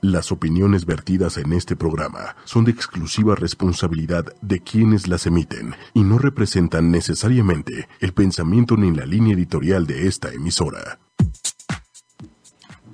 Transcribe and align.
Las 0.00 0.30
opiniones 0.30 0.86
vertidas 0.86 1.38
en 1.38 1.52
este 1.52 1.74
programa 1.74 2.36
son 2.44 2.64
de 2.64 2.70
exclusiva 2.70 3.34
responsabilidad 3.34 4.26
de 4.42 4.60
quienes 4.60 5.08
las 5.08 5.26
emiten 5.26 5.74
y 5.92 6.04
no 6.04 6.18
representan 6.18 6.92
necesariamente 6.92 7.88
el 7.98 8.12
pensamiento 8.12 8.76
ni 8.76 8.94
la 8.94 9.06
línea 9.06 9.34
editorial 9.34 9.88
de 9.88 10.06
esta 10.06 10.32
emisora. 10.32 11.00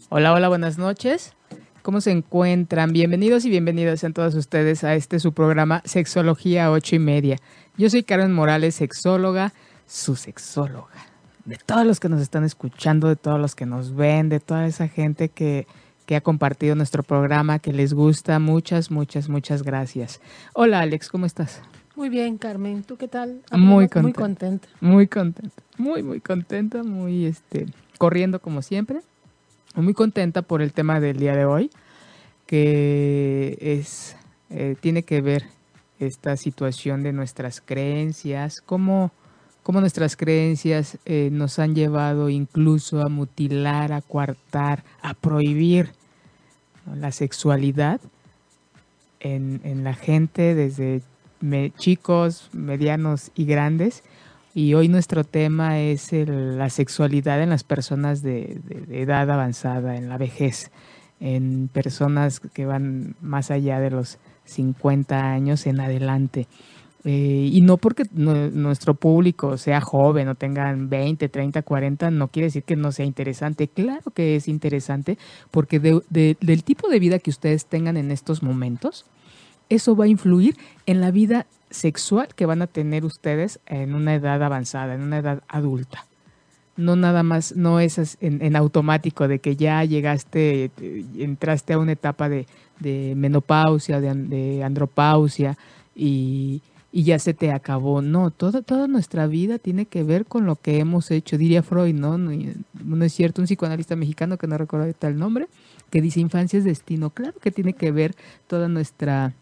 Hola, 0.08 0.32
hola, 0.32 0.48
buenas 0.48 0.78
noches. 0.78 1.34
¿Cómo 1.82 2.00
se 2.00 2.10
encuentran? 2.10 2.94
Bienvenidos 2.94 3.44
y 3.44 3.50
bienvenidas 3.50 4.02
a 4.02 4.10
todos 4.10 4.34
ustedes 4.34 4.82
a 4.82 4.94
este 4.94 5.20
su 5.20 5.34
programa 5.34 5.82
Sexología 5.84 6.70
8 6.70 6.96
y 6.96 6.98
media. 7.00 7.36
Yo 7.76 7.90
soy 7.90 8.02
Karen 8.02 8.32
Morales, 8.32 8.76
sexóloga, 8.76 9.52
su 9.86 10.16
sexóloga. 10.16 10.88
De 11.44 11.58
todos 11.58 11.84
los 11.84 12.00
que 12.00 12.08
nos 12.08 12.22
están 12.22 12.44
escuchando, 12.44 13.08
de 13.08 13.16
todos 13.16 13.38
los 13.38 13.54
que 13.54 13.66
nos 13.66 13.94
ven, 13.94 14.30
de 14.30 14.40
toda 14.40 14.66
esa 14.66 14.88
gente 14.88 15.28
que 15.28 15.66
que 16.06 16.16
ha 16.16 16.20
compartido 16.20 16.74
nuestro 16.74 17.02
programa, 17.02 17.58
que 17.58 17.72
les 17.72 17.94
gusta. 17.94 18.38
Muchas, 18.38 18.90
muchas, 18.90 19.28
muchas 19.28 19.62
gracias. 19.62 20.20
Hola 20.52 20.80
Alex, 20.80 21.08
¿cómo 21.08 21.26
estás? 21.26 21.60
Muy 21.96 22.08
bien, 22.08 22.38
Carmen. 22.38 22.82
¿Tú 22.82 22.96
qué 22.96 23.08
tal? 23.08 23.40
Muy 23.52 23.88
contenta. 23.88 24.02
Muy 24.02 24.12
contenta. 24.12 24.68
Muy 24.80 25.06
contenta. 25.06 25.62
Muy, 25.78 26.02
muy 26.02 26.20
contenta. 26.20 26.82
Muy, 26.82 27.26
este, 27.26 27.66
corriendo 27.98 28.40
como 28.40 28.62
siempre. 28.62 29.00
Muy 29.76 29.94
contenta 29.94 30.42
por 30.42 30.60
el 30.60 30.72
tema 30.72 31.00
del 31.00 31.18
día 31.18 31.34
de 31.34 31.44
hoy, 31.44 31.70
que 32.46 33.56
es, 33.60 34.16
eh, 34.50 34.76
tiene 34.80 35.02
que 35.02 35.20
ver 35.20 35.44
esta 35.98 36.36
situación 36.36 37.02
de 37.02 37.12
nuestras 37.12 37.60
creencias, 37.60 38.60
cómo 38.60 39.12
cómo 39.64 39.80
nuestras 39.80 40.14
creencias 40.14 40.98
eh, 41.06 41.30
nos 41.32 41.58
han 41.58 41.74
llevado 41.74 42.28
incluso 42.28 43.00
a 43.00 43.08
mutilar, 43.08 43.92
a 43.92 44.02
coartar, 44.02 44.84
a 45.02 45.14
prohibir 45.14 45.90
la 46.92 47.12
sexualidad 47.12 48.00
en, 49.20 49.84
la 49.84 49.94
gente 49.94 50.54
desde 50.54 51.02
chicos, 51.78 52.50
medianos 52.52 53.30
y 53.34 53.44
grandes. 53.46 54.02
Y 54.54 54.74
hoy 54.74 54.88
nuestro 54.88 55.24
tema 55.24 55.80
es 55.80 56.12
la 56.12 56.70
sexualidad 56.70 57.42
en 57.42 57.50
las 57.50 57.64
personas 57.64 58.22
de, 58.22 58.60
de 58.64 59.02
edad 59.02 59.30
avanzada, 59.30 59.96
en 59.96 60.08
la 60.08 60.18
vejez, 60.18 60.70
en 61.20 61.68
personas 61.72 62.40
que 62.40 62.66
van 62.66 63.16
más 63.20 63.50
allá 63.50 63.80
de 63.80 63.90
los 63.90 64.18
50 64.44 65.32
años 65.32 65.66
en 65.66 65.80
adelante. 65.80 66.46
Eh, 67.06 67.50
y 67.52 67.60
no 67.60 67.76
porque 67.76 68.04
nuestro 68.14 68.94
público 68.94 69.58
sea 69.58 69.82
joven 69.82 70.28
o 70.28 70.34
tengan 70.36 70.88
20, 70.88 71.28
30, 71.28 71.60
40, 71.60 72.10
no 72.10 72.28
quiere 72.28 72.46
decir 72.46 72.62
que 72.62 72.76
no 72.76 72.92
sea 72.92 73.04
interesante. 73.04 73.68
Claro 73.68 74.10
que 74.14 74.36
es 74.36 74.48
interesante 74.48 75.18
porque 75.50 75.80
del 75.80 76.64
tipo 76.64 76.88
de 76.88 76.98
vida 76.98 77.18
que 77.18 77.28
ustedes 77.28 77.66
tengan 77.66 77.98
en 77.98 78.10
estos 78.10 78.42
momentos, 78.42 79.04
eso 79.68 79.94
va 79.94 80.06
a 80.06 80.08
influir 80.08 80.56
en 80.86 81.02
la 81.02 81.10
vida 81.10 81.46
sexual 81.70 82.28
que 82.34 82.46
van 82.46 82.62
a 82.62 82.66
tener 82.68 83.04
ustedes 83.04 83.60
en 83.66 83.94
una 83.94 84.14
edad 84.14 84.42
avanzada, 84.42 84.94
en 84.94 85.02
una 85.02 85.18
edad 85.18 85.42
adulta. 85.48 86.06
No 86.76 86.96
nada 86.96 87.22
más, 87.22 87.54
no 87.54 87.80
es 87.80 88.16
en, 88.20 88.56
automático 88.56 89.28
de 89.28 89.40
que 89.40 89.56
ya 89.56 89.84
llegaste, 89.84 90.70
entraste 91.18 91.74
a 91.74 91.78
una 91.78 91.92
etapa 91.92 92.28
de, 92.28 92.46
menopausia, 93.14 94.00
de, 94.00 94.14
de 94.14 94.64
andropausia 94.64 95.56
y 95.94 96.62
y 96.96 97.02
ya 97.02 97.18
se 97.18 97.34
te 97.34 97.50
acabó. 97.50 98.02
No, 98.02 98.30
toda, 98.30 98.62
toda 98.62 98.86
nuestra 98.86 99.26
vida 99.26 99.58
tiene 99.58 99.84
que 99.84 100.04
ver 100.04 100.26
con 100.26 100.46
lo 100.46 100.54
que 100.54 100.78
hemos 100.78 101.10
hecho. 101.10 101.36
Diría 101.36 101.64
Freud, 101.64 101.92
¿no? 101.92 102.18
No, 102.18 103.04
es 103.04 103.12
cierto, 103.12 103.42
un 103.42 103.48
psicoanalista 103.48 103.96
mexicano 103.96 104.38
que 104.38 104.46
no 104.46 104.56
recuerdo 104.56 104.92
tal 104.96 105.18
nombre, 105.18 105.48
que 105.90 106.00
dice 106.00 106.20
infancia 106.20 106.56
es 106.56 106.64
destino. 106.64 107.10
Claro 107.10 107.34
que 107.40 107.50
tiene 107.50 107.72
que 107.72 107.90
ver 107.90 108.14
toda 108.46 108.68
nuestra 108.68 109.34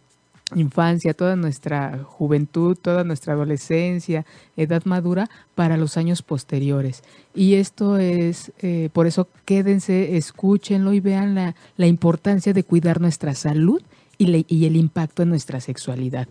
infancia, 0.54 1.12
toda 1.12 1.36
nuestra 1.36 2.02
juventud, 2.02 2.74
toda 2.80 3.04
nuestra 3.04 3.34
adolescencia, 3.34 4.24
edad 4.56 4.86
madura 4.86 5.28
para 5.54 5.76
los 5.76 5.98
años 5.98 6.22
posteriores. 6.22 7.02
Y 7.34 7.56
esto 7.56 7.98
es, 7.98 8.50
eh, 8.62 8.88
por 8.94 9.06
eso 9.06 9.28
quédense, 9.44 10.16
escúchenlo 10.16 10.94
y 10.94 11.00
vean 11.00 11.34
la, 11.34 11.54
la 11.76 11.86
importancia 11.86 12.54
de 12.54 12.64
cuidar 12.64 13.02
nuestra 13.02 13.34
salud 13.34 13.82
y, 14.16 14.46
y 14.48 14.64
el 14.64 14.76
impacto 14.76 15.22
en 15.22 15.28
nuestra 15.28 15.60
sexualidad. 15.60 16.28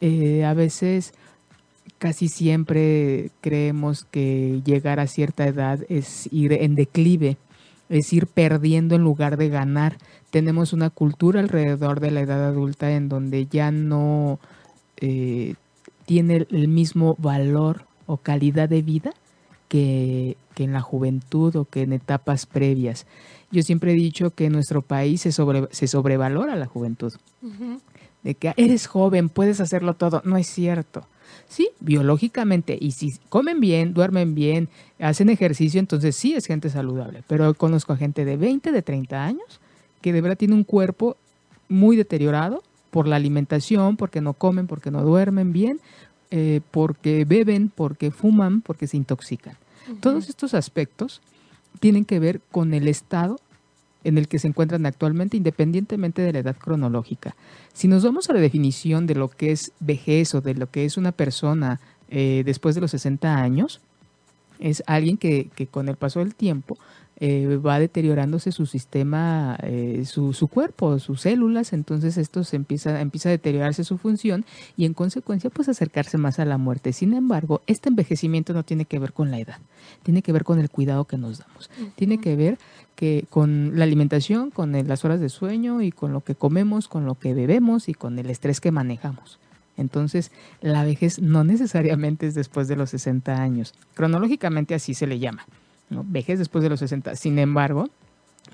Eh, 0.00 0.44
a 0.44 0.54
veces 0.54 1.12
casi 1.98 2.28
siempre 2.28 3.30
creemos 3.40 4.04
que 4.04 4.62
llegar 4.64 5.00
a 5.00 5.06
cierta 5.06 5.46
edad 5.46 5.80
es 5.88 6.28
ir 6.32 6.52
en 6.52 6.74
declive, 6.74 7.36
es 7.88 8.12
ir 8.12 8.26
perdiendo 8.26 8.94
en 8.94 9.02
lugar 9.02 9.36
de 9.36 9.48
ganar. 9.48 9.98
Tenemos 10.30 10.72
una 10.72 10.90
cultura 10.90 11.40
alrededor 11.40 12.00
de 12.00 12.10
la 12.10 12.20
edad 12.20 12.46
adulta 12.46 12.92
en 12.92 13.08
donde 13.08 13.46
ya 13.46 13.70
no 13.70 14.38
eh, 14.98 15.54
tiene 16.06 16.46
el 16.50 16.68
mismo 16.68 17.16
valor 17.18 17.84
o 18.06 18.18
calidad 18.18 18.68
de 18.68 18.82
vida 18.82 19.12
que, 19.68 20.36
en 20.56 20.72
la 20.72 20.80
juventud 20.80 21.54
o 21.56 21.64
que 21.64 21.82
en 21.82 21.92
etapas 21.92 22.46
previas. 22.46 23.06
Yo 23.50 23.62
siempre 23.62 23.92
he 23.92 23.94
dicho 23.94 24.30
que 24.30 24.46
en 24.46 24.52
nuestro 24.52 24.82
país 24.82 25.22
se, 25.22 25.32
se 25.32 25.86
sobrevalora 25.86 26.56
la 26.56 26.66
juventud 26.66 27.12
de 28.28 28.34
que 28.34 28.52
eres 28.58 28.86
joven, 28.86 29.30
puedes 29.30 29.58
hacerlo 29.58 29.94
todo. 29.94 30.20
No 30.26 30.36
es 30.36 30.46
cierto. 30.46 31.06
Sí, 31.48 31.70
biológicamente, 31.80 32.76
y 32.78 32.90
si 32.90 33.14
comen 33.30 33.58
bien, 33.58 33.94
duermen 33.94 34.34
bien, 34.34 34.68
hacen 34.98 35.30
ejercicio, 35.30 35.80
entonces 35.80 36.14
sí 36.14 36.34
es 36.34 36.44
gente 36.44 36.68
saludable. 36.68 37.22
Pero 37.26 37.54
conozco 37.54 37.94
a 37.94 37.96
gente 37.96 38.26
de 38.26 38.36
20, 38.36 38.70
de 38.70 38.82
30 38.82 39.24
años, 39.24 39.60
que 40.02 40.12
de 40.12 40.20
verdad 40.20 40.36
tiene 40.36 40.52
un 40.52 40.64
cuerpo 40.64 41.16
muy 41.70 41.96
deteriorado 41.96 42.62
por 42.90 43.08
la 43.08 43.16
alimentación, 43.16 43.96
porque 43.96 44.20
no 44.20 44.34
comen, 44.34 44.66
porque 44.66 44.90
no 44.90 45.02
duermen 45.02 45.54
bien, 45.54 45.80
eh, 46.30 46.60
porque 46.70 47.24
beben, 47.24 47.72
porque 47.74 48.10
fuman, 48.10 48.60
porque 48.60 48.86
se 48.86 48.98
intoxican. 48.98 49.56
Todos 50.00 50.28
estos 50.28 50.52
aspectos 50.52 51.22
tienen 51.80 52.04
que 52.04 52.18
ver 52.18 52.42
con 52.50 52.74
el 52.74 52.88
estado 52.88 53.40
en 54.04 54.18
el 54.18 54.28
que 54.28 54.38
se 54.38 54.48
encuentran 54.48 54.86
actualmente, 54.86 55.36
independientemente 55.36 56.22
de 56.22 56.32
la 56.32 56.38
edad 56.40 56.56
cronológica. 56.56 57.34
Si 57.72 57.88
nos 57.88 58.04
vamos 58.04 58.30
a 58.30 58.32
la 58.32 58.40
definición 58.40 59.06
de 59.06 59.14
lo 59.14 59.28
que 59.28 59.52
es 59.52 59.72
vejez 59.80 60.34
o 60.34 60.40
de 60.40 60.54
lo 60.54 60.70
que 60.70 60.84
es 60.84 60.96
una 60.96 61.12
persona 61.12 61.80
eh, 62.08 62.42
después 62.44 62.74
de 62.74 62.80
los 62.80 62.90
60 62.92 63.36
años, 63.36 63.80
es 64.58 64.82
alguien 64.86 65.16
que, 65.16 65.50
que 65.54 65.66
con 65.66 65.88
el 65.88 65.96
paso 65.96 66.20
del 66.20 66.34
tiempo 66.34 66.78
eh, 67.20 67.56
va 67.56 67.80
deteriorándose 67.80 68.52
su 68.52 68.66
sistema, 68.66 69.58
eh, 69.62 70.04
su, 70.06 70.32
su, 70.32 70.46
cuerpo, 70.46 70.98
sus 71.00 71.22
células, 71.22 71.72
entonces 71.72 72.16
esto 72.16 72.44
se 72.44 72.54
empieza, 72.54 73.00
empieza 73.00 73.28
a 73.28 73.32
deteriorarse 73.32 73.82
su 73.82 73.98
función 73.98 74.44
y 74.76 74.84
en 74.84 74.94
consecuencia 74.94 75.50
pues 75.50 75.68
acercarse 75.68 76.16
más 76.16 76.38
a 76.38 76.44
la 76.44 76.58
muerte. 76.58 76.92
Sin 76.92 77.14
embargo, 77.14 77.62
este 77.66 77.88
envejecimiento 77.88 78.52
no 78.52 78.62
tiene 78.62 78.84
que 78.84 79.00
ver 79.00 79.12
con 79.12 79.32
la 79.32 79.40
edad, 79.40 79.58
tiene 80.04 80.22
que 80.22 80.32
ver 80.32 80.44
con 80.44 80.60
el 80.60 80.70
cuidado 80.70 81.06
que 81.06 81.18
nos 81.18 81.40
damos, 81.40 81.70
tiene 81.96 82.18
que 82.18 82.36
ver 82.36 82.58
que 82.94 83.26
con 83.30 83.72
la 83.74 83.84
alimentación, 83.84 84.50
con 84.50 84.72
las 84.86 85.04
horas 85.04 85.20
de 85.20 85.28
sueño 85.28 85.82
y 85.82 85.90
con 85.90 86.12
lo 86.12 86.20
que 86.20 86.36
comemos, 86.36 86.86
con 86.86 87.04
lo 87.04 87.16
que 87.16 87.34
bebemos 87.34 87.88
y 87.88 87.94
con 87.94 88.18
el 88.18 88.30
estrés 88.30 88.60
que 88.60 88.70
manejamos. 88.70 89.40
Entonces, 89.76 90.32
la 90.60 90.84
vejez 90.84 91.20
no 91.20 91.44
necesariamente 91.44 92.26
es 92.26 92.34
después 92.34 92.68
de 92.68 92.76
los 92.76 92.90
60 92.90 93.40
años. 93.40 93.74
Cronológicamente 93.94 94.74
así 94.74 94.94
se 94.94 95.06
le 95.06 95.18
llama. 95.18 95.46
¿No? 95.90 96.04
Vejez 96.06 96.38
después 96.38 96.62
de 96.62 96.70
los 96.70 96.80
60. 96.80 97.16
Sin 97.16 97.38
embargo, 97.38 97.88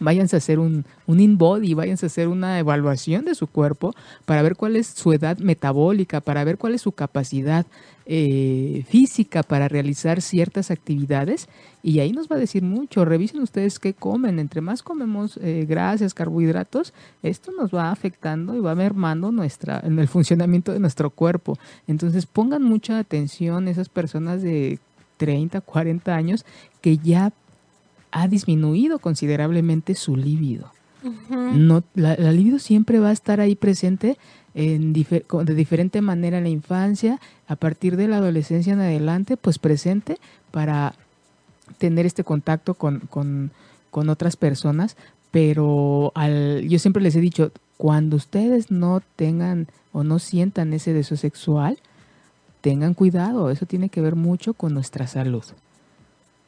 váyanse 0.01 0.37
a 0.37 0.39
hacer 0.39 0.59
un, 0.59 0.85
un 1.07 1.21
in-body, 1.21 1.75
váyanse 1.75 2.07
a 2.07 2.09
hacer 2.09 2.29
una 2.29 2.59
evaluación 2.59 3.25
de 3.25 3.35
su 3.35 3.47
cuerpo 3.47 3.95
para 4.25 4.43
ver 4.43 4.57
cuál 4.57 4.77
es 4.77 4.87
su 4.87 5.13
edad 5.13 5.39
metabólica, 5.39 6.21
para 6.21 6.45
ver 6.45 6.59
cuál 6.59 6.75
es 6.75 6.83
su 6.83 6.93
capacidad 6.93 7.67
eh, 8.07 8.85
física 8.87 9.43
para 9.43 9.67
realizar 9.67 10.21
ciertas 10.21 10.71
actividades 10.71 11.49
y 11.83 12.01
ahí 12.01 12.13
nos 12.13 12.29
va 12.29 12.37
a 12.37 12.39
decir 12.39 12.63
mucho. 12.63 13.07
Revisen 13.07 13.41
ustedes 13.41 13.79
qué 13.79 13.95
comen. 13.95 14.39
Entre 14.39 14.61
más 14.61 14.83
comemos 14.83 15.39
eh, 15.41 15.65
grasas, 15.67 16.13
carbohidratos, 16.13 16.93
esto 17.23 17.51
nos 17.53 17.75
va 17.75 17.91
afectando 17.91 18.55
y 18.55 18.61
va 18.61 18.75
mermando 18.75 19.33
nuestra, 19.33 19.81
en 19.83 19.99
el 19.99 20.09
funcionamiento 20.09 20.73
de 20.73 20.81
nuestro 20.81 21.09
cuerpo. 21.09 21.59
Entonces 21.87 22.27
pongan 22.27 22.63
mucha 22.63 22.99
atención 22.99 23.69
esas 23.69 23.89
personas 23.89 24.43
de 24.43 24.79
30, 25.17 25.63
40 25.63 26.15
años 26.15 26.45
que 26.85 26.99
ya 26.99 27.33
ha 28.11 28.29
disminuido 28.29 28.99
considerablemente 28.99 29.95
su 29.95 30.17
líbido. 30.17 30.71
no, 31.31 31.83
la, 31.95 32.15
libido 32.31 32.59
siempre 32.59 32.99
va 32.99 33.09
a 33.09 33.13
estar 33.13 33.41
ahí 33.41 33.55
presente 33.57 34.19
en 34.53 34.93
de 34.93 35.55
diferente 35.55 36.03
manera 36.03 36.37
en 36.37 36.45
la 36.45 36.51
infancia, 36.51 37.21
a 37.49 37.57
partir 37.57 37.97
de 37.97 38.07
la 38.07 38.19
adolescencia 38.19 38.75
en 38.75 38.81
adelante, 38.81 39.39
pues 39.39 39.59
presente 39.59 40.19
para 40.51 40.95
tener 41.79 42.05
este 42.05 42.23
contacto 42.23 42.75
con, 42.75 43.01
con, 43.01 43.51
con 43.91 44.11
otras 44.11 44.37
personas, 44.37 44.99
pero 45.31 46.13
al, 46.15 46.69
yo 46.69 46.79
siempre 46.79 47.03
les 47.03 47.17
he 47.17 47.21
dicho, 47.21 47.51
cuando 47.79 48.17
ustedes 48.17 48.71
no 48.71 49.01
tengan 49.17 49.69
o 49.93 50.05
no 50.05 50.19
sientan 50.19 50.75
ese 50.75 50.93
deseo 50.93 51.17
sexual, 51.17 51.79
tengan 52.61 52.93
cuidado, 52.93 53.49
eso 53.49 53.65
tiene 53.65 53.89
que 53.89 54.03
ver 54.03 54.17
mucho 54.17 54.53
con 54.53 54.75
nuestra 54.75 55.07
salud. 55.07 55.45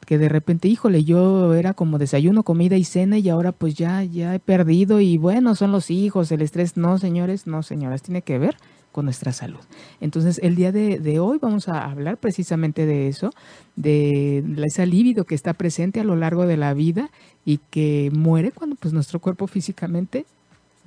Que 0.07 0.17
de 0.17 0.29
repente, 0.29 0.69
híjole, 0.69 1.03
yo 1.03 1.53
era 1.53 1.73
como 1.73 1.97
desayuno, 1.97 2.43
comida 2.43 2.77
y 2.77 2.85
cena 2.85 3.17
y 3.17 3.27
ahora 3.27 3.51
pues 3.51 3.75
ya, 3.75 4.05
ya 4.05 4.33
he 4.33 4.39
perdido 4.39 5.01
y 5.01 5.17
bueno, 5.17 5.53
son 5.53 5.73
los 5.73 5.91
hijos, 5.91 6.31
el 6.31 6.41
estrés. 6.41 6.77
No, 6.77 6.97
señores, 6.97 7.45
no, 7.45 7.61
señoras, 7.61 8.03
tiene 8.03 8.21
que 8.21 8.39
ver 8.39 8.55
con 8.93 9.03
nuestra 9.03 9.33
salud. 9.33 9.59
Entonces, 9.99 10.39
el 10.41 10.55
día 10.55 10.71
de, 10.71 11.19
hoy 11.19 11.39
vamos 11.41 11.67
a 11.67 11.83
hablar 11.83 12.15
precisamente 12.15 12.85
de 12.85 13.09
eso, 13.09 13.31
de 13.75 14.45
ese 14.65 14.85
libido 14.85 15.25
que 15.25 15.35
está 15.35 15.53
presente 15.53 15.99
a 15.99 16.05
lo 16.05 16.15
largo 16.15 16.47
de 16.47 16.55
la 16.55 16.73
vida 16.73 17.11
y 17.43 17.59
que 17.69 18.09
muere 18.13 18.53
cuando 18.53 18.77
pues 18.77 18.93
nuestro 18.93 19.19
cuerpo 19.19 19.45
físicamente 19.45 20.25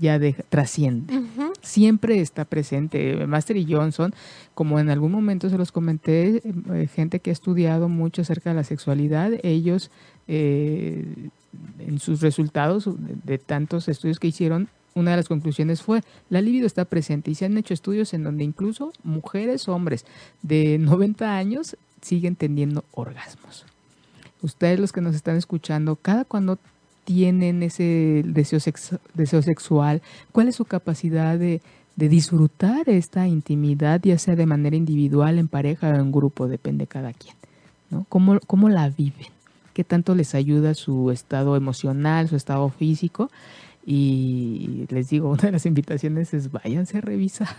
ya 0.01 0.19
trasciende. 0.49 1.23
Siempre 1.61 2.21
está 2.21 2.45
presente. 2.45 3.27
Master 3.27 3.57
y 3.57 3.71
Johnson, 3.71 4.15
como 4.55 4.81
en 4.81 4.91
algún 4.91 5.13
momento 5.13 5.51
se 5.51 5.59
los 5.59 5.73
comenté, 5.73 6.43
eh, 6.45 6.89
gente 6.93 7.21
que 7.21 7.31
ha 7.31 7.33
estudiado 7.33 7.89
mucho 7.89 8.23
acerca 8.23 8.51
de 8.51 8.57
la 8.57 8.65
sexualidad, 8.65 9.33
ellos 9.43 9.91
eh, 10.27 11.05
en 11.79 11.99
sus 11.99 12.21
resultados 12.21 12.89
de, 13.25 13.39
tantos 13.39 13.89
estudios 13.89 14.19
que 14.19 14.29
hicieron, 14.29 14.69
una 14.95 15.13
de 15.13 15.19
las 15.19 15.29
conclusiones 15.29 15.83
fue, 15.83 16.03
la 16.31 16.41
libido 16.41 16.67
está 16.67 16.85
presente 16.85 17.31
y 17.31 17.35
se 17.35 17.45
han 17.45 17.57
hecho 17.57 17.75
estudios 17.75 18.13
en 18.15 18.25
donde 18.25 18.43
incluso 18.43 18.93
mujeres, 19.05 19.69
hombres 19.69 20.07
de 20.43 20.79
90 20.81 21.37
años 21.37 21.77
siguen 22.01 22.37
teniendo 22.37 22.85
orgasmos. 22.93 23.67
Ustedes 24.43 24.81
los 24.81 24.93
que 24.93 25.03
nos 25.03 25.15
están 25.15 25.37
escuchando, 25.37 25.97
cada 25.97 26.25
cuando 26.25 26.59
tienen 27.05 27.63
ese 27.63 28.23
deseo, 28.25 28.61
deseo 29.15 29.43
sexual, 29.43 30.03
cuál 30.33 30.49
es 30.49 30.57
su 30.57 30.65
capacidad 30.65 31.39
de, 31.39 31.61
disfrutar 31.97 32.89
esta 32.89 33.29
intimidad, 33.29 34.01
ya 34.03 34.19
sea 34.19 34.35
de 34.35 34.47
manera 34.47 34.75
individual, 34.75 35.39
en 35.39 35.49
pareja 35.49 35.91
o 35.91 35.97
en 35.97 36.11
grupo, 36.11 36.49
depende 36.49 36.87
cada 36.87 37.13
quien. 37.13 37.35
¿no? 37.91 38.07
¿Cómo, 38.09 38.41
¿Cómo 38.47 38.71
la 38.71 38.89
viven? 38.89 39.27
¿Qué 39.75 39.85
tanto 39.85 40.15
les 40.15 40.35
ayuda 40.35 40.73
su 40.73 41.11
estado 41.11 41.57
emocional, 41.57 42.27
su 42.29 42.37
estado 42.37 42.71
físico? 42.71 43.31
Y 43.85 44.87
les 44.89 45.11
digo, 45.11 45.29
una 45.29 45.43
de 45.43 45.53
las 45.53 45.67
invitaciones 45.67 46.33
es 46.33 46.51
váyanse 46.51 46.99
a 46.99 47.01
revisar. 47.03 47.55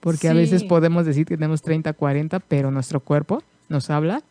Porque 0.00 0.28
a 0.28 0.34
veces 0.34 0.64
podemos 0.64 1.06
decir 1.06 1.24
que 1.24 1.36
tenemos 1.36 1.62
30, 1.62 1.92
40, 1.92 2.40
pero 2.40 2.70
nuestro 2.70 3.00
cuerpo 3.00 3.42
nos 3.68 3.88
habla 3.88 4.22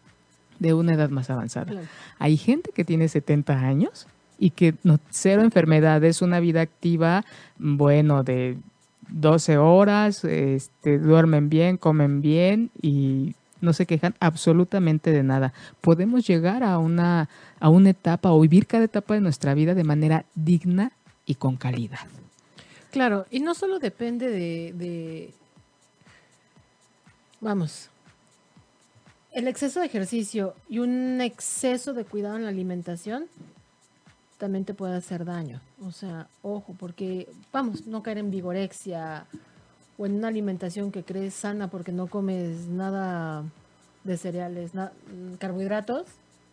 de 0.59 0.73
una 0.73 0.93
edad 0.93 1.09
más 1.09 1.29
avanzada. 1.29 1.73
Hay 2.19 2.37
gente 2.37 2.71
que 2.75 2.83
tiene 2.83 3.07
70 3.07 3.53
años 3.53 4.05
y 4.41 4.49
que 4.49 4.73
cero 5.11 5.43
enfermedades, 5.43 6.23
una 6.23 6.39
vida 6.39 6.61
activa, 6.61 7.23
bueno, 7.59 8.23
de 8.23 8.57
12 9.09 9.59
horas, 9.59 10.25
este, 10.25 10.97
duermen 10.97 11.47
bien, 11.47 11.77
comen 11.77 12.21
bien 12.21 12.71
y 12.81 13.35
no 13.61 13.71
se 13.71 13.85
quejan 13.85 14.15
absolutamente 14.19 15.11
de 15.11 15.21
nada. 15.21 15.53
Podemos 15.79 16.25
llegar 16.25 16.63
a 16.63 16.79
una, 16.79 17.29
a 17.59 17.69
una 17.69 17.91
etapa 17.91 18.31
o 18.31 18.41
vivir 18.41 18.65
cada 18.65 18.85
etapa 18.85 19.13
de 19.13 19.21
nuestra 19.21 19.53
vida 19.53 19.75
de 19.75 19.83
manera 19.83 20.25
digna 20.33 20.91
y 21.27 21.35
con 21.35 21.55
calidad. 21.55 22.07
Claro, 22.89 23.27
y 23.29 23.41
no 23.41 23.53
solo 23.53 23.77
depende 23.77 24.27
de, 24.27 24.73
de 24.73 25.33
vamos, 27.39 27.89
el 29.33 29.47
exceso 29.47 29.81
de 29.81 29.85
ejercicio 29.85 30.55
y 30.67 30.79
un 30.79 31.21
exceso 31.21 31.93
de 31.93 32.05
cuidado 32.05 32.37
en 32.37 32.43
la 32.45 32.49
alimentación 32.49 33.27
también 34.41 34.65
te 34.65 34.73
puede 34.73 34.95
hacer 34.95 35.23
daño. 35.23 35.61
O 35.85 35.91
sea, 35.91 36.27
ojo, 36.41 36.75
porque 36.79 37.27
vamos, 37.53 37.85
no 37.85 38.01
caer 38.01 38.17
en 38.17 38.31
vigorexia 38.31 39.27
o 39.99 40.07
en 40.07 40.15
una 40.15 40.29
alimentación 40.29 40.91
que 40.91 41.03
crees 41.03 41.35
sana 41.35 41.67
porque 41.67 41.91
no 41.91 42.07
comes 42.07 42.67
nada 42.67 43.43
de 44.03 44.17
cereales, 44.17 44.71
carbohidratos 45.37 46.07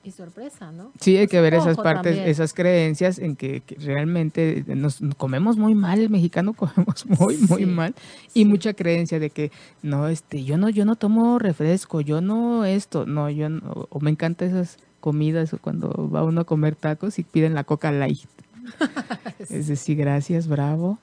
y 0.05 0.11
sorpresa, 0.11 0.70
¿no? 0.70 0.93
Sí, 1.00 1.17
hay 1.17 1.29
que 1.29 1.40
ver 1.40 1.55
esas 1.55 1.79
partes, 1.79 2.19
esas 2.19 2.52
creencias 2.52 3.19
en 3.19 3.37
que, 3.37 3.62
realmente 3.79 4.64
nos 4.67 5.00
comemos 5.17 5.56
muy 5.56 5.75
mal, 5.75 5.99
el 5.99 6.11
mexicano 6.11 6.52
comemos 6.55 7.06
muy, 7.06 7.38
muy 7.38 7.64
mal 7.64 7.94
y 8.34 8.44
mucha 8.44 8.75
creencia 8.75 9.19
de 9.19 9.31
que 9.31 9.50
no, 9.82 10.08
este, 10.08 10.44
yo 10.44 10.58
no, 10.58 10.69
yo 10.69 10.84
no 10.84 10.96
tomo 10.96 11.38
refresco, 11.38 12.02
yo 12.02 12.20
no 12.20 12.67
esto, 12.67 13.06
no, 13.06 13.31
yo 13.31 13.49
no, 13.49 13.88
o 13.88 14.00
me 14.00 14.11
encanta 14.11 14.44
esas 14.44 14.76
comidas 15.08 15.55
o 15.55 15.58
cuando 15.58 16.10
va 16.10 16.22
uno 16.22 16.43
a 16.43 16.44
comer 16.44 16.76
tacos 16.76 17.19
y 17.19 17.22
piden 17.22 17.55
la 17.55 17.64
coca 17.64 17.90
light. 17.90 18.28
Es 19.49 19.69
decir, 19.69 19.96
gracias, 19.96 20.49
bravo. 20.49 20.99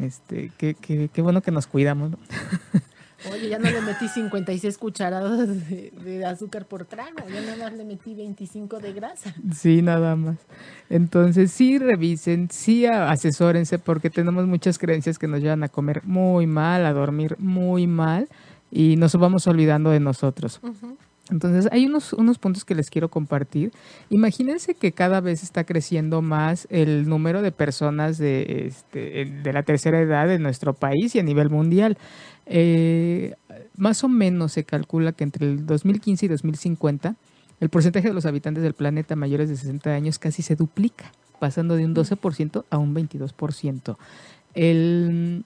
Este, 0.00 0.50
qué, 0.58 0.74
qué, 0.74 1.08
qué 1.12 1.22
bueno 1.22 1.40
que 1.40 1.52
nos 1.52 1.68
cuidamos. 1.68 2.10
Oye, 3.32 3.48
ya 3.48 3.60
no 3.60 3.70
le 3.70 3.80
metí 3.80 4.08
56 4.08 4.76
cucharadas 4.76 5.48
de, 5.68 6.24
azúcar 6.26 6.66
por 6.66 6.84
trago, 6.84 7.28
ya 7.32 7.40
nada 7.42 7.56
más 7.56 7.72
le 7.74 7.84
metí 7.84 8.12
25 8.12 8.80
de 8.80 8.92
grasa. 8.92 9.32
Sí, 9.54 9.82
nada 9.82 10.16
más. 10.16 10.38
Entonces, 10.90 11.52
sí 11.52 11.78
revisen, 11.78 12.48
sí 12.50 12.86
asesórense, 12.86 13.78
porque 13.78 14.10
tenemos 14.10 14.48
muchas 14.48 14.78
creencias 14.78 15.16
que 15.16 15.28
nos 15.28 15.40
llevan 15.40 15.62
a 15.62 15.68
comer 15.68 16.02
muy 16.04 16.48
mal, 16.48 16.84
a 16.84 16.92
dormir 16.92 17.36
muy 17.38 17.86
mal, 17.86 18.28
y 18.72 18.96
nos 18.96 19.14
vamos 19.14 19.46
olvidando 19.46 19.90
de 19.90 20.00
nosotros. 20.00 20.60
Entonces, 21.30 21.68
hay 21.72 21.86
unos, 21.86 22.12
unos 22.12 22.38
puntos 22.38 22.64
que 22.64 22.74
les 22.74 22.90
quiero 22.90 23.08
compartir. 23.08 23.72
Imagínense 24.10 24.74
que 24.74 24.92
cada 24.92 25.20
vez 25.20 25.42
está 25.42 25.64
creciendo 25.64 26.20
más 26.20 26.66
el 26.70 27.08
número 27.08 27.40
de 27.40 27.50
personas 27.50 28.18
de, 28.18 28.66
este, 28.66 29.24
de 29.42 29.52
la 29.52 29.62
tercera 29.62 30.00
edad 30.00 30.30
en 30.30 30.42
nuestro 30.42 30.74
país 30.74 31.14
y 31.14 31.18
a 31.18 31.22
nivel 31.22 31.48
mundial. 31.48 31.96
Eh, 32.46 33.34
más 33.76 34.04
o 34.04 34.08
menos 34.08 34.52
se 34.52 34.64
calcula 34.64 35.12
que 35.12 35.24
entre 35.24 35.46
el 35.46 35.64
2015 35.64 36.26
y 36.26 36.28
2050 36.28 37.16
el 37.60 37.68
porcentaje 37.70 38.08
de 38.08 38.14
los 38.14 38.26
habitantes 38.26 38.62
del 38.62 38.74
planeta 38.74 39.16
mayores 39.16 39.48
de 39.48 39.56
60 39.56 39.90
años 39.90 40.18
casi 40.18 40.42
se 40.42 40.56
duplica, 40.56 41.12
pasando 41.38 41.76
de 41.76 41.84
un 41.86 41.94
12% 41.94 42.64
a 42.68 42.78
un 42.78 42.94
22%. 42.94 43.96
El, 44.54 45.44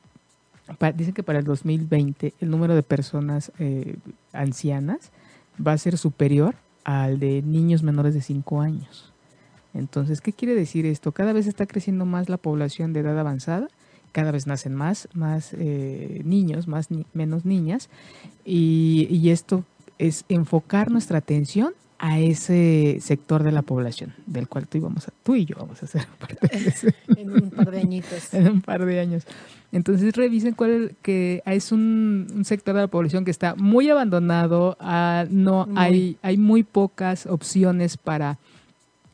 dicen 0.96 1.14
que 1.14 1.22
para 1.22 1.38
el 1.38 1.44
2020 1.44 2.34
el 2.40 2.50
número 2.50 2.74
de 2.74 2.82
personas 2.82 3.52
eh, 3.58 3.96
ancianas 4.32 5.12
va 5.64 5.72
a 5.72 5.78
ser 5.78 5.98
superior 5.98 6.54
al 6.84 7.18
de 7.18 7.42
niños 7.42 7.82
menores 7.82 8.14
de 8.14 8.22
5 8.22 8.60
años. 8.60 9.12
Entonces, 9.74 10.20
¿qué 10.20 10.32
quiere 10.32 10.54
decir 10.54 10.86
esto? 10.86 11.12
Cada 11.12 11.32
vez 11.32 11.46
está 11.46 11.66
creciendo 11.66 12.04
más 12.06 12.28
la 12.28 12.38
población 12.38 12.92
de 12.92 13.00
edad 13.00 13.18
avanzada, 13.18 13.68
cada 14.12 14.30
vez 14.30 14.46
nacen 14.46 14.74
más, 14.74 15.08
más 15.12 15.52
eh, 15.52 16.22
niños, 16.24 16.66
más 16.66 16.88
menos 17.12 17.44
niñas, 17.44 17.90
y, 18.44 19.06
y 19.10 19.30
esto 19.30 19.64
es 19.98 20.24
enfocar 20.28 20.90
nuestra 20.90 21.18
atención 21.18 21.74
a 21.98 22.20
ese 22.20 22.98
sector 23.00 23.42
de 23.42 23.50
la 23.50 23.62
población, 23.62 24.14
del 24.26 24.46
cual 24.46 24.68
tú 24.68 24.78
y, 24.78 24.80
vamos 24.80 25.08
a, 25.08 25.12
tú 25.24 25.34
y 25.34 25.44
yo 25.44 25.56
vamos 25.58 25.82
a 25.82 25.86
ser 25.86 26.06
parte 26.18 26.38
en 27.16 27.30
un 27.30 27.50
par 27.50 27.70
de 27.70 27.80
añitos. 27.80 28.32
en 28.34 28.48
un 28.48 28.60
par 28.60 28.84
de 28.84 29.00
años. 29.00 29.24
Entonces 29.72 30.14
revisen 30.14 30.54
cuál 30.54 30.94
que 31.02 31.42
es 31.44 31.72
un, 31.72 32.42
sector 32.44 32.74
de 32.74 32.82
la 32.82 32.86
población 32.86 33.24
que 33.24 33.30
está 33.30 33.54
muy 33.56 33.90
abandonado, 33.90 34.76
ah, 34.80 35.26
no 35.28 35.68
hay 35.74 36.16
hay 36.22 36.38
muy 36.38 36.62
pocas 36.62 37.26
opciones 37.26 37.96
para 37.96 38.38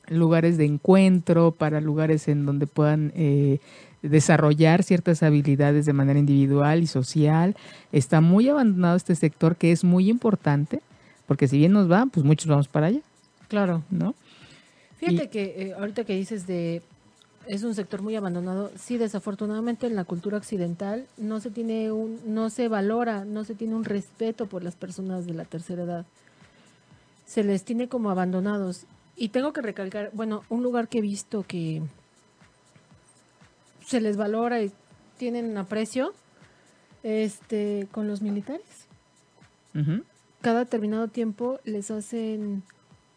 lugares 0.09 0.59
de 0.59 0.67
encuentro, 0.67 1.53
para 1.53 1.81
lugares 1.81 2.29
en 2.29 2.45
donde 2.45 2.67
puedan 2.67 3.13
eh, 3.17 3.59
desarrollar 4.03 4.83
ciertas 4.83 5.23
habilidades 5.23 5.87
de 5.87 5.93
manera 5.95 6.19
individual 6.19 6.83
y 6.83 6.87
social. 6.87 7.57
Está 7.91 8.21
muy 8.21 8.49
abandonado 8.49 8.97
este 8.97 9.15
sector 9.15 9.57
que 9.57 9.73
es 9.73 9.83
muy 9.83 10.11
importante 10.11 10.83
porque 11.27 11.49
si 11.49 11.59
bien 11.59 11.73
nos 11.73 11.91
va, 11.91 12.07
pues 12.07 12.25
muchos 12.25 12.47
vamos 12.47 12.69
para 12.69 12.87
allá. 12.87 13.01
Claro. 13.49 13.83
¿No? 13.91 14.15
Fíjate 14.99 15.29
que 15.29 15.43
eh, 15.57 15.75
ahorita 15.75 16.05
que 16.05 16.15
dices 16.15 16.47
de 16.47 16.83
es 17.47 17.63
un 17.63 17.75
sector 17.75 18.03
muy 18.03 18.17
abandonado. 18.17 18.71
Sí, 18.77 18.97
desafortunadamente 18.97 19.87
en 19.87 19.97
la 19.97 20.05
cultura 20.05 20.39
occidental 20.39 21.07
no 21.17 21.41
se 21.41 21.51
tiene 21.51 21.93
un, 21.93 22.21
no 22.27 22.49
se 22.51 22.69
valora, 22.69 23.25
no 23.25 23.45
se 23.45 23.55
tiene 23.55 23.75
un 23.75 23.85
respeto 23.85 24.47
por 24.47 24.65
las 24.65 24.77
personas 24.77 25.27
de 25.27 25.35
la 25.35 25.45
tercera 25.45 25.83
edad. 25.83 26.07
Se 27.27 27.45
les 27.45 27.65
tiene 27.65 27.89
como 27.89 28.11
abandonados. 28.11 28.87
Y 29.17 29.29
tengo 29.29 29.53
que 29.53 29.63
recalcar, 29.63 30.11
bueno, 30.13 30.43
un 30.49 30.63
lugar 30.63 30.89
que 30.89 30.99
he 30.99 31.03
visto 31.03 31.45
que 31.47 31.83
se 33.87 34.01
les 34.01 34.17
valora 34.17 34.63
y 34.63 34.73
tienen 35.19 35.57
aprecio, 35.57 36.15
este, 37.03 37.87
con 37.93 38.09
los 38.09 38.23
militares 38.23 38.63
cada 40.45 40.59
determinado 40.59 41.09
tiempo 41.09 41.59
les 41.65 41.91
hacen 41.91 42.63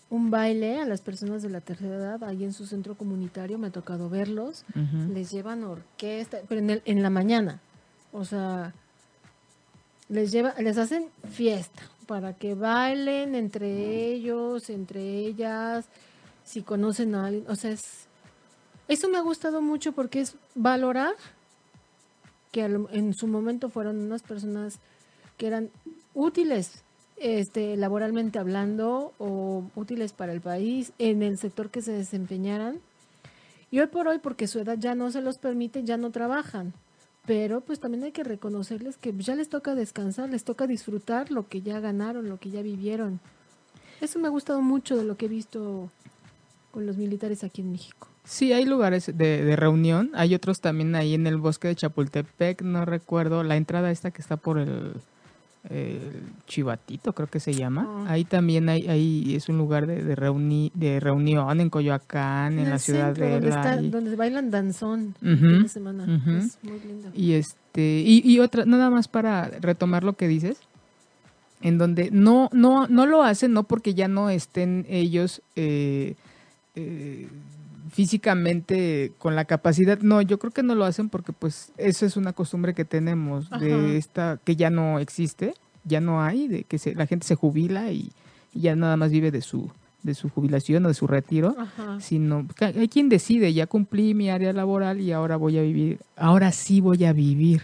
un 0.09 0.31
baile 0.31 0.79
a 0.79 0.85
las 0.85 1.01
personas 1.01 1.43
de 1.43 1.49
la 1.49 1.59
tercera 1.59 1.97
edad. 1.97 2.23
Ahí 2.23 2.45
en 2.45 2.53
su 2.53 2.65
centro 2.65 2.95
comunitario, 2.95 3.57
me 3.57 3.67
ha 3.67 3.69
tocado 3.69 4.09
verlos, 4.09 4.63
les 5.13 5.29
llevan 5.29 5.65
orquesta, 5.65 6.37
pero 6.47 6.61
en, 6.61 6.81
en 6.85 7.03
la 7.03 7.09
mañana, 7.09 7.59
o 8.13 8.23
sea, 8.23 8.73
les 10.07 10.31
lleva, 10.31 10.53
les 10.57 10.77
hacen 10.77 11.09
fiesta 11.29 11.83
para 12.07 12.31
que 12.31 12.55
bailen 12.55 13.35
entre 13.35 14.09
ellos, 14.09 14.69
entre 14.69 15.17
ellas, 15.17 15.83
si 16.45 16.61
conocen 16.61 17.13
a 17.13 17.25
alguien, 17.25 17.43
o 17.49 17.57
sea, 17.57 17.71
es, 17.71 18.05
eso 18.87 19.09
me 19.09 19.17
ha 19.17 19.21
gustado 19.21 19.61
mucho 19.61 19.91
porque 19.91 20.21
es 20.21 20.35
valorar 20.55 21.13
que 22.53 22.61
en 22.61 23.13
su 23.13 23.27
momento 23.27 23.67
fueron 23.67 23.97
unas 23.97 24.23
personas 24.23 24.79
que 25.37 25.47
eran 25.47 25.69
útiles 26.13 26.85
este, 27.19 27.75
laboralmente 27.77 28.39
hablando 28.39 29.13
o 29.17 29.63
útiles 29.75 30.13
para 30.13 30.33
el 30.33 30.41
país 30.41 30.93
en 30.99 31.23
el 31.23 31.37
sector 31.37 31.69
que 31.69 31.81
se 31.81 31.91
desempeñaran. 31.91 32.79
Y 33.71 33.79
hoy 33.79 33.87
por 33.87 34.07
hoy, 34.07 34.19
porque 34.19 34.47
su 34.47 34.59
edad 34.59 34.77
ya 34.77 34.95
no 34.95 35.11
se 35.11 35.21
los 35.21 35.37
permite, 35.37 35.83
ya 35.83 35.97
no 35.97 36.11
trabajan. 36.11 36.73
Pero 37.25 37.59
pues 37.59 37.79
también 37.79 38.05
hay 38.05 38.13
que 38.13 38.23
reconocerles 38.23 38.97
que 38.97 39.13
ya 39.17 39.35
les 39.35 39.49
toca 39.49 39.75
descansar, 39.75 40.29
les 40.29 40.45
toca 40.45 40.65
disfrutar 40.65 41.29
lo 41.29 41.47
que 41.47 41.61
ya 41.61 41.79
ganaron, 41.81 42.29
lo 42.29 42.39
que 42.39 42.51
ya 42.51 42.61
vivieron. 42.61 43.19
Eso 43.99 44.19
me 44.19 44.27
ha 44.27 44.31
gustado 44.31 44.61
mucho 44.61 44.95
de 44.95 45.03
lo 45.03 45.17
que 45.17 45.25
he 45.25 45.29
visto 45.29 45.89
con 46.71 46.85
los 46.85 46.95
militares 46.95 47.43
aquí 47.43 47.61
en 47.61 47.71
México. 47.71 48.07
Sí, 48.23 48.53
hay 48.53 48.65
lugares 48.65 49.11
de, 49.17 49.55
reunión. 49.55 50.11
Hay 50.13 50.35
otros 50.35 50.61
también 50.61 50.95
ahí 50.95 51.13
en 51.15 51.27
el 51.27 51.37
bosque 51.37 51.67
de 51.67 51.75
Chapultepec. 51.75 52.61
No 52.61 52.85
recuerdo 52.85 53.43
la 53.43 53.57
entrada 53.57 53.91
esta 53.91 54.11
que 54.11 54.21
está 54.21 54.37
por 54.37 54.59
el, 54.59 54.93
Chivatito, 56.45 57.13
creo 57.13 57.27
que 57.27 57.39
se 57.39 57.53
llama. 57.53 57.85
Ah. 57.87 58.13
Ahí 58.13 58.23
también 58.23 58.69
hay, 58.69 58.87
ahí 58.87 59.35
es 59.35 59.49
un 59.49 59.57
lugar 59.57 59.85
de, 59.85 60.03
de, 60.03 60.71
de 60.73 60.99
reunión 60.99 61.59
en 61.59 61.69
Coyoacán, 61.69 62.57
en, 62.57 62.69
la 62.69 62.79
ciudad 62.79 63.13
de 63.13 63.31
donde, 63.31 63.49
está, 63.49 63.81
donde 63.81 64.15
bailan 64.15 64.49
danzón 64.49 65.15
uh 65.21 65.67
semana. 65.67 66.05
Es 66.39 66.57
muy 66.63 66.79
lindo. 66.79 67.09
Y 67.13 67.33
este 67.33 68.01
y, 68.05 68.21
y 68.23 68.39
otra 68.39 68.65
nada 68.65 68.89
más 68.89 69.07
para 69.07 69.49
retomar 69.59 70.03
lo 70.03 70.13
que 70.13 70.27
dices 70.27 70.57
en 71.61 71.77
donde 71.77 72.09
no 72.11 72.49
no 72.53 72.87
no 72.87 73.05
lo 73.05 73.23
hacen 73.23 73.53
no 73.53 73.63
porque 73.63 73.93
ya 73.93 74.07
no 74.07 74.29
estén 74.29 74.85
ellos 74.89 75.41
eh, 75.55 76.15
eh, 76.75 77.27
físicamente 77.89 79.11
con 79.17 79.35
la 79.35 79.45
capacidad. 79.45 79.99
No, 79.99 80.21
yo 80.21 80.39
creo 80.39 80.51
que 80.51 80.63
no 80.63 80.75
lo 80.75 80.85
hacen 80.85 81.09
porque 81.09 81.33
pues 81.33 81.71
eso 81.77 82.05
es 82.05 82.17
una 82.17 82.33
costumbre 82.33 82.73
que 82.73 82.85
tenemos 82.85 83.49
de 83.49 83.97
esta 83.97 84.39
que 84.43 84.55
ya 84.55 84.69
no 84.69 84.99
existe, 84.99 85.53
ya 85.83 86.01
no 86.01 86.21
hay, 86.21 86.47
de 86.47 86.63
que 86.63 86.77
la 86.95 87.07
gente 87.07 87.25
se 87.25 87.35
jubila 87.35 87.91
y, 87.91 88.11
ya 88.53 88.75
nada 88.75 88.97
más 88.97 89.11
vive 89.11 89.29
de 89.29 89.41
su 89.41 89.69
de 90.01 90.15
su 90.15 90.29
jubilación 90.29 90.85
o 90.85 90.87
de 90.87 90.93
su 90.93 91.05
retiro, 91.05 91.55
sino 91.99 92.47
hay 92.59 92.87
quien 92.87 93.09
decide, 93.09 93.53
ya 93.53 93.67
cumplí 93.67 94.13
mi 94.13 94.29
área 94.29 94.53
laboral 94.53 95.01
y 95.01 95.11
ahora 95.11 95.35
voy 95.35 95.57
a 95.57 95.61
vivir, 95.61 95.99
ahora 96.15 96.51
sí 96.51 96.79
voy 96.79 97.03
a 97.03 97.13
vivir. 97.13 97.63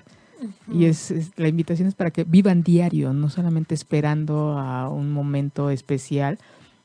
Y 0.70 0.86
es, 0.86 1.14
la 1.38 1.48
invitación 1.48 1.88
es 1.88 1.96
para 1.96 2.12
que 2.12 2.26
vivan 2.26 2.64
diario, 2.64 3.14
no 3.14 3.30
solamente 3.30 3.74
esperando 3.74 4.58
a 4.60 4.90
un 4.90 5.14
momento 5.14 5.70
especial, 5.70 6.38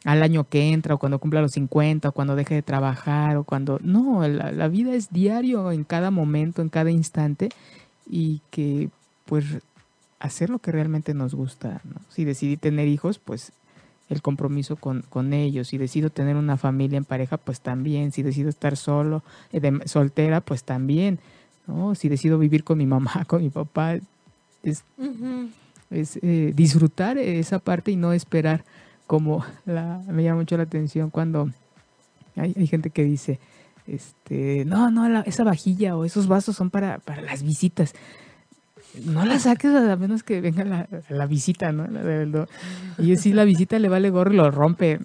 al 0.09 0.23
año 0.23 0.45
que 0.45 0.73
entra 0.73 0.95
o 0.95 0.99
cuando 0.99 1.19
cumpla 1.19 1.43
los 1.43 1.53
50 1.53 2.09
o 2.09 2.13
cuando 2.13 2.35
deje 2.35 2.55
de 2.55 2.63
trabajar 2.63 3.37
o 3.37 3.45
cuando... 3.45 3.79
No, 3.83 4.27
la, 4.27 4.69
vida 4.69 4.95
es 4.95 5.11
diario 5.11 5.71
en 5.71 5.85
cada 5.85 6.11
momento, 6.11 6.63
en 6.63 6.71
cada 6.71 6.91
instante 6.91 7.51
y 8.09 8.41
que 8.51 8.89
pues 9.27 9.45
hacer 10.19 10.49
lo 10.49 10.61
que 10.61 10.73
realmente 10.73 11.13
nos 11.13 11.35
gusta. 11.35 11.83
Si 12.09 12.25
decidí 12.25 12.57
tener 12.57 12.89
hijos, 12.89 13.19
pues 13.19 13.53
el 14.09 14.23
compromiso 14.23 14.77
con, 14.77 15.03
con, 15.11 15.35
ellos. 15.35 15.69
Si 15.69 15.77
decido 15.77 16.09
tener 16.09 16.37
una 16.37 16.57
familia 16.57 16.97
en 16.97 17.05
pareja, 17.05 17.37
pues 17.37 17.61
también. 17.61 18.11
Si 18.11 18.23
decido 18.23 18.49
estar 18.49 18.79
solo, 18.79 19.23
eh, 19.53 19.61
de, 19.61 19.83
soltera, 19.85 20.41
pues 20.41 20.65
también. 20.65 21.19
¿no? 21.67 21.95
Si 21.95 22.09
decido 22.09 22.39
vivir 22.39 22.65
con 22.65 22.79
mi 22.79 22.87
mamá, 22.87 23.25
con 23.27 23.43
mi 23.43 23.51
papá, 23.51 23.97
es, 24.63 24.85
es 25.91 26.19
eh, 26.23 26.55
disfrutar 26.57 27.19
esa 27.19 27.59
parte 27.59 27.91
y 27.91 27.97
no 27.97 28.15
esperar 28.15 28.65
como 29.09 29.45
me 29.67 30.23
llama 30.23 30.41
mucho 30.41 30.57
la 30.59 30.65
atención 30.65 31.09
cuando 31.09 31.51
hay, 32.37 32.55
hay 32.57 32.67
gente 32.69 32.91
que 32.91 33.03
dice, 33.03 33.41
este, 33.87 34.67
no, 34.67 34.91
no, 34.91 35.23
esa 35.23 35.45
vajilla 35.45 35.97
o 35.97 36.05
esos 36.05 36.29
vasos 36.29 36.55
son 36.55 36.69
para, 36.69 36.99
para 36.99 37.23
las 37.23 37.43
visitas 37.43 37.95
no 39.05 39.25
la 39.25 39.39
saques 39.39 39.75
a 39.75 39.97
menos 39.97 40.23
que 40.23 40.41
venga 40.41 40.65
la, 40.65 40.89
la 41.09 41.27
visita, 41.27 41.73
¿no? 41.73 41.87
y 42.99 43.17
si 43.17 43.33
la 43.33 43.45
visita 43.45 43.79
le 43.79 43.89
vale 43.89 44.11
gorro 44.11 44.33
y 44.33 44.37
lo 44.37 44.51
rompe. 44.51 45.01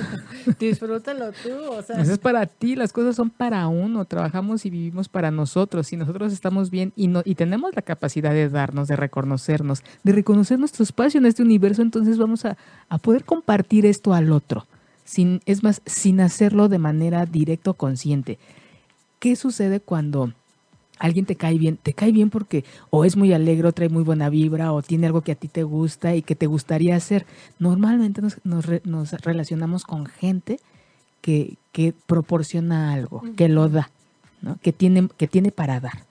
Disfrútalo 0.58 1.32
tú, 1.32 1.50
o 1.70 1.82
sea. 1.82 2.00
Eso 2.00 2.12
es 2.12 2.18
para 2.18 2.46
ti, 2.46 2.76
las 2.76 2.92
cosas 2.92 3.16
son 3.16 3.30
para 3.30 3.66
uno, 3.68 4.04
trabajamos 4.04 4.64
y 4.66 4.70
vivimos 4.70 5.08
para 5.08 5.30
nosotros. 5.30 5.88
Si 5.88 5.96
nosotros 5.96 6.32
estamos 6.32 6.70
bien 6.70 6.92
y, 6.96 7.08
no, 7.08 7.22
y 7.24 7.34
tenemos 7.34 7.72
la 7.74 7.82
capacidad 7.82 8.32
de 8.32 8.48
darnos, 8.48 8.88
de 8.88 8.96
reconocernos, 8.96 9.82
de 10.02 10.12
reconocer 10.12 10.58
nuestro 10.58 10.84
espacio 10.84 11.18
en 11.18 11.26
este 11.26 11.42
universo, 11.42 11.82
entonces 11.82 12.18
vamos 12.18 12.44
a, 12.44 12.56
a 12.88 12.98
poder 12.98 13.24
compartir 13.24 13.84
esto 13.86 14.14
al 14.14 14.32
otro. 14.32 14.66
Sin, 15.04 15.40
es 15.44 15.62
más, 15.62 15.82
sin 15.84 16.20
hacerlo 16.20 16.68
de 16.68 16.78
manera 16.78 17.26
directa 17.26 17.70
o 17.70 17.74
consciente. 17.74 18.38
¿Qué 19.18 19.36
sucede 19.36 19.80
cuando 19.80 20.32
alguien 20.98 21.26
te 21.26 21.36
cae 21.36 21.58
bien, 21.58 21.76
te 21.76 21.92
cae 21.92 22.12
bien 22.12 22.30
porque 22.30 22.64
o 22.90 23.04
es 23.04 23.16
muy 23.16 23.32
alegre, 23.32 23.68
o 23.68 23.72
trae 23.72 23.88
muy 23.88 24.02
buena 24.02 24.28
vibra, 24.28 24.72
o 24.72 24.82
tiene 24.82 25.06
algo 25.06 25.22
que 25.22 25.32
a 25.32 25.36
ti 25.36 25.48
te 25.48 25.62
gusta 25.62 26.14
y 26.14 26.22
que 26.22 26.34
te 26.34 26.46
gustaría 26.46 26.96
hacer. 26.96 27.26
Normalmente 27.58 28.22
nos, 28.22 28.38
nos, 28.44 29.12
relacionamos 29.22 29.84
con 29.84 30.06
gente 30.06 30.60
que, 31.20 31.56
que 31.72 31.94
proporciona 32.06 32.92
algo, 32.92 33.22
que 33.36 33.48
lo 33.48 33.68
da, 33.68 33.90
¿no? 34.42 34.58
que, 34.62 34.72
tiene, 34.72 35.08
que 35.16 35.26
tiene 35.28 35.50
para 35.50 35.80
dar. 35.80 36.04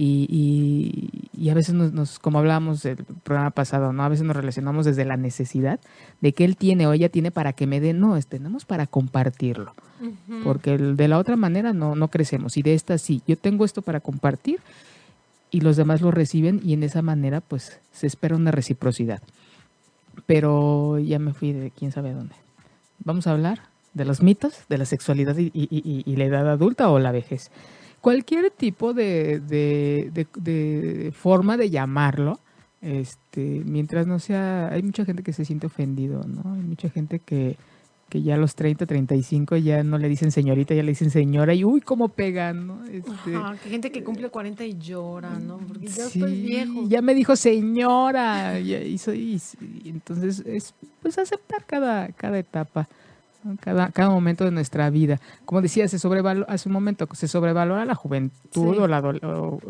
Y, 0.00 1.10
y, 1.36 1.50
a 1.50 1.54
veces 1.54 1.74
nos, 1.74 2.20
como 2.20 2.38
hablábamos 2.38 2.84
del 2.84 2.98
programa 3.24 3.50
pasado, 3.50 3.92
¿no? 3.92 4.04
A 4.04 4.08
veces 4.08 4.24
nos 4.24 4.36
relacionamos 4.36 4.86
desde 4.86 5.04
la 5.04 5.16
necesidad 5.16 5.80
de 6.20 6.32
que 6.32 6.44
él 6.44 6.56
tiene 6.56 6.86
o 6.86 6.92
ella 6.92 7.08
tiene 7.08 7.32
para 7.32 7.52
que 7.52 7.66
me 7.66 7.80
dé. 7.80 7.94
No, 7.94 8.16
tenemos 8.22 8.64
para 8.64 8.86
compartirlo. 8.86 9.74
Porque 10.44 10.78
de 10.78 11.08
la 11.08 11.18
otra 11.18 11.34
manera 11.34 11.72
no, 11.72 11.96
no 11.96 12.06
crecemos. 12.06 12.56
Y 12.56 12.62
de 12.62 12.74
esta 12.74 12.96
sí, 12.96 13.22
yo 13.26 13.36
tengo 13.36 13.64
esto 13.64 13.82
para 13.82 13.98
compartir 13.98 14.60
y 15.50 15.62
los 15.62 15.76
demás 15.76 16.00
lo 16.00 16.12
reciben 16.12 16.60
y 16.62 16.74
en 16.74 16.84
esa 16.84 17.02
manera 17.02 17.40
pues 17.40 17.80
se 17.92 18.06
espera 18.06 18.36
una 18.36 18.52
reciprocidad. 18.52 19.20
Pero 20.26 21.00
ya 21.00 21.18
me 21.18 21.34
fui 21.34 21.52
de 21.52 21.72
quién 21.72 21.90
sabe 21.90 22.12
dónde. 22.12 22.36
Vamos 23.00 23.26
a 23.26 23.32
hablar 23.32 23.62
de 23.94 24.04
los 24.04 24.22
mitos, 24.22 24.60
de 24.68 24.78
la 24.78 24.84
sexualidad 24.84 25.36
y, 25.36 25.50
y 25.52 26.16
la 26.16 26.24
edad 26.24 26.48
adulta 26.48 26.88
o 26.88 27.00
la 27.00 27.10
vejez 27.10 27.50
cualquier 28.00 28.50
tipo 28.50 28.94
de, 28.94 29.40
de, 29.40 31.12
forma 31.14 31.56
de 31.56 31.70
llamarlo, 31.70 32.38
este, 32.80 33.62
mientras 33.64 34.06
no 34.06 34.18
sea, 34.18 34.68
hay 34.68 34.82
mucha 34.82 35.04
gente 35.04 35.22
que 35.22 35.32
se 35.32 35.44
siente 35.44 35.66
ofendido, 35.66 36.22
¿no? 36.24 36.54
Hay 36.54 36.62
mucha 36.62 36.90
gente 36.90 37.18
que, 37.18 37.56
que 38.08 38.22
ya 38.22 38.34
a 38.34 38.38
los 38.38 38.54
30, 38.54 38.86
35 38.86 39.56
ya 39.56 39.82
no 39.82 39.98
le 39.98 40.08
dicen 40.08 40.30
señorita, 40.30 40.74
ya 40.74 40.82
le 40.82 40.92
dicen 40.92 41.10
señora 41.10 41.54
y 41.54 41.64
uy, 41.64 41.80
cómo 41.80 42.08
pegan, 42.08 42.66
¿no? 42.68 42.84
Este, 42.84 43.34
Ajá, 43.34 43.56
que 43.62 43.68
gente 43.68 43.90
que 43.90 44.04
cumple 44.04 44.30
40 44.30 44.64
y 44.64 44.78
llora, 44.78 45.38
¿no? 45.38 45.58
Porque 45.58 45.88
ya 45.88 46.06
estoy 46.06 46.40
viejo. 46.40 46.84
Ya 46.88 47.02
me 47.02 47.14
dijo 47.14 47.34
señora, 47.34 48.60
y, 48.60 48.96
soy, 48.98 49.40
y 49.60 49.88
entonces 49.88 50.42
es 50.46 50.72
pues 51.02 51.18
aceptar 51.18 51.64
cada, 51.66 52.08
cada 52.12 52.38
etapa 52.38 52.88
cada, 53.60 53.90
cada 53.90 54.10
momento 54.10 54.44
de 54.44 54.50
nuestra 54.50 54.90
vida. 54.90 55.20
Como 55.44 55.62
decía, 55.62 55.88
se 55.88 55.98
sobrevalora, 55.98 56.52
hace 56.52 56.68
un 56.68 56.72
momento, 56.72 57.08
se 57.12 57.28
sobrevalora 57.28 57.84
la 57.84 57.94
juventud 57.94 58.78
o, 58.78 58.86
la, 58.86 59.02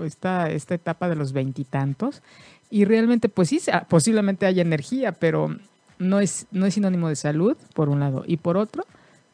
esta, 0.05 0.51
esta 0.51 0.75
etapa 0.75 1.09
de 1.09 1.17
los 1.17 1.33
veintitantos. 1.33 2.23
Y, 2.71 2.85
realmente, 2.85 3.29
pues 3.29 3.49
sí, 3.49 3.61
posiblemente 3.89 4.47
haya 4.47 4.63
energía, 4.63 5.13
pero 5.13 5.57
no 5.99 6.21
es, 6.21 6.47
no 6.51 6.67
es 6.67 6.75
sinónimo 6.75 7.09
de 7.09 7.17
salud, 7.17 7.57
por 7.75 7.89
un 7.89 8.01
lado. 8.01 8.25
Y 8.27 8.39
por 8.39 8.57
otro, 8.57 8.85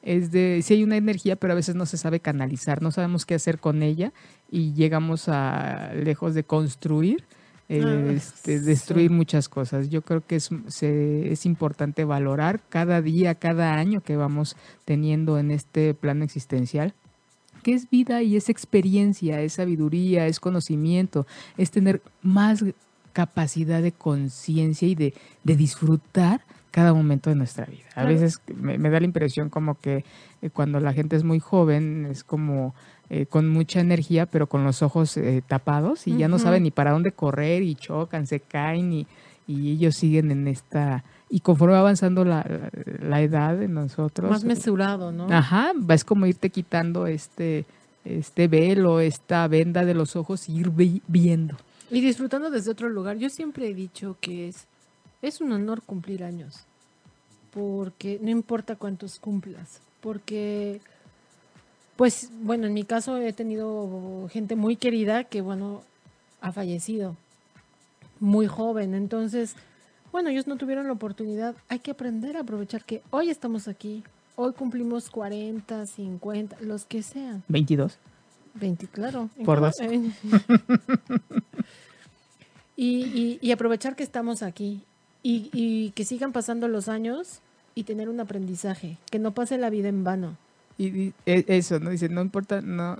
es 0.04 0.30
de, 0.30 0.60
sí 0.62 0.74
hay 0.74 0.84
una 0.84 0.96
energía, 0.96 1.36
pero 1.36 1.52
a 1.52 1.56
veces 1.56 1.74
no 1.74 1.86
se 1.86 1.96
sabe 1.96 2.20
canalizar, 2.20 2.82
no 2.82 2.90
sabemos 2.90 3.24
qué 3.24 3.34
hacer 3.34 3.58
con 3.58 3.82
ella 3.82 4.12
y 4.50 4.74
llegamos 4.74 5.28
a, 5.28 5.92
lejos 5.94 6.34
de 6.34 6.44
construir, 6.44 7.24
Ah, 7.70 8.12
este, 8.12 8.60
destruir 8.60 9.10
muchas 9.10 9.48
cosas. 9.48 9.88
Yo 9.88 10.02
creo 10.02 10.20
que 10.26 10.36
es, 10.36 10.50
es 10.82 11.46
importante 11.46 12.04
valorar 12.04 12.60
cada 12.68 13.00
día, 13.00 13.34
cada 13.34 13.74
año 13.74 14.02
que 14.02 14.16
vamos 14.16 14.56
teniendo 14.84 15.38
en 15.38 15.50
este 15.50 15.94
plano 15.94 16.24
existencial 16.24 16.94
que 17.62 17.72
es 17.72 17.88
vida 17.88 18.22
y 18.22 18.36
es 18.36 18.50
experiencia, 18.50 19.40
es 19.40 19.54
sabiduría, 19.54 20.26
es 20.26 20.38
conocimiento, 20.38 21.26
es 21.56 21.70
tener 21.70 22.02
más 22.20 22.62
capacidad 23.14 23.80
de 23.80 23.92
conciencia 23.92 24.86
y 24.86 24.94
de, 24.94 25.14
de, 25.44 25.56
disfrutar 25.56 26.42
cada 26.70 26.92
momento 26.92 27.30
de 27.30 27.36
nuestra 27.36 27.64
vida. 27.64 27.86
A 27.94 28.04
veces 28.04 28.40
me, 28.54 28.76
da 28.76 29.00
la 29.00 29.06
impresión 29.06 29.48
como 29.48 29.78
que 29.80 30.04
eh, 30.42 30.50
cuando 30.50 30.78
la 30.78 30.92
gente 30.92 31.16
es 31.16 31.24
muy 31.24 31.40
joven 31.40 32.06
es 32.10 32.22
como 32.22 32.74
eh, 33.14 33.26
con 33.26 33.48
mucha 33.48 33.78
energía, 33.78 34.26
pero 34.26 34.48
con 34.48 34.64
los 34.64 34.82
ojos 34.82 35.16
eh, 35.16 35.40
tapados 35.46 36.08
y 36.08 36.16
ya 36.16 36.26
no 36.26 36.40
saben 36.40 36.64
ni 36.64 36.72
para 36.72 36.90
dónde 36.90 37.12
correr 37.12 37.62
y 37.62 37.76
chocan, 37.76 38.26
se 38.26 38.40
caen 38.40 38.92
y, 38.92 39.06
y 39.46 39.70
ellos 39.70 39.94
siguen 39.94 40.32
en 40.32 40.48
esta... 40.48 41.04
Y 41.30 41.38
conforme 41.38 41.74
va 41.74 41.80
avanzando 41.80 42.24
la, 42.24 42.44
la, 43.00 43.22
edad 43.22 43.56
de 43.56 43.68
nosotros... 43.68 44.28
Más 44.28 44.42
mesurado, 44.42 45.12
¿no? 45.12 45.28
Ajá, 45.30 45.70
es 45.90 46.04
como 46.04 46.26
irte 46.26 46.50
quitando 46.50 47.06
este, 47.06 47.66
este 48.04 48.48
velo, 48.48 48.98
esta 48.98 49.46
venda 49.46 49.84
de 49.84 49.94
los 49.94 50.16
ojos 50.16 50.48
y 50.48 50.56
ir 50.56 50.72
viendo. 51.06 51.54
Y 51.92 52.00
disfrutando 52.00 52.50
desde 52.50 52.72
otro 52.72 52.88
lugar. 52.88 53.16
Yo 53.18 53.30
siempre 53.30 53.68
he 53.68 53.74
dicho 53.74 54.16
que 54.20 54.48
es, 54.48 54.66
es 55.22 55.40
un 55.40 55.52
honor 55.52 55.82
cumplir 55.82 56.24
años, 56.24 56.64
porque 57.52 58.18
no 58.20 58.30
importa 58.30 58.74
cuántos 58.74 59.20
cumplas, 59.20 59.80
porque 60.00 60.80
pues 61.96 62.30
bueno, 62.42 62.66
en 62.66 62.74
mi 62.74 62.84
caso 62.84 63.16
he 63.16 63.32
tenido 63.32 64.28
gente 64.30 64.56
muy 64.56 64.76
querida 64.76 65.24
que 65.24 65.40
bueno, 65.40 65.82
ha 66.40 66.52
fallecido 66.52 67.16
muy 68.20 68.46
joven, 68.46 68.94
entonces 68.94 69.56
bueno, 70.14 70.30
ellos 70.30 70.46
no 70.46 70.56
tuvieron 70.56 70.86
la 70.86 70.92
oportunidad. 70.92 71.56
Hay 71.68 71.80
que 71.80 71.90
aprender 71.90 72.36
a 72.36 72.42
aprovechar 72.42 72.84
que 72.84 73.02
hoy 73.10 73.30
estamos 73.30 73.66
aquí. 73.66 74.04
Hoy 74.36 74.52
cumplimos 74.52 75.10
40, 75.10 75.86
50, 75.86 76.56
los 76.60 76.84
que 76.84 77.02
sean. 77.02 77.42
22. 77.48 77.98
20, 78.54 78.86
claro. 78.86 79.28
Por 79.44 79.60
dos. 79.60 79.74
y, 82.76 83.40
y, 83.42 83.50
aprovechar 83.50 83.96
que 83.96 84.04
estamos 84.04 84.44
aquí 84.44 84.82
y, 85.24 85.50
y, 85.52 85.90
que 85.90 86.04
sigan 86.04 86.30
pasando 86.30 86.68
los 86.68 86.88
años 86.88 87.40
y 87.74 87.82
tener 87.82 88.08
un 88.08 88.20
aprendizaje, 88.20 88.98
que 89.10 89.18
no 89.18 89.34
pase 89.34 89.58
la 89.58 89.68
vida 89.68 89.88
en 89.88 90.04
vano. 90.04 90.36
Y, 90.78 91.12
e, 91.26 91.44
eso, 91.48 91.80
¿no? 91.80 91.90
Dice, 91.90 92.08
no 92.08 92.20
importa 92.22 92.60
no 92.60 92.98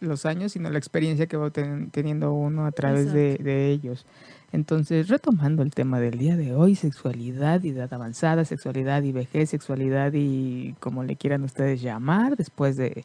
los 0.00 0.26
años, 0.26 0.52
sino 0.52 0.70
la 0.70 0.78
experiencia 0.78 1.26
que 1.26 1.36
va 1.36 1.50
teniendo 1.50 2.32
uno 2.32 2.66
a 2.66 2.72
través 2.72 3.12
de, 3.12 3.36
de, 3.38 3.70
ellos. 3.70 4.04
Entonces, 4.52 5.08
retomando 5.08 5.62
el 5.62 5.72
tema 5.72 6.00
del 6.00 6.18
día 6.18 6.36
de 6.36 6.54
hoy, 6.54 6.74
sexualidad 6.74 7.62
y 7.62 7.70
edad 7.70 7.92
avanzada, 7.92 8.44
sexualidad 8.44 9.02
y 9.02 9.12
vejez, 9.12 9.50
sexualidad 9.50 10.12
y 10.14 10.74
como 10.80 11.02
le 11.02 11.16
quieran 11.16 11.44
ustedes 11.44 11.80
llamar, 11.80 12.36
después 12.36 12.76
de 12.76 13.04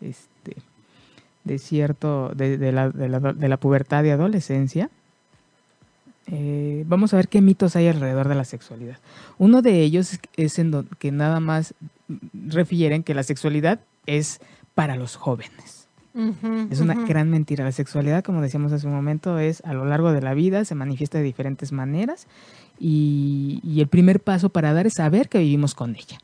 este 0.00 0.56
de 1.44 1.58
cierto, 1.58 2.32
de, 2.34 2.58
de, 2.58 2.72
la, 2.72 2.90
de, 2.90 3.08
la, 3.08 3.18
de 3.18 3.48
la, 3.48 3.56
pubertad 3.56 4.04
y 4.04 4.10
adolescencia, 4.10 4.90
eh, 6.26 6.84
vamos 6.86 7.12
a 7.12 7.16
ver 7.16 7.28
qué 7.28 7.40
mitos 7.40 7.76
hay 7.76 7.88
alrededor 7.88 8.28
de 8.28 8.34
la 8.34 8.44
sexualidad. 8.44 8.98
Uno 9.38 9.62
de 9.62 9.80
ellos 9.80 10.18
es 10.36 10.58
en 10.58 10.86
que 10.98 11.12
nada 11.12 11.40
más 11.40 11.74
refieren 12.32 13.02
que 13.02 13.14
la 13.14 13.22
sexualidad 13.22 13.80
es 14.06 14.40
para 14.74 14.96
los 14.96 15.16
jóvenes. 15.16 15.88
es 16.70 16.80
una 16.80 16.94
gran 17.06 17.30
mentira. 17.30 17.64
La 17.64 17.72
sexualidad, 17.72 18.24
como 18.24 18.42
decíamos 18.42 18.72
hace 18.72 18.86
un 18.86 18.94
momento, 18.94 19.38
es 19.38 19.62
a 19.64 19.74
lo 19.74 19.84
largo 19.84 20.12
de 20.12 20.22
la 20.22 20.34
vida, 20.34 20.64
se 20.64 20.74
manifiesta 20.74 21.18
de 21.18 21.24
diferentes 21.24 21.72
maneras 21.72 22.26
y, 22.78 23.60
y 23.62 23.80
el 23.80 23.88
primer 23.88 24.20
paso 24.20 24.48
para 24.48 24.72
dar 24.72 24.86
es 24.86 24.94
saber 24.94 25.28
que 25.28 25.38
vivimos 25.38 25.74
con 25.74 25.94
ella. 25.94 26.18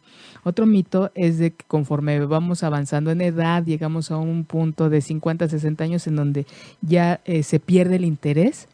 Otro 0.47 0.65
mito 0.65 1.11
es 1.17 1.39
de 1.39 1.51
que 1.51 1.65
conforme 1.67 2.25
vamos 2.25 2.63
avanzando 2.63 3.11
en 3.11 3.21
edad, 3.21 3.65
llegamos 3.65 4.13
a 4.13 4.17
un 4.17 4.45
punto 4.45 4.89
de 4.89 5.01
50, 5.01 5.49
60 5.49 5.83
años 5.83 6.07
en 6.07 6.15
donde 6.15 6.47
ya 6.83 7.21
eh, 7.25 7.43
se 7.43 7.59
pierde 7.59 7.97
el 7.97 8.05
interés 8.05 8.69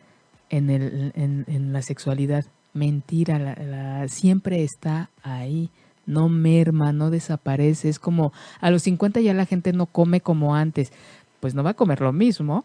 en, 0.50 0.68
el, 0.68 1.12
en, 1.16 1.72
la 1.72 1.80
sexualidad. 1.80 2.44
Mentira, 2.74 3.38
la, 3.38 4.06
siempre 4.08 4.62
está 4.62 5.08
ahí, 5.22 5.70
no 6.06 6.28
merma, 6.28 6.92
no 6.92 7.10
desaparece. 7.10 7.88
Es 7.88 7.98
como 7.98 8.32
a 8.60 8.70
los 8.70 8.82
50 8.82 9.20
ya 9.20 9.34
la 9.34 9.46
gente 9.46 9.72
no 9.72 9.86
come 9.86 10.20
como 10.20 10.54
antes. 10.54 10.92
Pues 11.40 11.54
no 11.54 11.62
va 11.62 11.70
a 11.70 11.74
comer 11.74 12.00
lo 12.00 12.12
mismo, 12.12 12.64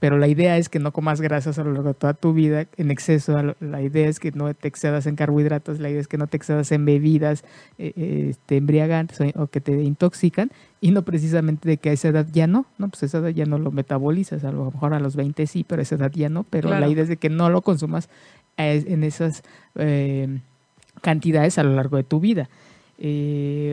pero 0.00 0.16
la 0.16 0.28
idea 0.28 0.56
es 0.56 0.70
que 0.70 0.78
no 0.78 0.92
comas 0.92 1.20
grasas 1.20 1.58
a 1.58 1.64
lo 1.64 1.72
largo 1.72 1.88
de 1.88 1.94
toda 1.94 2.14
tu 2.14 2.32
vida 2.32 2.66
en 2.78 2.90
exceso. 2.90 3.54
La 3.60 3.82
idea 3.82 4.08
es 4.08 4.18
que 4.18 4.32
no 4.32 4.52
te 4.54 4.66
excedas 4.66 5.06
en 5.06 5.14
carbohidratos, 5.14 5.78
la 5.78 5.90
idea 5.90 6.00
es 6.00 6.08
que 6.08 6.16
no 6.16 6.26
te 6.26 6.38
excedas 6.38 6.72
en 6.72 6.86
bebidas 6.86 7.44
eh, 7.76 7.92
eh, 7.96 8.26
este, 8.30 8.56
embriagantes 8.56 9.20
o, 9.36 9.46
que 9.48 9.60
te 9.60 9.82
intoxican 9.82 10.50
y 10.80 10.90
no 10.92 11.02
precisamente 11.02 11.68
de 11.68 11.76
que 11.76 11.90
a 11.90 11.92
esa 11.92 12.08
edad 12.08 12.26
ya 12.32 12.46
no, 12.46 12.64
no, 12.78 12.88
pues 12.88 13.02
a 13.02 13.06
esa 13.06 13.18
edad 13.18 13.28
ya 13.28 13.44
no 13.44 13.58
lo 13.58 13.70
metabolizas, 13.70 14.42
a 14.44 14.52
lo 14.52 14.70
mejor 14.70 14.94
a 14.94 15.00
los 15.00 15.16
20 15.16 15.46
sí, 15.46 15.64
pero 15.68 15.80
a 15.80 15.82
esa 15.82 15.96
edad 15.96 16.10
ya 16.14 16.30
no, 16.30 16.44
pero 16.44 16.70
la 16.70 16.88
idea 16.88 17.02
es 17.02 17.10
de 17.10 17.18
que 17.18 17.28
no 17.28 17.50
lo 17.50 17.60
consumas 17.60 18.08
eh, 18.56 18.82
en 18.86 19.04
esas 19.04 19.42
cantidades 21.00 21.58
a 21.58 21.62
lo 21.62 21.74
largo 21.74 21.96
de 21.96 22.04
tu 22.04 22.20
vida. 22.20 22.48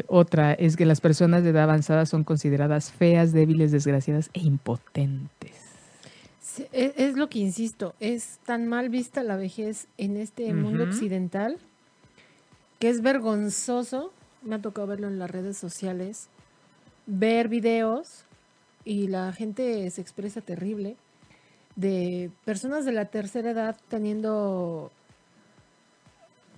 otra 0.08 0.54
es 0.54 0.78
que 0.78 0.86
las 0.86 1.02
personas 1.02 1.44
de 1.44 1.50
edad 1.50 1.64
avanzada 1.64 2.06
son 2.06 2.24
consideradas 2.24 2.92
feas, 2.92 3.34
débiles, 3.34 3.72
desgraciadas 3.72 4.30
e 4.34 4.42
impotentes. 4.42 5.68
E, 6.72 6.94
es, 6.98 7.16
lo 7.16 7.30
que 7.30 7.40
insisto, 7.40 7.94
es 8.00 8.40
tan 8.46 8.68
mal 8.68 8.90
vista 8.90 9.24
la 9.24 9.36
vejez 9.36 9.88
en 9.98 10.18
este 10.18 10.54
mundo 10.54 10.84
occidental 10.84 11.58
que 12.80 12.90
es 12.90 13.02
vergonzoso, 13.02 14.12
me 14.44 14.56
ha 14.56 14.62
tocado 14.62 14.88
verlo 14.88 15.08
en 15.08 15.20
las 15.20 15.32
redes 15.32 15.58
sociales, 15.58 16.28
ver 17.06 17.48
videos 17.48 18.24
y 18.86 19.08
la 19.08 19.34
gente 19.34 19.90
se 19.90 20.02
expresa 20.02 20.42
terrible 20.42 20.96
de 21.76 22.32
personas 22.46 22.86
de 22.86 22.92
la 22.92 23.06
tercera 23.06 23.52
edad 23.52 23.78
teniendo 23.88 24.92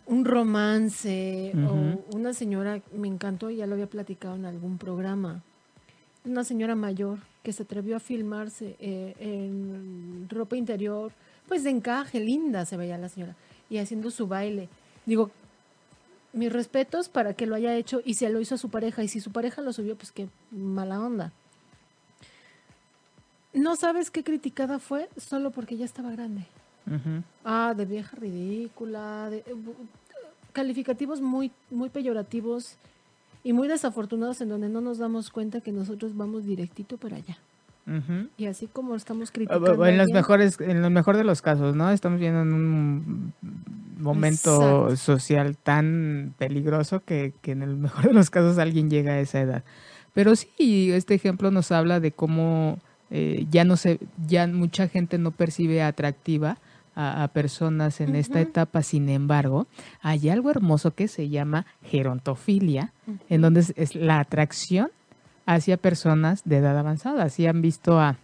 un 0.09 0.25
romance 0.25 1.53
o 1.55 2.15
una 2.15 2.33
señora, 2.33 2.81
me 2.93 3.07
encantó, 3.07 3.51
ya 3.51 3.67
lo 3.67 3.75
había 3.75 3.87
platicado 3.87 4.35
en 4.35 4.45
algún 4.45 4.79
programa, 4.79 5.43
una 6.25 6.43
señora 6.43 6.75
mayor 6.75 7.19
que 7.43 7.53
se 7.53 7.63
atrevió 7.63 7.95
a 7.95 7.99
filmarse 7.99 8.75
eh, 8.79 9.15
en 9.19 10.27
ropa 10.29 10.57
interior, 10.57 11.11
pues 11.47 11.63
de 11.63 11.69
encaje, 11.69 12.19
linda 12.19 12.65
se 12.65 12.75
veía 12.75 12.97
la 12.97 13.07
señora, 13.07 13.35
y 13.69 13.77
haciendo 13.77 14.09
su 14.09 14.27
baile. 14.27 14.67
Digo, 15.05 15.29
mis 16.33 16.51
respetos 16.51 17.07
para 17.07 17.35
que 17.35 17.45
lo 17.45 17.55
haya 17.55 17.75
hecho 17.75 18.01
y 18.03 18.15
se 18.15 18.29
lo 18.29 18.41
hizo 18.41 18.55
a 18.55 18.57
su 18.57 18.69
pareja, 18.69 19.03
y 19.03 19.07
si 19.07 19.19
su 19.19 19.31
pareja 19.31 19.61
lo 19.61 19.71
subió, 19.73 19.95
pues 19.95 20.11
qué 20.11 20.27
mala 20.51 20.99
onda. 20.99 21.31
No 23.53 23.75
sabes 23.75 24.09
qué 24.09 24.23
criticada 24.23 24.79
fue 24.79 25.07
solo 25.17 25.51
porque 25.51 25.77
ya 25.77 25.85
estaba 25.85 26.11
grande. 26.11 26.47
Ah, 27.43 27.75
de 27.77 27.85
vieja 27.85 28.17
ridícula, 28.17 29.29
de, 29.29 29.37
eh, 29.37 29.55
calificativos 30.53 31.21
muy, 31.21 31.51
muy 31.69 31.89
peyorativos 31.89 32.75
y 33.43 33.53
muy 33.53 33.67
desafortunados 33.67 34.41
en 34.41 34.49
donde 34.49 34.69
no 34.69 34.81
nos 34.81 34.97
damos 34.97 35.29
cuenta 35.29 35.61
que 35.61 35.71
nosotros 35.71 36.15
vamos 36.15 36.45
directito 36.45 36.97
para 36.97 37.17
allá. 37.17 37.37
Y 38.37 38.45
así 38.45 38.67
como 38.67 38.95
estamos 38.95 39.31
criticando. 39.31 39.83
En 39.87 39.97
los 39.97 40.09
mejores, 40.13 40.61
en 40.61 40.83
lo 40.83 40.91
mejor 40.91 41.17
de 41.17 41.23
los 41.23 41.41
casos, 41.41 41.75
¿no? 41.75 41.89
Estamos 41.89 42.19
viendo 42.19 42.43
en 42.43 42.53
un 42.53 43.33
momento 43.97 44.95
social 44.95 45.57
tan 45.57 46.35
peligroso 46.37 47.01
que, 47.03 47.33
que, 47.41 47.51
en 47.51 47.63
el 47.63 47.75
mejor 47.77 48.05
de 48.05 48.13
los 48.13 48.29
casos 48.29 48.59
alguien 48.59 48.91
llega 48.91 49.13
a 49.13 49.19
esa 49.19 49.41
edad. 49.41 49.63
Pero 50.13 50.35
sí, 50.35 50.91
este 50.91 51.15
ejemplo 51.15 51.49
nos 51.49 51.71
habla 51.71 51.99
de 51.99 52.11
cómo 52.11 52.77
eh, 53.09 53.47
ya 53.49 53.63
no 53.63 53.75
se, 53.75 53.99
ya 54.27 54.45
mucha 54.45 54.87
gente 54.87 55.17
no 55.17 55.31
percibe 55.31 55.81
atractiva 55.81 56.57
a, 56.99 57.27
personas 57.29 58.01
en 58.01 58.15
esta 58.15 58.41
etapa. 58.41 58.83
Sin 58.83 59.07
embargo, 59.09 59.67
hay 60.01 60.29
algo 60.29 60.51
hermoso 60.51 60.91
que 60.91 61.07
se 61.07 61.29
llama 61.29 61.65
gerontofilia, 61.83 62.91
en 63.29 63.41
donde 63.41 63.61
es, 63.75 63.95
la 63.95 64.19
atracción 64.19 64.91
hacia 65.45 65.77
personas 65.77 66.41
de 66.43 66.57
edad 66.57 66.77
avanzada. 66.77 67.29
Si 67.29 67.47
han 67.47 67.61
visto 67.61 67.99
a, 67.99 68.17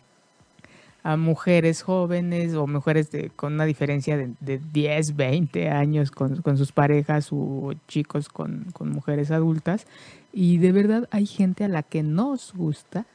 a 1.03 1.15
mujeres 1.15 1.83
jóvenes 1.83 2.53
o 2.55 2.67
mujeres 2.67 3.11
de, 3.11 3.29
con 3.29 3.53
una 3.53 3.65
diferencia 3.65 4.17
de, 4.17 4.33
de 4.41 4.57
10, 4.57 5.15
20 5.15 5.69
años 5.69 6.11
con, 6.11 6.41
con, 6.41 6.57
sus 6.57 6.73
parejas 6.73 7.29
o 7.31 7.73
chicos 7.87 8.27
con, 8.27 8.65
con 8.73 8.89
mujeres 8.89 9.31
adultas. 9.31 9.87
Y 10.33 10.57
de 10.57 10.73
verdad 10.73 11.07
hay 11.11 11.25
gente 11.25 11.63
a 11.63 11.69
la 11.69 11.81
que 11.81 12.03
nos 12.03 12.53
gusta 12.53 13.05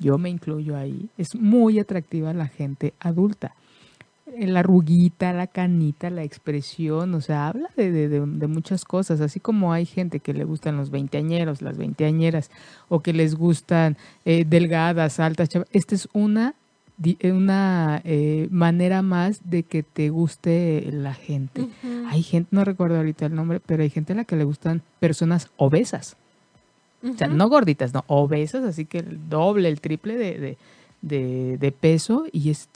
yo 0.00 0.16
me 0.16 0.30
incluyo 0.30 0.76
ahí, 0.76 1.08
es 1.18 1.34
muy 1.34 1.80
atractiva 1.80 2.32
la 2.32 2.46
gente 2.46 2.94
adulta 3.00 3.56
la 4.36 4.60
arruguita, 4.60 5.32
la 5.32 5.46
canita, 5.46 6.10
la 6.10 6.22
expresión, 6.22 7.14
o 7.14 7.20
sea, 7.20 7.48
habla 7.48 7.70
de, 7.76 7.90
de, 7.90 8.08
de, 8.08 8.46
muchas 8.46 8.84
cosas, 8.84 9.20
así 9.20 9.40
como 9.40 9.72
hay 9.72 9.86
gente 9.86 10.20
que 10.20 10.34
le 10.34 10.44
gustan 10.44 10.76
los 10.76 10.90
veinteañeros, 10.90 11.62
las 11.62 11.76
veinteañeras, 11.76 12.50
o 12.88 13.00
que 13.00 13.12
les 13.12 13.34
gustan 13.34 13.96
eh, 14.24 14.44
delgadas, 14.48 15.20
altas, 15.20 15.48
esta 15.72 15.94
es 15.94 16.08
una, 16.12 16.54
eh, 17.02 17.32
una 17.32 18.00
eh, 18.04 18.48
manera 18.50 19.02
más 19.02 19.40
de 19.48 19.62
que 19.62 19.82
te 19.82 20.10
guste 20.10 20.88
la 20.92 21.14
gente. 21.14 21.68
Hay 22.08 22.22
gente, 22.22 22.48
no 22.52 22.64
recuerdo 22.64 22.96
ahorita 22.96 23.26
el 23.26 23.34
nombre, 23.34 23.60
pero 23.64 23.82
hay 23.82 23.90
gente 23.90 24.12
a 24.12 24.16
la 24.16 24.24
que 24.24 24.36
le 24.36 24.44
gustan 24.44 24.82
personas 25.00 25.50
obesas. 25.56 26.16
O 27.02 27.16
sea, 27.16 27.28
no 27.28 27.48
gorditas, 27.48 27.94
no, 27.94 28.04
obesas, 28.08 28.64
así 28.64 28.84
que 28.84 28.98
el 28.98 29.28
doble, 29.28 29.68
el 29.68 29.80
triple 29.80 30.16
de, 30.16 30.56
de 31.00 31.72
peso 31.72 32.26
y 32.32 32.50
es 32.50 32.68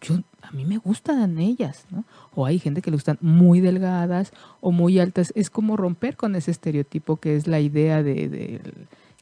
yo, 0.00 0.18
a 0.42 0.50
mí 0.50 0.64
me 0.64 0.78
gustan 0.78 1.38
ellas, 1.38 1.86
¿no? 1.90 2.04
O 2.34 2.44
hay 2.44 2.58
gente 2.58 2.82
que 2.82 2.90
le 2.90 2.96
gustan 2.96 3.18
muy 3.20 3.60
delgadas 3.60 4.32
o 4.60 4.72
muy 4.72 4.98
altas. 4.98 5.32
Es 5.36 5.50
como 5.50 5.76
romper 5.76 6.16
con 6.16 6.34
ese 6.34 6.50
estereotipo 6.50 7.16
que 7.16 7.36
es 7.36 7.46
la 7.46 7.60
idea 7.60 8.02
de, 8.02 8.60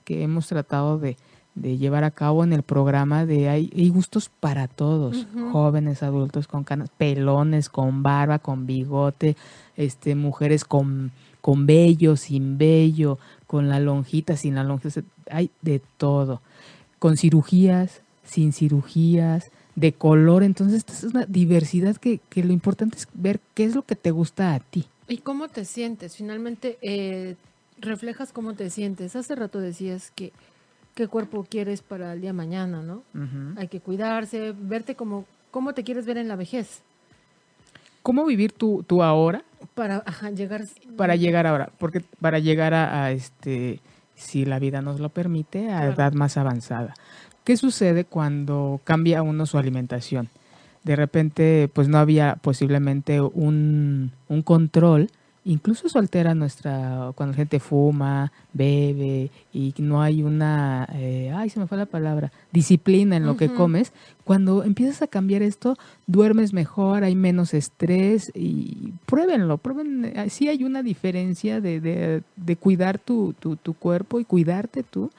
que 0.05 0.23
hemos 0.23 0.47
tratado 0.47 0.99
de, 0.99 1.16
llevar 1.55 2.05
a 2.05 2.11
cabo 2.11 2.43
en 2.43 2.55
el 2.55 2.62
programa 2.62 3.27
de 3.27 3.51
hay, 3.51 3.88
gustos 3.90 4.31
para 4.31 4.66
todos, 4.66 5.27
jóvenes, 5.53 6.03
adultos 6.03 6.47
con 6.47 6.64
canas, 6.64 6.88
pelones, 6.97 7.69
con 7.69 8.03
barba, 8.03 8.38
con 8.38 8.66
bigote, 8.66 9.37
este, 9.77 10.14
mujeres 10.14 10.64
con, 10.64 11.12
con 11.43 11.66
vello, 11.66 12.16
sin 12.16 12.57
vello, 12.57 13.19
con 13.47 13.69
la 13.69 13.79
lonjita, 13.79 14.37
sin 14.37 14.55
la 14.55 14.64
lonjita, 14.64 15.03
hay 15.31 15.51
de 15.61 15.83
todo, 15.99 16.40
con 16.99 17.19
cirugías, 17.19 18.01
sin 18.25 18.53
cirugías, 18.53 19.51
de 19.76 19.92
color. 19.92 20.42
Entonces, 20.42 20.78
esta 20.78 20.92
es 20.92 21.04
una 21.04 21.26
diversidad 21.26 21.96
que, 21.96 22.20
que, 22.28 22.44
lo 22.44 22.52
importante 22.52 22.98
es 22.98 23.09
ver 23.14 23.40
qué 23.54 23.64
es 23.64 23.74
lo 23.74 23.83
que 23.83 23.96
te 23.96 24.11
gusta 24.11 24.54
a 24.54 24.61
ti. 24.61 24.87
¿Y 25.09 25.18
cómo 25.18 25.48
te 25.48 25.64
sientes? 25.64 26.16
Finalmente, 26.16 26.78
eh, 26.83 27.37
reflejas 27.80 28.33
cómo 28.33 28.54
te 28.54 28.70
sientes. 28.70 29.16
Hace 29.16 29.35
rato 29.35 29.61
decías 29.61 30.12
que 30.14 30.33
qué 30.94 31.09
cuerpo 31.09 31.46
quieres 31.48 31.83
para 31.83 32.12
el 32.12 32.20
día 32.20 32.33
mañana, 32.33 32.83
¿no? 32.83 33.02
Hay 33.56 33.68
que 33.68 33.80
cuidarse, 33.80 34.54
verte 34.59 34.94
como 34.94 35.24
cómo 35.50 35.72
te 35.72 35.83
quieres 35.83 36.06
ver 36.06 36.18
en 36.18 36.28
la 36.28 36.37
vejez. 36.37 36.83
cómo 38.02 38.24
vivir 38.24 38.52
tu, 38.52 38.83
tu 38.83 39.02
ahora. 39.02 39.42
Para 39.74 40.02
llegar. 40.30 40.64
Para 40.96 41.16
llegar 41.16 41.46
ahora, 41.46 41.70
porque 41.78 42.02
para 42.20 42.38
llegar 42.38 42.74
a, 42.74 43.12
este, 43.12 43.80
si 44.14 44.44
la 44.44 44.59
vida 44.59 44.83
nos 44.83 45.00
lo 45.00 45.09
permite, 45.09 45.70
a 45.70 45.87
edad 45.87 46.12
más 46.12 46.37
avanzada. 46.37 46.94
¿Qué 47.50 47.56
sucede 47.56 48.04
cuando 48.04 48.80
cambia 48.84 49.24
uno 49.24 49.44
su 49.44 49.58
alimentación? 49.58 50.28
De 50.84 50.94
repente, 50.94 51.68
pues 51.72 51.88
no 51.88 51.98
había 51.98 52.36
posiblemente 52.36 53.20
un, 53.20 54.12
un 54.28 54.42
control. 54.42 55.10
Incluso 55.44 55.88
eso 55.88 55.98
altera 55.98 56.36
nuestra, 56.36 57.10
cuando 57.16 57.32
la 57.32 57.38
gente 57.38 57.58
fuma, 57.58 58.30
bebe 58.52 59.32
y 59.52 59.74
no 59.78 60.00
hay 60.00 60.22
una, 60.22 60.88
eh, 60.94 61.32
ay, 61.34 61.50
se 61.50 61.58
me 61.58 61.66
fue 61.66 61.76
la 61.76 61.86
palabra, 61.86 62.30
disciplina 62.52 63.16
en 63.16 63.26
lo 63.26 63.36
que 63.36 63.52
comes, 63.52 63.92
cuando 64.22 64.62
empiezas 64.62 65.02
a 65.02 65.08
cambiar 65.08 65.42
esto, 65.42 65.76
duermes 66.06 66.52
mejor, 66.52 67.02
hay 67.02 67.16
menos 67.16 67.52
estrés 67.52 68.30
y 68.32 68.92
pruébenlo, 69.06 69.58
prueben, 69.58 70.04
eh, 70.04 70.30
sí 70.30 70.46
hay 70.46 70.62
una 70.62 70.84
diferencia 70.84 71.60
de, 71.60 71.80
de, 71.80 72.22
de 72.36 72.56
cuidar 72.56 73.00
tu, 73.00 73.34
tu, 73.40 73.56
tu, 73.56 73.74
cuerpo 73.74 74.20
y 74.20 74.24
cuidarte 74.24 74.84
tú 74.84 75.10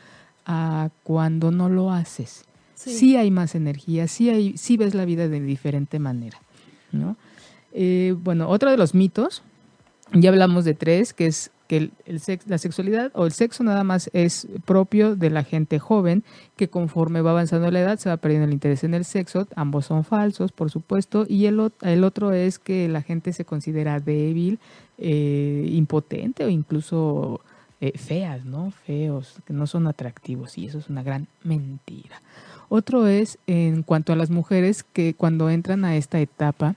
a 0.46 0.90
cuando 1.04 1.52
no 1.52 1.70
lo 1.70 1.92
haces. 1.92 2.46
Sí. 2.76 3.16
hay 3.16 3.30
más 3.30 3.54
energía, 3.54 4.08
sí, 4.08 4.32
hay, 4.32 4.58
sí 4.58 4.76
ves 4.76 4.96
la 4.96 5.06
vida 5.06 5.28
de 5.28 5.40
diferente 5.40 6.00
manera, 6.00 6.40
¿no? 6.92 7.16
Eh, 7.74 8.16
bueno, 8.18 8.50
otro 8.50 8.72
de 8.72 8.78
los 8.78 8.96
mitos 8.96 9.44
ya 10.14 10.30
hablamos 10.30 10.66
de 10.66 10.74
tres, 10.74 11.14
que 11.14 11.28
es 11.28 11.52
que 11.68 11.78
el, 11.78 11.92
la 12.48 12.58
sexualidad 12.58 13.12
o 13.16 13.26
el 13.26 13.32
sexo 13.32 13.64
nada 13.64 13.86
más 13.86 14.10
es 14.12 14.46
propio 14.66 15.16
de 15.16 15.30
la 15.30 15.46
gente 15.46 15.80
joven, 15.80 16.26
que 16.58 16.68
conforme 16.68 17.22
va 17.22 17.32
avanzando 17.32 17.72
la 17.72 17.80
edad 17.80 17.98
se 17.98 18.10
va 18.10 18.18
perdiendo 18.18 18.46
el 18.46 18.52
interés 18.52 18.84
en 18.84 18.94
el 18.94 19.06
sexo. 19.06 19.48
Ambos 19.56 19.86
son 19.86 20.04
falsos, 20.04 20.52
por 20.52 20.70
supuesto. 20.70 21.26
Y 21.30 21.46
el, 21.46 21.72
el 21.82 22.04
otro 22.04 22.34
es 22.34 22.60
que 22.60 22.90
la 22.90 23.02
gente 23.02 23.32
se 23.32 23.46
considera 23.46 24.02
débil, 24.02 24.60
eh, 24.98 25.66
impotente 25.72 26.44
o 26.44 26.50
incluso 26.50 27.40
eh, 27.84 27.98
feas, 27.98 28.46
¿no? 28.46 28.70
Feos, 28.70 29.38
que 29.44 29.54
no 29.54 29.66
son 29.66 29.88
atractivos. 29.88 30.56
Y 30.60 30.68
eso 30.68 30.78
es 30.78 30.88
una 30.88 31.02
gran 31.02 31.26
mentira. 31.44 32.22
Otro 32.70 33.08
es 33.08 33.40
en 33.48 33.82
cuanto 33.82 34.14
a 34.14 34.16
las 34.16 34.30
mujeres 34.30 34.84
que 34.84 35.16
cuando 35.16 35.50
entran 35.50 35.84
a 35.84 35.96
esta 35.96 36.20
etapa, 36.20 36.76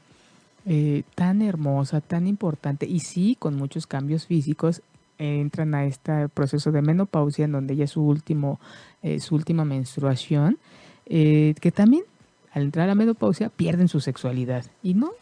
eh, 0.65 1.03
tan 1.15 1.43
hermosa, 1.43 2.01
tan 2.01 2.27
importante 2.27 2.87
y 2.87 3.01
sí 3.01 3.37
con 3.39 3.55
muchos 3.55 3.87
cambios 3.87 4.25
físicos 4.25 4.81
entran 5.19 5.75
a 5.75 5.85
este 5.85 6.31
proceso 6.31 6.73
de 6.73 6.81
menopausia 6.81 7.45
en 7.45 7.53
donde 7.53 7.77
ya 7.77 7.85
es 7.85 7.91
su 7.91 8.03
último 8.03 8.59
eh, 9.03 9.21
su 9.21 9.35
última 9.35 9.65
menstruación 9.65 10.59
que 11.07 11.73
también 11.73 12.05
al 12.51 12.63
entrar 12.63 12.85
a 12.85 12.89
la 12.89 12.95
menopausia 12.95 13.51
pierden 13.51 13.89
su 13.89 14.01
sexualidad 14.01 14.65
y 14.83 14.95
no 14.95 15.13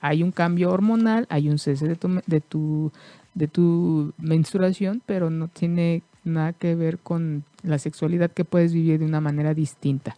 hay 0.00 0.22
un 0.24 0.32
cambio 0.32 0.70
hormonal 0.70 1.26
hay 1.30 1.48
un 1.48 1.58
cese 1.58 1.86
de 1.86 2.22
de 2.26 2.40
tu 2.40 2.92
de 3.34 3.48
tu 3.48 4.12
menstruación 4.18 5.02
pero 5.06 5.30
no 5.30 5.48
tiene 5.48 6.02
nada 6.24 6.52
que 6.52 6.74
ver 6.74 6.98
con 6.98 7.44
la 7.62 7.78
sexualidad 7.78 8.30
que 8.30 8.44
puedes 8.44 8.72
vivir 8.72 8.98
de 8.98 9.06
una 9.06 9.20
manera 9.20 9.54
distinta. 9.54 10.16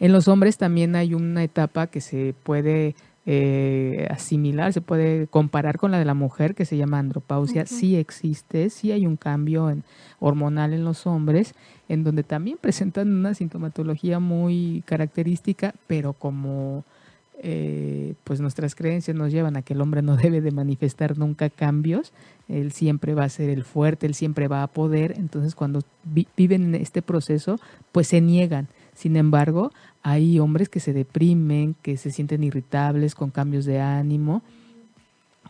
En 0.00 0.12
los 0.12 0.28
hombres 0.28 0.58
también 0.58 0.96
hay 0.96 1.14
una 1.14 1.42
etapa 1.42 1.88
que 1.88 2.00
se 2.00 2.34
puede 2.42 2.94
eh, 3.26 4.06
asimilar, 4.10 4.72
se 4.72 4.80
puede 4.80 5.26
comparar 5.26 5.76
con 5.76 5.90
la 5.90 5.98
de 5.98 6.04
la 6.04 6.14
mujer 6.14 6.54
que 6.54 6.64
se 6.64 6.76
llama 6.76 6.98
andropausia, 6.98 7.66
sí 7.66 7.96
existe, 7.96 8.70
sí 8.70 8.92
hay 8.92 9.06
un 9.06 9.16
cambio 9.16 9.70
en, 9.70 9.84
hormonal 10.20 10.72
en 10.72 10.84
los 10.84 11.06
hombres, 11.06 11.54
en 11.88 12.04
donde 12.04 12.22
también 12.22 12.58
presentan 12.58 13.12
una 13.12 13.34
sintomatología 13.34 14.18
muy 14.18 14.82
característica, 14.86 15.74
pero 15.86 16.14
como 16.14 16.84
eh, 17.40 18.14
pues 18.24 18.40
nuestras 18.40 18.74
creencias 18.74 19.16
nos 19.16 19.30
llevan 19.30 19.56
a 19.56 19.62
que 19.62 19.74
el 19.74 19.80
hombre 19.80 20.02
no 20.02 20.16
debe 20.22 20.40
de 20.40 20.50
manifestar 20.50 21.18
nunca 21.18 21.50
cambios, 21.50 22.12
él 22.48 22.72
siempre 22.72 23.14
va 23.14 23.24
a 23.24 23.28
ser 23.28 23.50
el 23.50 23.64
fuerte, 23.64 24.06
él 24.06 24.14
siempre 24.14 24.48
va 24.48 24.62
a 24.62 24.66
poder, 24.66 25.14
entonces 25.18 25.54
cuando 25.54 25.82
viven 26.36 26.64
en 26.64 26.74
este 26.74 27.02
proceso, 27.02 27.60
pues 27.92 28.08
se 28.08 28.20
niegan. 28.20 28.68
Sin 28.94 29.16
embargo, 29.16 29.70
hay 30.02 30.40
hombres 30.40 30.68
que 30.68 30.80
se 30.80 30.92
deprimen, 30.92 31.76
que 31.82 31.96
se 31.96 32.10
sienten 32.10 32.42
irritables, 32.42 33.14
con 33.14 33.30
cambios 33.30 33.64
de 33.64 33.80
ánimo, 33.80 34.42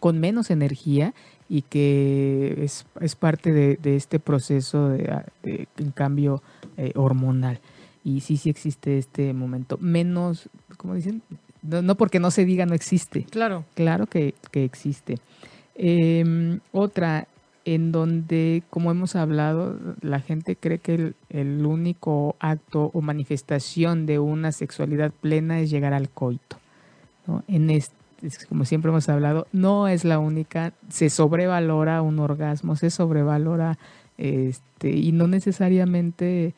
con 0.01 0.21
menos 0.21 0.51
energía 0.51 1.15
y 1.49 1.63
que 1.63 2.57
es, 2.63 2.85
parte 3.15 3.53
de, 3.53 3.97
este 3.97 4.19
proceso 4.19 4.89
de, 4.91 5.67
cambio 5.95 6.43
eh, 6.77 6.93
hormonal. 6.95 7.61
Y 8.05 8.21
sí, 8.21 8.37
sí 8.37 8.51
existe 8.51 8.99
este 8.99 9.33
momento. 9.33 9.79
Menos, 9.81 10.51
como 10.77 10.95
dicen, 10.95 11.23
no, 11.63 11.95
porque 11.97 12.21
no 12.21 12.31
se 12.31 12.45
diga 12.45 12.67
no 12.67 12.75
existe. 12.75 13.25
Claro. 13.25 13.65
Claro 13.75 14.07
que, 14.07 14.35
existe. 14.53 15.17
Em, 15.75 16.61
otra, 16.73 17.29
en 17.65 17.93
donde, 17.93 18.63
como 18.71 18.91
hemos 18.91 19.17
hablado, 19.17 19.79
la 20.01 20.21
gente 20.21 20.57
cree 20.57 20.79
que 20.79 21.13
el, 21.31 21.67
único 21.67 22.37
acto 22.41 22.91
o 22.95 23.01
manifestación 23.01 24.07
de 24.07 24.19
una 24.19 24.53
sexualidad 24.53 25.13
plena 25.13 25.61
es 25.61 25.71
llegar 25.71 25.93
al 25.93 26.09
coito. 26.09 26.57
En 27.47 27.69
este, 27.71 27.95
como 28.49 28.65
siempre 28.65 28.91
hemos 28.91 29.09
hablado, 29.09 29.47
no 29.53 29.87
es 29.87 30.05
la 30.05 30.19
única, 30.19 30.73
se 30.89 31.11
sobrevalora 31.11 32.03
un 32.03 32.19
orgasmo, 32.19 32.75
se 32.75 32.91
sobrevalora 32.91 33.79
este, 34.17 34.91
y 34.91 35.13
no 35.13 35.29
necesariamente, 35.29 36.55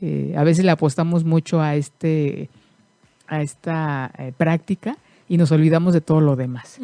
eh, 0.00 0.34
a 0.36 0.44
veces 0.44 0.64
le 0.64 0.70
apostamos 0.70 1.24
mucho 1.24 1.60
a, 1.60 1.76
este, 1.76 2.48
a 3.26 3.42
esta 3.42 4.10
eh, 4.18 4.32
práctica 4.36 4.96
y 5.28 5.38
nos 5.38 5.50
olvidamos 5.50 5.94
de 5.94 6.00
todo 6.00 6.20
lo 6.20 6.36
demás, 6.36 6.78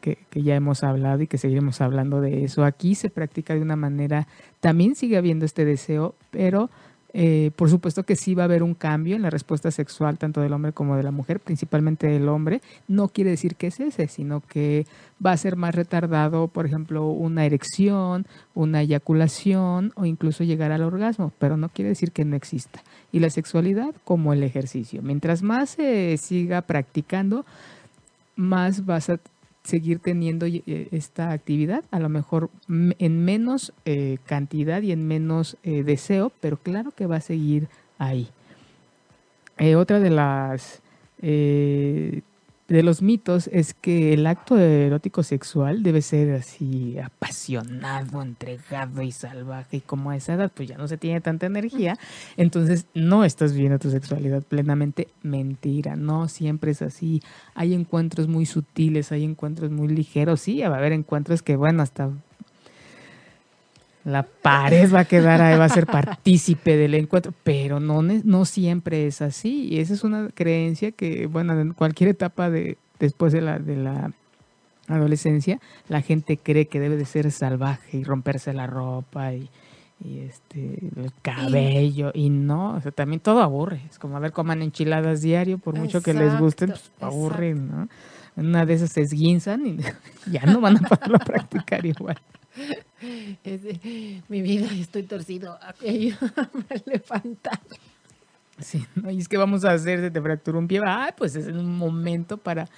que, 0.00 0.18
ya 0.34 0.56
hemos 0.56 0.82
hablado 0.82 1.22
y 1.22 1.26
que 1.28 1.38
seguiremos 1.38 1.80
hablando 1.80 2.20
de 2.20 2.44
eso. 2.44 2.64
Aquí 2.64 2.96
se 2.96 3.10
practica 3.10 3.54
de 3.54 3.62
una 3.62 3.76
manera, 3.76 4.26
también 4.60 4.96
sigue 4.96 5.16
habiendo 5.16 5.44
este 5.44 5.64
deseo, 5.64 6.14
pero 6.32 6.68
eh, 7.12 7.50
por 7.56 7.70
supuesto 7.70 8.02
que 8.02 8.16
sí 8.16 8.34
va 8.34 8.42
a 8.42 8.46
haber 8.46 8.62
un 8.62 8.74
cambio 8.74 9.16
en 9.16 9.22
la 9.22 9.30
respuesta 9.30 9.70
sexual 9.70 10.18
tanto 10.18 10.40
del 10.40 10.52
hombre 10.52 10.72
como 10.72 10.96
de 10.96 11.02
la 11.02 11.10
mujer, 11.10 11.40
principalmente 11.40 12.06
del 12.06 12.28
hombre. 12.28 12.60
No 12.88 13.08
quiere 13.08 13.30
decir 13.30 13.56
que 13.56 13.68
es 13.68 13.80
ese, 13.80 14.08
sino 14.08 14.40
que 14.40 14.86
va 15.24 15.32
a 15.32 15.36
ser 15.36 15.56
más 15.56 15.74
retardado, 15.74 16.48
por 16.48 16.66
ejemplo, 16.66 17.06
una 17.06 17.46
erección, 17.46 18.26
una 18.54 18.82
eyaculación 18.82 19.92
o 19.94 20.04
incluso 20.04 20.44
llegar 20.44 20.72
al 20.72 20.82
orgasmo, 20.82 21.32
pero 21.38 21.56
no 21.56 21.68
quiere 21.68 21.90
decir 21.90 22.12
que 22.12 22.24
no 22.24 22.36
exista. 22.36 22.82
Y 23.12 23.20
la 23.20 23.30
sexualidad 23.30 23.94
como 24.04 24.32
el 24.32 24.42
ejercicio. 24.42 25.00
Mientras 25.02 25.42
más 25.42 25.70
se 25.70 26.16
siga 26.18 26.62
practicando, 26.62 27.46
más 28.36 28.84
vas 28.84 29.08
a 29.08 29.18
seguir 29.66 29.98
teniendo 29.98 30.46
eh, 30.46 30.88
esta 30.92 31.32
actividad, 31.32 31.84
a 31.90 31.98
lo 31.98 32.08
mejor 32.08 32.50
en 32.68 33.24
menos 33.24 33.72
eh, 33.84 34.18
cantidad 34.24 34.80
y 34.80 34.92
en 34.92 35.06
menos 35.06 35.56
eh, 35.64 35.82
deseo, 35.82 36.32
pero 36.40 36.56
claro 36.56 36.92
que 36.92 37.06
va 37.06 37.16
a 37.16 37.20
seguir 37.20 37.68
ahí. 37.98 38.28
otra 39.76 40.00
de 40.00 40.10
las 40.10 40.82
de 42.68 42.82
los 42.82 43.00
mitos 43.00 43.48
es 43.52 43.74
que 43.74 44.12
el 44.12 44.26
acto 44.26 44.58
erótico 44.58 45.22
sexual 45.22 45.82
debe 45.82 46.02
ser 46.02 46.34
así 46.34 46.98
apasionado, 46.98 48.22
entregado 48.22 49.02
y 49.02 49.12
salvaje. 49.12 49.78
Y 49.78 49.80
como 49.80 50.10
a 50.10 50.16
esa 50.16 50.34
edad 50.34 50.50
pues 50.54 50.68
ya 50.68 50.76
no 50.76 50.88
se 50.88 50.96
tiene 50.96 51.20
tanta 51.20 51.46
energía, 51.46 51.98
entonces 52.36 52.86
no 52.94 53.24
estás 53.24 53.52
viviendo 53.52 53.78
tu 53.78 53.90
sexualidad 53.90 54.42
plenamente. 54.42 55.08
Mentira, 55.22 55.96
no 55.96 56.28
siempre 56.28 56.72
es 56.72 56.82
así. 56.82 57.22
Hay 57.54 57.74
encuentros 57.74 58.28
muy 58.28 58.46
sutiles, 58.46 59.12
hay 59.12 59.24
encuentros 59.24 59.70
muy 59.70 59.88
ligeros. 59.88 60.40
Sí, 60.40 60.60
va 60.60 60.74
a 60.74 60.78
haber 60.78 60.92
encuentros 60.92 61.42
que, 61.42 61.56
bueno, 61.56 61.82
hasta 61.82 62.10
la 64.06 64.22
pared 64.22 64.88
va 64.94 65.00
a 65.00 65.04
quedar 65.04 65.42
ahí, 65.42 65.58
va 65.58 65.64
a 65.64 65.68
ser 65.68 65.86
partícipe 65.86 66.76
del 66.76 66.94
encuentro, 66.94 67.34
pero 67.42 67.80
no, 67.80 68.02
no 68.02 68.44
siempre 68.44 69.08
es 69.08 69.20
así. 69.20 69.66
Y 69.68 69.80
esa 69.80 69.94
es 69.94 70.04
una 70.04 70.28
creencia 70.32 70.92
que, 70.92 71.26
bueno, 71.26 71.60
en 71.60 71.72
cualquier 71.72 72.10
etapa 72.10 72.48
de 72.48 72.78
después 73.00 73.32
de 73.32 73.40
la, 73.40 73.58
de 73.58 73.74
la 73.74 74.12
adolescencia, 74.86 75.60
la 75.88 76.02
gente 76.02 76.36
cree 76.36 76.66
que 76.66 76.78
debe 76.78 76.96
de 76.96 77.04
ser 77.04 77.32
salvaje 77.32 77.98
y 77.98 78.04
romperse 78.04 78.52
la 78.52 78.68
ropa 78.68 79.32
y, 79.34 79.50
este 80.04 80.90
el 80.94 81.10
cabello 81.22 82.10
y 82.12 82.28
no, 82.28 82.74
o 82.74 82.80
sea, 82.82 82.92
también 82.92 83.18
todo 83.18 83.40
aburre. 83.40 83.80
Es 83.90 83.98
como 83.98 84.16
a 84.18 84.20
ver 84.20 84.30
coman 84.30 84.62
enchiladas 84.62 85.20
diario, 85.20 85.58
por 85.58 85.74
mucho 85.74 86.00
que 86.00 86.14
les 86.14 86.38
gusten, 86.38 86.68
pues 86.68 86.92
aburren, 87.00 87.68
¿no? 87.68 87.88
Una 88.36 88.66
de 88.66 88.74
esas 88.74 88.92
se 88.92 89.00
esguinzan 89.00 89.66
y 89.66 89.78
ya 90.30 90.44
no 90.44 90.60
van 90.60 90.76
a 90.76 90.88
poderlo 90.88 91.18
practicar 91.26 91.84
igual. 91.84 92.20
Mi 94.28 94.42
vida, 94.42 94.66
estoy 94.72 95.02
torcido. 95.04 95.58
me 95.82 96.82
levantar. 96.86 97.60
Sí, 98.58 98.86
y 99.10 99.18
es 99.18 99.28
que 99.28 99.36
vamos 99.36 99.64
a 99.64 99.72
hacer, 99.72 100.00
se 100.00 100.10
te 100.10 100.20
fracturó 100.20 100.58
un 100.58 100.66
pie. 100.66 100.80
Ah, 100.84 101.14
pues 101.16 101.36
es 101.36 101.46
un 101.48 101.76
momento 101.76 102.38
para, 102.38 102.68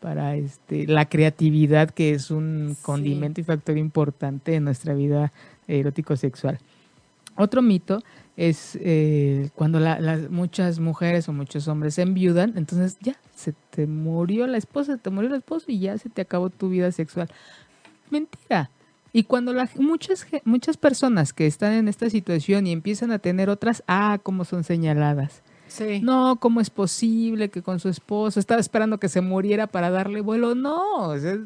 para 0.00 0.36
este, 0.36 0.86
la 0.86 1.06
creatividad, 1.06 1.90
que 1.90 2.12
es 2.12 2.30
un 2.30 2.76
condimento 2.82 3.40
y 3.40 3.44
factor 3.44 3.76
importante 3.76 4.54
en 4.54 4.64
nuestra 4.64 4.94
vida 4.94 5.32
erótico-sexual. 5.66 6.58
Otro 7.36 7.62
mito 7.62 7.98
es 8.36 8.78
eh, 8.80 9.50
cuando 9.54 9.80
las 9.80 10.30
muchas 10.30 10.78
mujeres 10.78 11.28
o 11.28 11.32
muchos 11.32 11.66
hombres 11.66 11.94
se 11.94 12.02
enviudan, 12.02 12.54
entonces 12.56 12.96
ya 13.00 13.16
se 13.34 13.54
te 13.70 13.86
murió 13.86 14.46
la 14.46 14.58
esposa, 14.58 14.92
se 14.92 14.98
te 14.98 15.10
murió 15.10 15.30
el 15.30 15.36
esposo 15.36 15.66
y 15.68 15.80
ya 15.80 15.98
se 15.98 16.10
te 16.10 16.22
acabó 16.22 16.50
tu 16.50 16.68
vida 16.68 16.92
sexual. 16.92 17.28
Mentira. 18.10 18.70
Y 19.16 19.22
cuando 19.22 19.52
la, 19.52 19.70
muchas, 19.76 20.26
muchas 20.44 20.76
personas 20.76 21.32
que 21.32 21.46
están 21.46 21.72
en 21.74 21.86
esta 21.86 22.10
situación 22.10 22.66
y 22.66 22.72
empiezan 22.72 23.12
a 23.12 23.20
tener 23.20 23.48
otras, 23.48 23.84
ah, 23.86 24.18
como 24.20 24.44
son 24.44 24.64
señaladas. 24.64 25.40
Sí. 25.68 26.00
No, 26.00 26.38
¿cómo 26.40 26.60
es 26.60 26.68
posible 26.68 27.48
que 27.48 27.62
con 27.62 27.78
su 27.78 27.88
esposo 27.88 28.40
estaba 28.40 28.60
esperando 28.60 28.98
que 28.98 29.08
se 29.08 29.20
muriera 29.20 29.68
para 29.68 29.90
darle 29.90 30.20
vuelo? 30.20 30.56
No, 30.56 31.10
o 31.10 31.16
sea, 31.16 31.38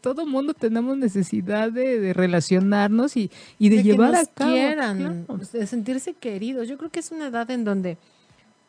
todo 0.00 0.24
mundo 0.24 0.54
tenemos 0.54 0.96
necesidad 0.98 1.72
de, 1.72 2.12
relacionarnos 2.12 3.16
y, 3.16 3.28
de, 3.58 3.82
llevar 3.82 4.14
a 4.14 4.24
cabo. 4.26 4.52
Quieran, 4.52 5.26
de 5.52 5.66
sentirse 5.66 6.14
queridos. 6.14 6.68
Yo 6.68 6.78
creo 6.78 6.90
que 6.90 7.00
es 7.00 7.10
una 7.10 7.26
edad 7.26 7.50
en 7.50 7.64
donde, 7.64 7.98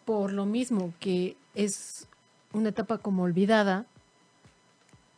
por 0.04 0.34
lo 0.34 0.47
mismo 0.47 0.95
que 0.99 1.36
es 1.54 2.08
una 2.54 2.69
etapa 2.69 2.97
como 2.97 3.21
olvidada, 3.21 3.86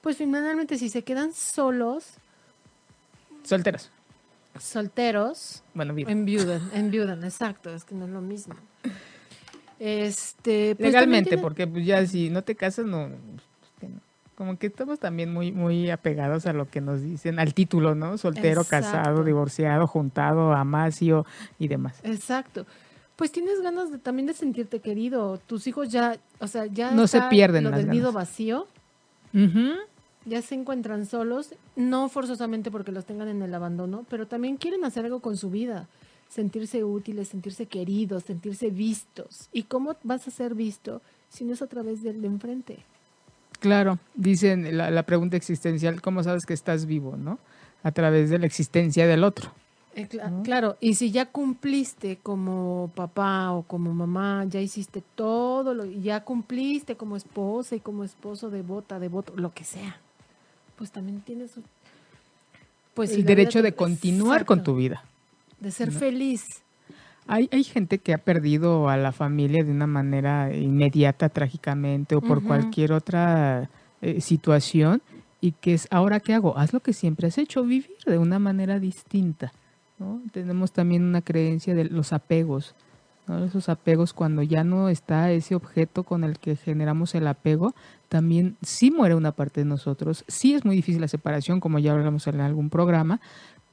pues 0.02 0.18
finalmente 0.18 0.78
si 0.78 0.90
se 0.90 1.04
quedan 1.04 1.32
solos, 1.32 2.18
Solteros. 3.44 3.92
Solteros. 4.60 5.64
Bueno, 5.74 5.94
viudan. 5.94 6.70
En 6.74 6.92
viudan, 6.92 7.24
exacto, 7.24 7.74
es 7.74 7.84
que 7.84 7.96
no 7.96 8.06
es 8.06 8.12
lo 8.12 8.22
mismo. 8.22 8.56
Este, 9.80 10.76
pues 10.76 10.92
Legalmente, 10.92 11.38
porque 11.38 11.68
pues 11.68 11.86
ya 11.86 12.06
si 12.06 12.30
no 12.30 12.44
te 12.44 12.56
casas, 12.56 12.86
no, 12.86 13.10
como 14.36 14.58
que 14.58 14.68
estamos 14.68 15.00
también 15.00 15.34
muy, 15.34 15.52
muy 15.52 15.90
apegados 15.90 16.46
a 16.46 16.54
lo 16.54 16.70
que 16.70 16.82
nos 16.82 17.02
dicen, 17.02 17.40
al 17.40 17.54
título, 17.54 17.96
¿no? 17.96 18.18
Soltero, 18.18 18.64
casado, 18.64 19.24
divorciado, 19.24 19.88
juntado, 19.88 20.54
amasio 20.54 21.26
y 21.60 21.68
demás. 21.68 22.00
Exacto. 22.04 22.66
Pues 23.16 23.32
tienes 23.32 23.62
ganas 23.62 23.92
de, 23.92 24.00
también 24.00 24.26
de 24.26 24.34
sentirte 24.34 24.80
querido. 24.80 25.38
Tus 25.38 25.68
hijos 25.68 25.90
ya, 25.90 26.18
o 26.40 26.48
sea, 26.48 26.66
ya 26.66 26.92
no 26.92 27.06
se 27.08 27.22
pierden 27.24 27.66
lo 27.66 27.72
del 27.72 27.90
nido 27.90 28.12
vacío 28.12 28.68
ya 30.26 30.42
se 30.42 30.56
encuentran 30.56 31.06
solos, 31.06 31.54
no 31.76 32.10
forzosamente 32.10 32.72
porque 32.72 32.92
los 32.92 33.06
tengan 33.06 33.28
en 33.28 33.42
el 33.42 33.54
abandono, 33.54 34.06
pero 34.10 34.28
también 34.28 34.58
quieren 34.58 34.86
hacer 34.86 35.06
algo 35.06 35.20
con 35.20 35.38
su 35.38 35.50
vida, 35.50 35.88
sentirse 36.30 36.84
útiles, 36.84 37.28
sentirse 37.28 37.66
queridos, 37.66 38.24
sentirse 38.24 38.70
vistos. 38.70 39.50
¿Y 39.52 39.64
cómo 39.64 39.96
vas 40.04 40.28
a 40.28 40.32
ser 40.32 40.56
visto 40.56 41.02
si 41.30 41.44
no 41.44 41.54
es 41.54 41.62
a 41.62 41.68
través 41.68 42.04
del 42.04 42.22
de 42.22 42.28
enfrente? 42.28 42.80
Claro, 43.60 44.00
dicen 44.14 44.78
la, 44.78 44.92
la 44.92 45.04
pregunta 45.04 45.38
existencial, 45.38 46.02
¿cómo 46.02 46.24
sabes 46.24 46.46
que 46.46 46.54
estás 46.54 46.86
vivo, 46.86 47.16
no? 47.18 47.40
A 47.84 47.92
través 47.92 48.30
de 48.30 48.40
la 48.40 48.46
existencia 48.46 49.08
del 49.08 49.24
otro. 49.24 49.52
Eh, 49.96 50.08
claro, 50.44 50.76
y 50.80 50.96
si 50.96 51.12
ya 51.12 51.28
cumpliste 51.28 52.18
como 52.24 52.92
papá 52.96 53.52
o 53.52 53.62
como 53.62 53.94
mamá, 53.94 54.44
ya 54.46 54.60
hiciste 54.60 55.04
todo, 55.14 55.76
lo, 55.76 55.86
ya 55.86 56.24
cumpliste 56.24 56.96
como 56.96 57.16
esposa 57.16 57.76
y 57.76 57.80
como 57.80 58.04
esposo 58.04 58.50
devota, 58.50 58.98
devoto, 58.98 59.34
lo 59.36 59.54
que 59.54 59.64
sea 59.64 60.00
pues 60.84 60.92
también 60.92 61.22
tienes 61.22 61.52
pues 62.94 63.12
el 63.14 63.24
derecho 63.24 63.62
de 63.62 63.72
continuar 63.72 64.44
con 64.44 64.64
tu 64.64 64.76
vida. 64.76 65.06
De 65.62 65.72
ser 65.72 65.94
feliz. 65.94 66.44
Hay, 67.26 67.48
hay 67.54 67.64
gente 67.64 68.00
que 68.00 68.14
ha 68.14 68.18
perdido 68.18 68.90
a 68.90 68.98
la 68.98 69.14
familia 69.14 69.64
de 69.64 69.72
una 69.72 69.88
manera 69.88 70.54
inmediata, 70.54 71.30
trágicamente, 71.30 72.16
o 72.16 72.22
por 72.22 72.44
cualquier 72.44 72.92
otra 72.92 73.70
eh, 74.02 74.20
situación, 74.20 75.02
y 75.40 75.54
que 75.54 75.74
es, 75.76 75.88
ahora 75.90 76.20
qué 76.20 76.34
hago? 76.34 76.58
Haz 76.58 76.74
lo 76.74 76.82
que 76.82 76.92
siempre 76.92 77.30
has 77.30 77.38
hecho, 77.38 77.64
vivir 77.64 77.96
de 78.06 78.18
una 78.18 78.38
manera 78.38 78.78
distinta. 78.78 79.54
¿no? 80.00 80.22
Tenemos 80.34 80.74
también 80.74 81.04
una 81.04 81.22
creencia 81.22 81.74
de 81.74 81.86
los 81.86 82.12
apegos. 82.12 82.76
Esos 83.46 83.70
apegos 83.70 84.12
cuando 84.14 84.44
ya 84.44 84.64
no 84.64 84.90
está 84.90 85.32
ese 85.32 85.56
objeto 85.56 86.04
con 86.04 86.24
el 86.24 86.40
que 86.40 86.58
generamos 86.58 87.16
el 87.16 87.28
apego, 87.28 87.74
también 88.10 88.58
sí 88.62 88.92
muere 88.92 89.16
una 89.16 89.32
parte 89.32 89.62
de 89.62 89.66
nosotros, 89.66 90.26
sí 90.28 90.54
es 90.54 90.66
muy 90.66 90.76
difícil 90.76 91.02
la 91.02 91.08
separación, 91.08 91.60
como 91.60 91.80
ya 91.80 91.94
hablamos 91.94 92.28
en 92.28 92.42
algún 92.42 92.70
programa, 92.70 93.22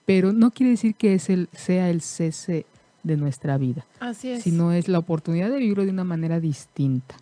pero 0.06 0.32
no 0.32 0.50
quiere 0.50 0.70
decir 0.70 0.94
que 0.94 1.14
es 1.14 1.30
el, 1.30 1.48
sea 1.52 1.90
el 1.90 2.00
cese 2.00 2.64
de 3.02 3.16
nuestra 3.16 3.58
vida, 3.58 3.84
Así 3.98 4.30
es. 4.30 4.42
sino 4.42 4.72
es 4.72 4.88
la 4.88 4.98
oportunidad 4.98 5.50
de 5.50 5.58
vivirlo 5.58 5.84
de 5.84 5.90
una 5.90 6.04
manera 6.04 6.40
distinta. 6.40 7.16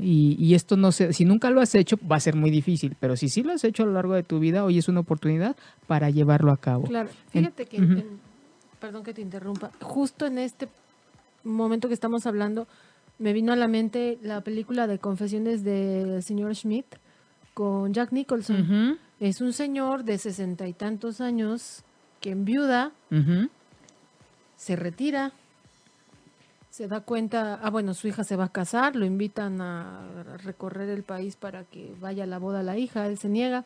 Y, 0.00 0.36
y, 0.38 0.54
esto 0.54 0.76
no 0.76 0.90
sé, 0.90 1.12
si 1.12 1.26
nunca 1.26 1.50
lo 1.50 1.60
has 1.60 1.74
hecho, 1.74 1.98
va 2.10 2.16
a 2.16 2.20
ser 2.20 2.34
muy 2.34 2.50
difícil, 2.50 2.96
pero 2.98 3.14
si 3.14 3.28
sí 3.28 3.42
lo 3.42 3.52
has 3.52 3.62
hecho 3.62 3.82
a 3.82 3.86
lo 3.86 3.92
largo 3.92 4.14
de 4.14 4.22
tu 4.22 4.38
vida, 4.38 4.64
hoy 4.64 4.78
es 4.78 4.88
una 4.88 5.00
oportunidad 5.00 5.54
para 5.86 6.08
llevarlo 6.08 6.50
a 6.50 6.56
cabo. 6.56 6.84
Claro, 6.84 7.10
fíjate 7.30 7.66
que, 7.66 8.04
perdón 8.80 9.04
que 9.04 9.12
te 9.12 9.20
interrumpa, 9.20 9.70
justo 9.82 10.24
en 10.24 10.38
este 10.38 10.68
momento 11.46 11.88
que 11.88 11.94
estamos 11.94 12.26
hablando, 12.26 12.66
me 13.18 13.32
vino 13.32 13.52
a 13.52 13.56
la 13.56 13.68
mente 13.68 14.18
la 14.22 14.42
película 14.42 14.86
de 14.86 14.98
Confesiones 14.98 15.64
del 15.64 16.22
señor 16.22 16.54
Schmidt 16.54 16.86
con 17.54 17.92
Jack 17.94 18.12
Nicholson. 18.12 18.98
Es 19.20 19.40
un 19.40 19.52
señor 19.52 20.04
de 20.04 20.18
sesenta 20.18 20.68
y 20.68 20.74
tantos 20.74 21.20
años 21.20 21.82
que 22.20 22.30
en 22.30 22.44
viuda 22.44 22.92
se 24.56 24.76
retira, 24.76 25.32
se 26.70 26.88
da 26.88 27.00
cuenta, 27.00 27.54
ah 27.62 27.70
bueno, 27.70 27.94
su 27.94 28.08
hija 28.08 28.24
se 28.24 28.36
va 28.36 28.44
a 28.44 28.52
casar, 28.52 28.96
lo 28.96 29.06
invitan 29.06 29.62
a 29.62 30.06
recorrer 30.44 30.90
el 30.90 31.02
país 31.02 31.36
para 31.36 31.64
que 31.64 31.94
vaya 32.00 32.24
a 32.24 32.26
la 32.26 32.38
boda 32.38 32.60
a 32.60 32.62
la 32.62 32.76
hija, 32.76 33.06
él 33.06 33.18
se 33.18 33.30
niega, 33.30 33.64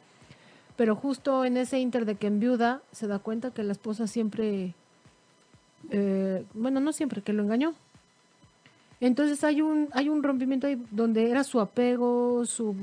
pero 0.76 0.94
justo 0.94 1.44
en 1.44 1.56
ese 1.56 1.80
inter 1.80 2.04
de 2.04 2.14
que 2.14 2.28
en 2.28 2.38
viuda 2.38 2.82
se 2.92 3.08
da 3.08 3.18
cuenta 3.18 3.50
que 3.50 3.64
la 3.64 3.72
esposa 3.72 4.06
siempre 4.06 4.74
eh, 5.90 6.44
bueno, 6.54 6.80
no 6.80 6.92
siempre, 6.92 7.22
que 7.22 7.32
lo 7.32 7.42
engañó. 7.42 7.74
Entonces 9.00 9.42
hay 9.44 9.62
un, 9.62 9.88
hay 9.92 10.08
un 10.08 10.22
rompimiento 10.22 10.66
ahí 10.66 10.80
donde 10.90 11.30
era 11.30 11.42
su 11.42 11.58
apego, 11.60 12.44
su, 12.44 12.76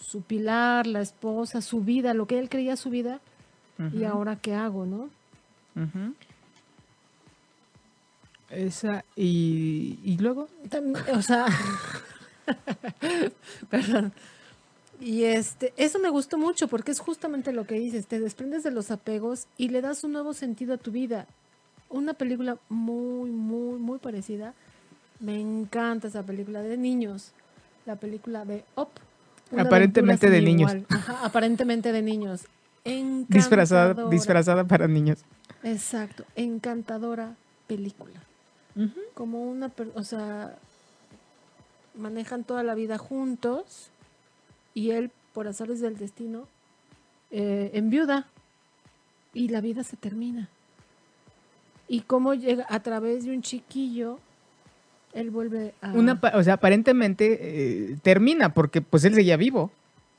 su 0.00 0.22
pilar, 0.22 0.86
la 0.86 1.00
esposa, 1.00 1.60
su 1.60 1.80
vida, 1.80 2.14
lo 2.14 2.26
que 2.26 2.38
él 2.38 2.48
creía 2.48 2.76
su 2.76 2.90
vida, 2.90 3.20
y 3.92 4.04
ahora 4.04 4.36
qué 4.36 4.54
hago, 4.54 4.86
¿no? 4.86 5.08
Esa, 8.50 9.04
y, 9.16 9.98
y 10.04 10.16
luego. 10.18 10.48
o 11.12 11.22
sea, 11.22 11.46
perdón. 13.70 14.12
Y 15.00 15.24
este, 15.24 15.74
eso 15.76 15.98
me 15.98 16.08
gustó 16.08 16.38
mucho 16.38 16.68
porque 16.68 16.92
es 16.92 17.00
justamente 17.00 17.52
lo 17.52 17.66
que 17.66 17.74
dices, 17.74 18.06
te 18.06 18.20
desprendes 18.20 18.62
de 18.62 18.70
los 18.70 18.92
apegos 18.92 19.48
y 19.58 19.70
le 19.70 19.80
das 19.80 20.04
un 20.04 20.12
nuevo 20.12 20.34
sentido 20.34 20.74
a 20.74 20.78
tu 20.78 20.92
vida 20.92 21.26
una 21.88 22.14
película 22.14 22.56
muy, 22.68 23.30
muy, 23.30 23.78
muy 23.78 23.98
parecida. 23.98 24.54
Me 25.20 25.40
encanta 25.40 26.08
esa 26.08 26.22
película 26.22 26.62
de 26.62 26.76
niños. 26.76 27.32
La 27.86 27.96
película 27.96 28.44
de 28.44 28.64
Up. 28.76 28.88
Aparentemente 29.56 30.30
de 30.30 30.40
niños. 30.40 30.72
aparentemente 31.22 31.92
de 31.92 32.02
niños. 32.02 32.46
Disfrazada, 33.28 34.08
disfrazada 34.10 34.64
para 34.64 34.88
niños. 34.88 35.20
Exacto. 35.62 36.24
Encantadora 36.34 37.34
película. 37.66 38.20
Como 39.14 39.44
una, 39.44 39.70
o 39.94 40.02
sea, 40.02 40.56
manejan 41.94 42.42
toda 42.42 42.64
la 42.64 42.74
vida 42.74 42.98
juntos 42.98 43.90
y 44.74 44.90
él, 44.90 45.12
por 45.32 45.46
azares 45.46 45.80
del 45.80 45.96
destino, 45.96 46.48
eh, 47.30 47.70
enviuda 47.74 48.26
y 49.32 49.48
la 49.48 49.60
vida 49.60 49.84
se 49.84 49.96
termina 49.96 50.48
y 51.88 52.00
cómo 52.00 52.34
llega 52.34 52.66
a 52.68 52.80
través 52.80 53.24
de 53.24 53.32
un 53.32 53.42
chiquillo 53.42 54.18
él 55.12 55.30
vuelve 55.30 55.74
a 55.80 55.92
una 55.92 56.20
o 56.34 56.42
sea 56.42 56.54
aparentemente 56.54 57.38
eh, 57.40 57.96
termina 58.02 58.52
porque 58.52 58.82
pues 58.82 59.04
él 59.04 59.14
seguía 59.14 59.36
vivo. 59.36 59.70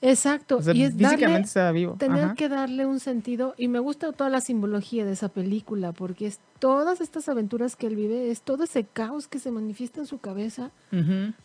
Exacto 0.02 0.60
y 0.74 0.84
es 0.84 0.94
físicamente 0.96 1.48
estaba 1.48 1.72
vivo 1.72 1.96
tener 1.98 2.36
que 2.36 2.48
darle 2.48 2.86
un 2.86 3.00
sentido 3.00 3.56
y 3.58 3.68
me 3.68 3.80
gusta 3.80 4.12
toda 4.12 4.30
la 4.30 4.40
simbología 4.42 5.06
de 5.06 5.14
esa 5.14 5.30
película 5.30 5.94
porque 5.94 6.28
es 6.28 6.40
todas 6.60 7.02
estas 7.02 7.28
aventuras 7.28 7.76
que 7.76 7.88
él 7.88 7.96
vive 7.96 8.30
es 8.30 8.42
todo 8.42 8.66
ese 8.66 8.84
caos 8.84 9.28
que 9.28 9.40
se 9.40 9.52
manifiesta 9.52 10.02
en 10.02 10.06
su 10.06 10.20
cabeza 10.20 10.70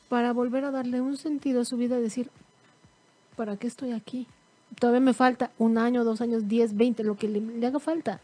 para 0.08 0.32
volver 0.32 0.64
a 0.64 0.70
darle 0.70 1.00
un 1.00 1.16
sentido 1.16 1.62
a 1.62 1.64
su 1.64 1.76
vida 1.76 1.98
y 1.98 2.02
decir 2.02 2.28
para 3.36 3.56
qué 3.56 3.66
estoy 3.66 3.92
aquí 3.92 4.26
todavía 4.78 5.00
me 5.00 5.14
falta 5.14 5.50
un 5.58 5.78
año 5.78 6.04
dos 6.04 6.20
años 6.20 6.48
diez 6.48 6.76
veinte 6.76 7.02
lo 7.04 7.16
que 7.16 7.28
le 7.28 7.66
haga 7.66 7.78
falta. 7.78 8.20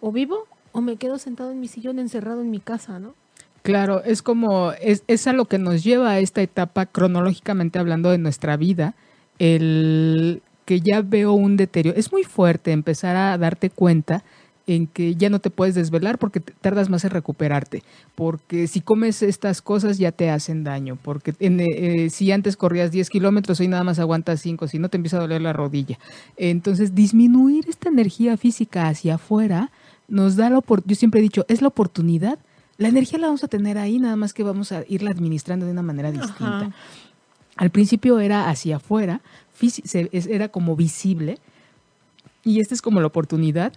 O 0.00 0.12
vivo 0.12 0.46
o 0.76 0.82
me 0.82 0.96
quedo 0.96 1.18
sentado 1.18 1.52
en 1.52 1.58
mi 1.58 1.68
sillón 1.68 1.98
encerrado 1.98 2.42
en 2.42 2.50
mi 2.50 2.60
casa, 2.60 2.98
¿no? 2.98 3.14
Claro, 3.62 4.04
es 4.04 4.20
como, 4.20 4.72
es, 4.72 5.04
es 5.06 5.26
a 5.26 5.32
lo 5.32 5.46
que 5.46 5.56
nos 5.56 5.82
lleva 5.82 6.10
a 6.10 6.18
esta 6.18 6.42
etapa 6.42 6.84
cronológicamente 6.84 7.78
hablando 7.78 8.10
de 8.10 8.18
nuestra 8.18 8.58
vida, 8.58 8.94
el 9.38 10.42
que 10.66 10.82
ya 10.82 11.00
veo 11.00 11.32
un 11.32 11.56
deterioro. 11.56 11.98
Es 11.98 12.12
muy 12.12 12.24
fuerte 12.24 12.72
empezar 12.72 13.16
a 13.16 13.38
darte 13.38 13.70
cuenta 13.70 14.22
en 14.66 14.86
que 14.86 15.14
ya 15.14 15.30
no 15.30 15.38
te 15.38 15.48
puedes 15.48 15.74
desvelar 15.74 16.18
porque 16.18 16.40
tardas 16.40 16.90
más 16.90 17.04
en 17.04 17.10
recuperarte, 17.10 17.82
porque 18.14 18.66
si 18.66 18.82
comes 18.82 19.22
estas 19.22 19.62
cosas 19.62 19.96
ya 19.96 20.12
te 20.12 20.28
hacen 20.28 20.62
daño, 20.62 20.98
porque 21.00 21.32
eh, 21.38 22.10
si 22.10 22.32
antes 22.32 22.58
corrías 22.58 22.90
10 22.90 23.08
kilómetros, 23.08 23.60
hoy 23.60 23.68
nada 23.68 23.84
más 23.84 23.98
aguantas 23.98 24.42
5, 24.42 24.68
si 24.68 24.78
no 24.78 24.90
te 24.90 24.98
empieza 24.98 25.16
a 25.16 25.20
doler 25.20 25.40
la 25.40 25.54
rodilla. 25.54 25.98
Entonces, 26.36 26.94
disminuir 26.94 27.64
esta 27.66 27.88
energía 27.88 28.36
física 28.36 28.88
hacia 28.88 29.14
afuera 29.14 29.70
nos 30.08 30.36
da 30.36 30.50
la 30.50 30.58
oportunidad, 30.58 30.90
yo 30.90 30.96
siempre 30.96 31.20
he 31.20 31.22
dicho, 31.22 31.44
es 31.48 31.62
la 31.62 31.68
oportunidad, 31.68 32.38
la 32.78 32.88
energía 32.88 33.18
la 33.18 33.26
vamos 33.28 33.44
a 33.44 33.48
tener 33.48 33.78
ahí, 33.78 33.98
nada 33.98 34.16
más 34.16 34.34
que 34.34 34.42
vamos 34.42 34.72
a 34.72 34.84
irla 34.88 35.10
administrando 35.10 35.66
de 35.66 35.72
una 35.72 35.82
manera 35.82 36.12
distinta. 36.12 36.72
Al 37.56 37.70
principio 37.70 38.20
era 38.20 38.50
hacia 38.50 38.76
afuera, 38.76 39.22
era 40.12 40.48
como 40.48 40.76
visible, 40.76 41.38
y 42.44 42.60
esta 42.60 42.74
es 42.74 42.82
como 42.82 43.00
la 43.00 43.06
oportunidad 43.06 43.72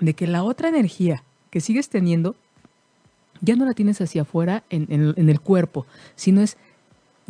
de 0.00 0.14
que 0.14 0.26
la 0.26 0.42
otra 0.42 0.68
energía 0.68 1.22
que 1.50 1.60
sigues 1.60 1.88
teniendo 1.88 2.34
ya 3.40 3.56
no 3.56 3.64
la 3.64 3.74
tienes 3.74 4.00
hacia 4.00 4.22
afuera 4.22 4.64
en, 4.70 4.90
el 5.16 5.40
cuerpo, 5.40 5.86
sino 6.16 6.40
es 6.40 6.56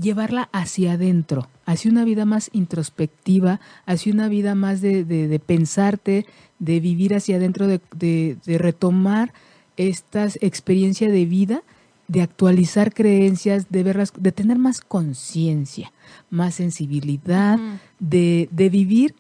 llevarla 0.01 0.49
hacia 0.53 0.93
adentro, 0.93 1.49
hacia 1.67 1.91
una 1.91 2.05
vida 2.05 2.25
más 2.25 2.51
introspectiva, 2.53 3.61
hacia 3.87 4.13
una 4.13 4.29
vida 4.29 4.55
más 4.55 4.81
de, 4.81 5.41
pensarte, 5.45 6.27
de 6.59 6.81
vivir 6.81 7.15
hacia 7.15 7.37
adentro, 7.37 7.67
de, 7.67 8.39
retomar 8.47 9.33
esta 9.77 10.27
experiencia 10.41 11.11
de 11.11 11.25
vida, 11.25 11.63
de 12.07 12.23
actualizar 12.23 12.93
creencias, 12.93 13.71
de 13.71 13.83
verlas, 13.83 14.13
de 14.19 14.33
tener 14.33 14.59
más 14.59 14.81
conciencia, 14.81 15.93
más 16.31 16.57
sensibilidad, 16.57 17.59
de, 17.99 18.49
de 18.53 18.69
vivir 18.69 19.15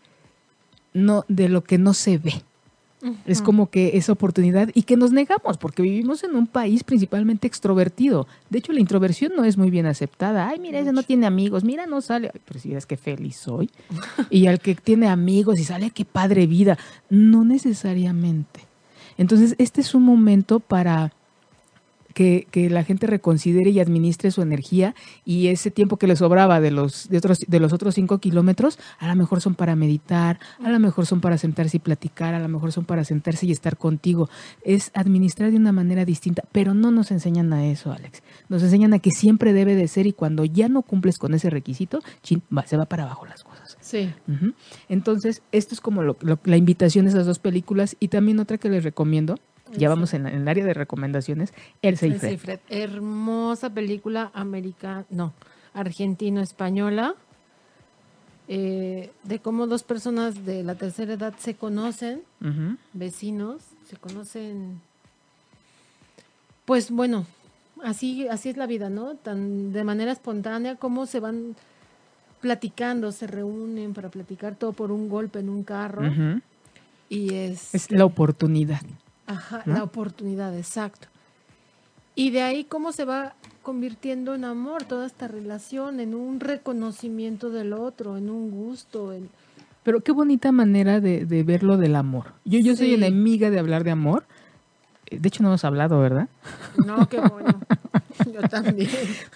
no, 0.92 1.24
de 1.28 1.48
lo 1.48 1.64
que 1.64 1.78
no 1.78 1.94
se 1.94 2.18
ve. 2.18 2.42
Es 3.26 3.42
como 3.42 3.68
que 3.70 3.96
esa 3.96 4.12
oportunidad 4.12 4.70
y 4.74 4.82
que 4.82 4.96
nos 4.96 5.12
negamos 5.12 5.58
porque 5.58 5.82
vivimos 5.82 6.24
en 6.24 6.34
un 6.34 6.46
país 6.46 6.84
principalmente 6.84 7.46
extrovertido. 7.46 8.26
De 8.50 8.58
hecho, 8.58 8.72
la 8.72 8.80
introversión 8.80 9.32
no 9.36 9.44
es 9.44 9.56
muy 9.56 9.70
bien 9.70 9.86
aceptada. 9.86 10.48
Ay, 10.48 10.58
mira, 10.58 10.78
ese 10.78 10.92
no 10.92 11.02
tiene 11.02 11.26
amigos, 11.26 11.64
mira, 11.64 11.86
no 11.86 12.00
sale. 12.00 12.30
pero 12.44 12.60
si 12.60 12.70
ves 12.70 12.86
qué 12.86 12.96
feliz 12.96 13.36
soy. 13.36 13.70
y 14.30 14.46
al 14.46 14.60
que 14.60 14.74
tiene 14.74 15.08
amigos 15.08 15.58
y 15.58 15.64
sale, 15.64 15.90
qué 15.90 16.04
padre 16.04 16.46
vida. 16.46 16.78
No 17.10 17.44
necesariamente. 17.44 18.60
Entonces, 19.18 19.54
este 19.58 19.80
es 19.80 19.94
un 19.94 20.02
momento 20.02 20.60
para 20.60 21.12
que, 22.14 22.46
la 22.70 22.84
gente 22.84 23.06
reconsidere 23.06 23.70
y 23.70 23.80
administre 23.80 24.30
su 24.30 24.40
energía 24.40 24.94
y 25.24 25.48
ese 25.48 25.70
tiempo 25.70 25.96
que 25.96 26.06
le 26.06 26.16
sobraba 26.16 26.60
de 26.60 26.70
los, 26.70 27.08
de 27.08 27.18
otros, 27.18 27.40
de 27.46 27.60
los 27.60 27.72
otros 27.72 27.94
cinco 27.94 28.18
kilómetros, 28.18 28.78
a 28.98 29.08
lo 29.08 29.16
mejor 29.16 29.40
son 29.40 29.54
para 29.54 29.76
meditar, 29.76 30.38
a 30.62 30.70
lo 30.70 30.78
mejor 30.78 31.06
son 31.06 31.20
para 31.20 31.36
sentarse 31.36 31.76
y 31.76 31.80
platicar, 31.80 32.34
a 32.34 32.38
lo 32.38 32.48
mejor 32.48 32.72
son 32.72 32.84
para 32.84 33.04
sentarse 33.04 33.46
y 33.46 33.52
estar 33.52 33.76
contigo. 33.76 34.30
Es 34.62 34.90
administrar 34.94 35.50
de 35.50 35.56
una 35.56 35.72
manera 35.72 36.04
distinta, 36.04 36.44
pero 36.52 36.72
no 36.72 36.90
nos 36.90 37.10
enseñan 37.10 37.52
a 37.52 37.66
eso, 37.66 37.92
Alex. 37.92 38.22
Nos 38.48 38.62
enseñan 38.62 38.94
a 38.94 39.00
que 39.00 39.10
siempre 39.10 39.52
debe 39.52 39.74
de 39.74 39.88
ser 39.88 40.06
y 40.06 40.12
cuando 40.12 40.44
ya 40.44 40.68
no 40.68 40.82
cumples 40.82 41.18
con 41.18 41.34
ese 41.34 41.50
requisito, 41.50 42.00
chin, 42.22 42.42
se 42.66 42.76
va 42.76 42.86
para 42.86 43.02
abajo 43.02 43.26
las 43.26 43.42
cosas. 43.42 43.76
Sí. 43.80 44.10
Entonces, 44.88 45.42
esto 45.52 45.74
es 45.74 45.80
como 45.80 46.02
la 46.02 46.56
invitación 46.56 47.04
de 47.04 47.10
esas 47.10 47.26
dos 47.26 47.38
películas 47.38 47.96
y 48.00 48.08
también 48.08 48.38
otra 48.38 48.58
que 48.58 48.68
les 48.68 48.84
recomiendo 48.84 49.36
ya 49.76 49.88
vamos 49.88 50.14
en, 50.14 50.26
el 50.26 50.46
área 50.48 50.64
de 50.64 50.74
recomendaciones. 50.74 51.52
El 51.82 51.96
Seifred. 51.96 52.60
Hermosa 52.68 53.70
película 53.70 54.30
americana, 54.34 55.04
no, 55.10 55.32
argentino-española, 55.74 57.14
eh, 58.48 59.10
de 59.22 59.38
cómo 59.38 59.66
dos 59.66 59.82
personas 59.82 60.44
de 60.44 60.62
la 60.62 60.74
tercera 60.74 61.14
edad 61.14 61.34
se 61.38 61.54
conocen, 61.54 62.22
vecinos, 62.92 63.62
se 63.88 63.96
conocen. 63.96 64.80
Pues 66.64 66.90
bueno, 66.90 67.26
así, 67.82 68.28
así 68.28 68.50
es 68.50 68.56
la 68.56 68.66
vida, 68.66 68.90
¿no? 68.90 69.14
Tan 69.16 69.72
de 69.72 69.84
manera 69.84 70.12
espontánea, 70.12 70.76
cómo 70.76 71.06
se 71.06 71.20
van 71.20 71.56
platicando, 72.40 73.10
se 73.12 73.26
reúnen 73.26 73.94
para 73.94 74.10
platicar 74.10 74.54
todo 74.54 74.74
por 74.74 74.92
un 74.92 75.08
golpe 75.08 75.38
en 75.38 75.48
un 75.48 75.64
carro. 75.64 76.02
Y 77.08 77.34
es... 77.34 77.74
Es 77.74 77.90
la 77.90 78.04
oportunidad. 78.04 78.82
Ajá, 79.26 79.62
la 79.66 79.82
oportunidad, 79.82 80.56
exacto. 80.56 81.08
Y 82.14 82.30
de 82.30 82.42
ahí 82.42 82.64
cómo 82.64 82.92
se 82.92 83.04
va 83.04 83.34
convirtiendo 83.62 84.34
en 84.34 84.44
amor 84.44 84.84
toda 84.84 85.06
esta 85.06 85.26
relación, 85.26 85.98
en 85.98 86.14
un 86.14 86.40
reconocimiento 86.40 87.50
del 87.50 87.72
otro, 87.72 88.16
en 88.16 88.30
un 88.30 88.50
gusto. 88.50 89.12
En... 89.12 89.30
Pero 89.82 90.00
qué 90.00 90.12
bonita 90.12 90.52
manera 90.52 91.00
de, 91.00 91.24
de 91.24 91.42
verlo 91.42 91.76
del 91.76 91.96
amor. 91.96 92.34
Yo, 92.44 92.60
yo 92.60 92.76
soy 92.76 92.94
enemiga 92.94 93.50
de 93.50 93.58
hablar 93.58 93.82
de 93.82 93.90
amor. 93.90 94.24
De 95.18 95.28
hecho, 95.28 95.42
no 95.42 95.50
hemos 95.50 95.64
hablado, 95.64 96.00
¿verdad? 96.00 96.28
No, 96.84 97.08
qué 97.08 97.20
bueno. 97.20 97.60
Yo 98.32 98.42
también. 98.48 98.90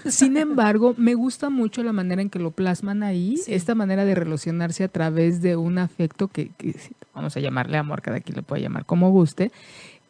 Sin 0.07 0.37
embargo, 0.37 0.95
me 0.97 1.15
gusta 1.15 1.51
mucho 1.51 1.83
la 1.83 1.93
manera 1.93 2.23
en 2.23 2.31
que 2.31 2.39
lo 2.39 2.51
plasman 2.51 3.03
ahí, 3.03 3.41
esta 3.47 3.75
manera 3.75 4.05
de 4.05 4.15
relacionarse 4.15 4.85
a 4.85 4.89
través 4.89 5.43
de 5.43 5.57
un 5.57 5.79
afecto 5.79 6.29
que, 6.29 6.51
que, 6.57 6.75
vamos 7.15 7.37
a 7.37 7.41
llamarle 7.41 7.77
amor, 7.77 8.03
cada 8.03 8.21
quien 8.21 8.37
le 8.37 8.43
puede 8.43 8.63
llamar 8.63 8.85
como 8.85 9.11
guste, 9.11 9.51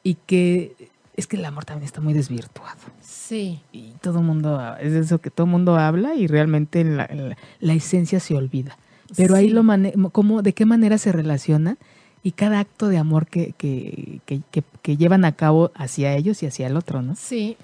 y 0.02 0.14
que 0.26 0.74
es 1.16 1.26
que 1.26 1.37
el 1.37 1.44
amor 1.44 1.64
también 1.64 1.85
está 1.85 2.00
muy 2.00 2.14
desvirtuado. 2.14 2.78
Sí. 3.00 3.61
Y 3.72 3.92
todo 4.00 4.20
el 4.20 4.24
mundo, 4.24 4.76
es 4.81 4.92
eso 4.92 5.18
que 5.18 5.31
todo 5.31 5.46
el 5.46 5.50
mundo 5.50 5.76
habla 5.76 6.14
y 6.14 6.28
realmente 6.28 6.85
la, 6.85 7.37
la, 7.59 7.74
esencia 7.74 8.20
se 8.20 8.37
olvida. 8.37 8.78
Pero 9.16 9.35
ahí 9.35 9.48
lo 9.48 9.64
mane 9.64 9.94
cómo, 10.12 10.42
de 10.42 10.52
qué 10.52 10.64
manera 10.64 10.96
se 10.96 11.11
relacionan 11.11 11.76
y 12.28 12.32
cada 12.32 12.60
acto 12.60 12.88
de 12.88 12.98
amor 12.98 13.26
que, 13.26 13.54
que, 13.56 14.20
que, 14.26 14.42
que, 14.82 14.96
llevan 14.98 15.24
a 15.24 15.32
cabo 15.32 15.72
hacia 15.74 16.14
ellos 16.14 16.42
y 16.42 16.46
hacia 16.46 16.66
el 16.66 16.76
otro, 16.76 17.00
¿no? 17.00 17.16
Sí, 17.16 17.56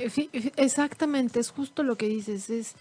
exactamente, 0.56 1.38
es 1.38 1.50
justo 1.50 1.82
lo 1.82 1.96
que 1.96 2.08
dices, 2.08 2.48
es 2.48 2.74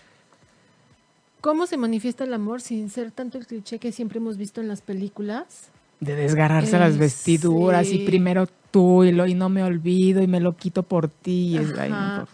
cómo 1.41 1.67
se 1.67 1.75
manifiesta 1.75 2.23
el 2.23 2.33
amor 2.33 2.61
sin 2.61 2.89
ser 2.89 3.11
tanto 3.11 3.37
el 3.37 3.47
cliché 3.47 3.79
que 3.79 3.91
siempre 3.91 4.19
hemos 4.19 4.37
visto 4.37 4.61
en 4.61 4.69
las 4.69 4.79
películas. 4.79 5.71
De 5.99 6.15
desgarrarse 6.15 6.79
las 6.79 6.97
vestiduras 6.97 7.91
y 7.91 8.05
primero 8.05 8.47
tú 8.71 9.03
y, 9.03 9.11
lo, 9.11 9.27
y 9.27 9.33
no 9.33 9.49
me 9.49 9.61
olvido 9.61 10.21
y 10.21 10.27
me 10.27 10.39
lo 10.39 10.55
quito 10.55 10.83
por 10.83 11.09
ti. 11.09 11.57
es, 11.57 11.73
drama. 11.73 12.25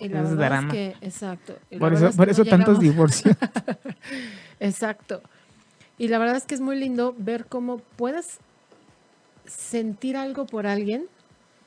exacto. 1.02 1.56
por 1.80 1.96
eso, 1.96 2.12
por 2.12 2.30
eso 2.30 2.46
tantos 2.46 2.80
divorcios. 2.80 3.36
exacto. 4.60 5.24
Y 5.98 6.08
la 6.08 6.20
verdad 6.20 6.38
es 6.38 6.46
que 6.46 6.54
es 6.54 6.62
muy 6.62 6.78
lindo 6.78 7.16
ver 7.18 7.48
cómo 7.48 7.80
puedes 7.96 8.38
sentir 9.50 10.16
algo 10.16 10.46
por 10.46 10.68
alguien 10.68 11.06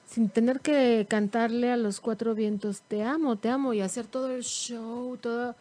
sin 0.06 0.28
tener 0.28 0.60
que 0.60 1.06
cantarle 1.08 1.70
a 1.72 1.76
los 1.76 2.00
cuatro 2.00 2.34
vientos, 2.34 2.82
te 2.82 3.02
amo, 3.02 3.36
te 3.36 3.48
amo, 3.48 3.72
y 3.72 3.80
hacer 3.80 4.06
todo 4.06 4.30
el 4.30 4.42
show, 4.42 5.16
todo, 5.16 5.54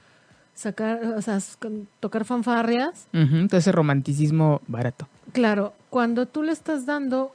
sacar, 0.53 1.05
o 1.05 1.21
sea, 1.21 1.39
tocar 2.01 2.25
fanfarrias. 2.25 3.07
todo 3.11 3.57
ese 3.57 3.71
romanticismo 3.71 4.61
barato. 4.67 5.07
Claro, 5.31 5.73
cuando 5.89 6.25
tú 6.25 6.43
le 6.43 6.51
estás 6.51 6.85
dando 6.85 7.31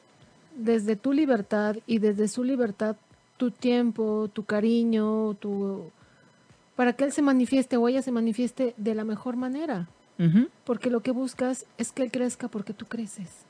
desde 0.57 0.97
tu 0.97 1.15
libertad 1.15 1.77
y 1.87 2.01
desde 2.01 2.29
su 2.29 2.45
libertad 2.45 2.97
tu 3.39 3.51
tiempo, 3.51 4.29
tu 4.33 4.45
cariño, 4.45 5.35
tu 5.41 5.91
para 6.75 6.93
que 6.93 7.05
él 7.05 7.13
se 7.13 7.23
manifieste 7.23 7.79
o 7.79 7.89
ella 7.89 8.03
se 8.03 8.13
manifieste 8.13 8.75
de 8.77 8.95
la 8.95 9.05
mejor 9.05 9.37
manera. 9.37 9.89
Porque 10.65 10.89
lo 10.89 11.01
que 11.01 11.11
buscas 11.11 11.67
es 11.77 11.93
que 11.93 12.03
él 12.03 12.11
crezca 12.11 12.49
porque 12.49 12.73
tú 12.73 12.87
creces. 12.87 13.46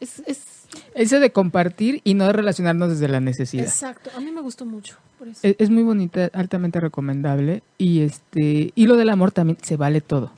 Es, 0.00 0.22
es... 0.26 0.66
Ese 0.94 1.18
de 1.18 1.32
compartir 1.32 2.00
y 2.04 2.14
no 2.14 2.26
de 2.26 2.32
relacionarnos 2.32 2.90
desde 2.90 3.08
la 3.08 3.20
necesidad. 3.20 3.64
Exacto, 3.64 4.10
a 4.16 4.20
mí 4.20 4.30
me 4.30 4.40
gustó 4.40 4.66
mucho. 4.66 4.96
Es, 5.42 5.70
muy 5.70 5.82
bonita, 5.82 6.30
altamente 6.32 6.80
recomendable. 6.80 7.62
Y 7.76 8.00
este 8.00 8.72
y 8.74 8.86
lo 8.86 8.96
del 8.96 9.08
amor 9.08 9.32
también 9.32 9.58
se 9.62 9.76
vale 9.76 10.00
todo 10.00 10.30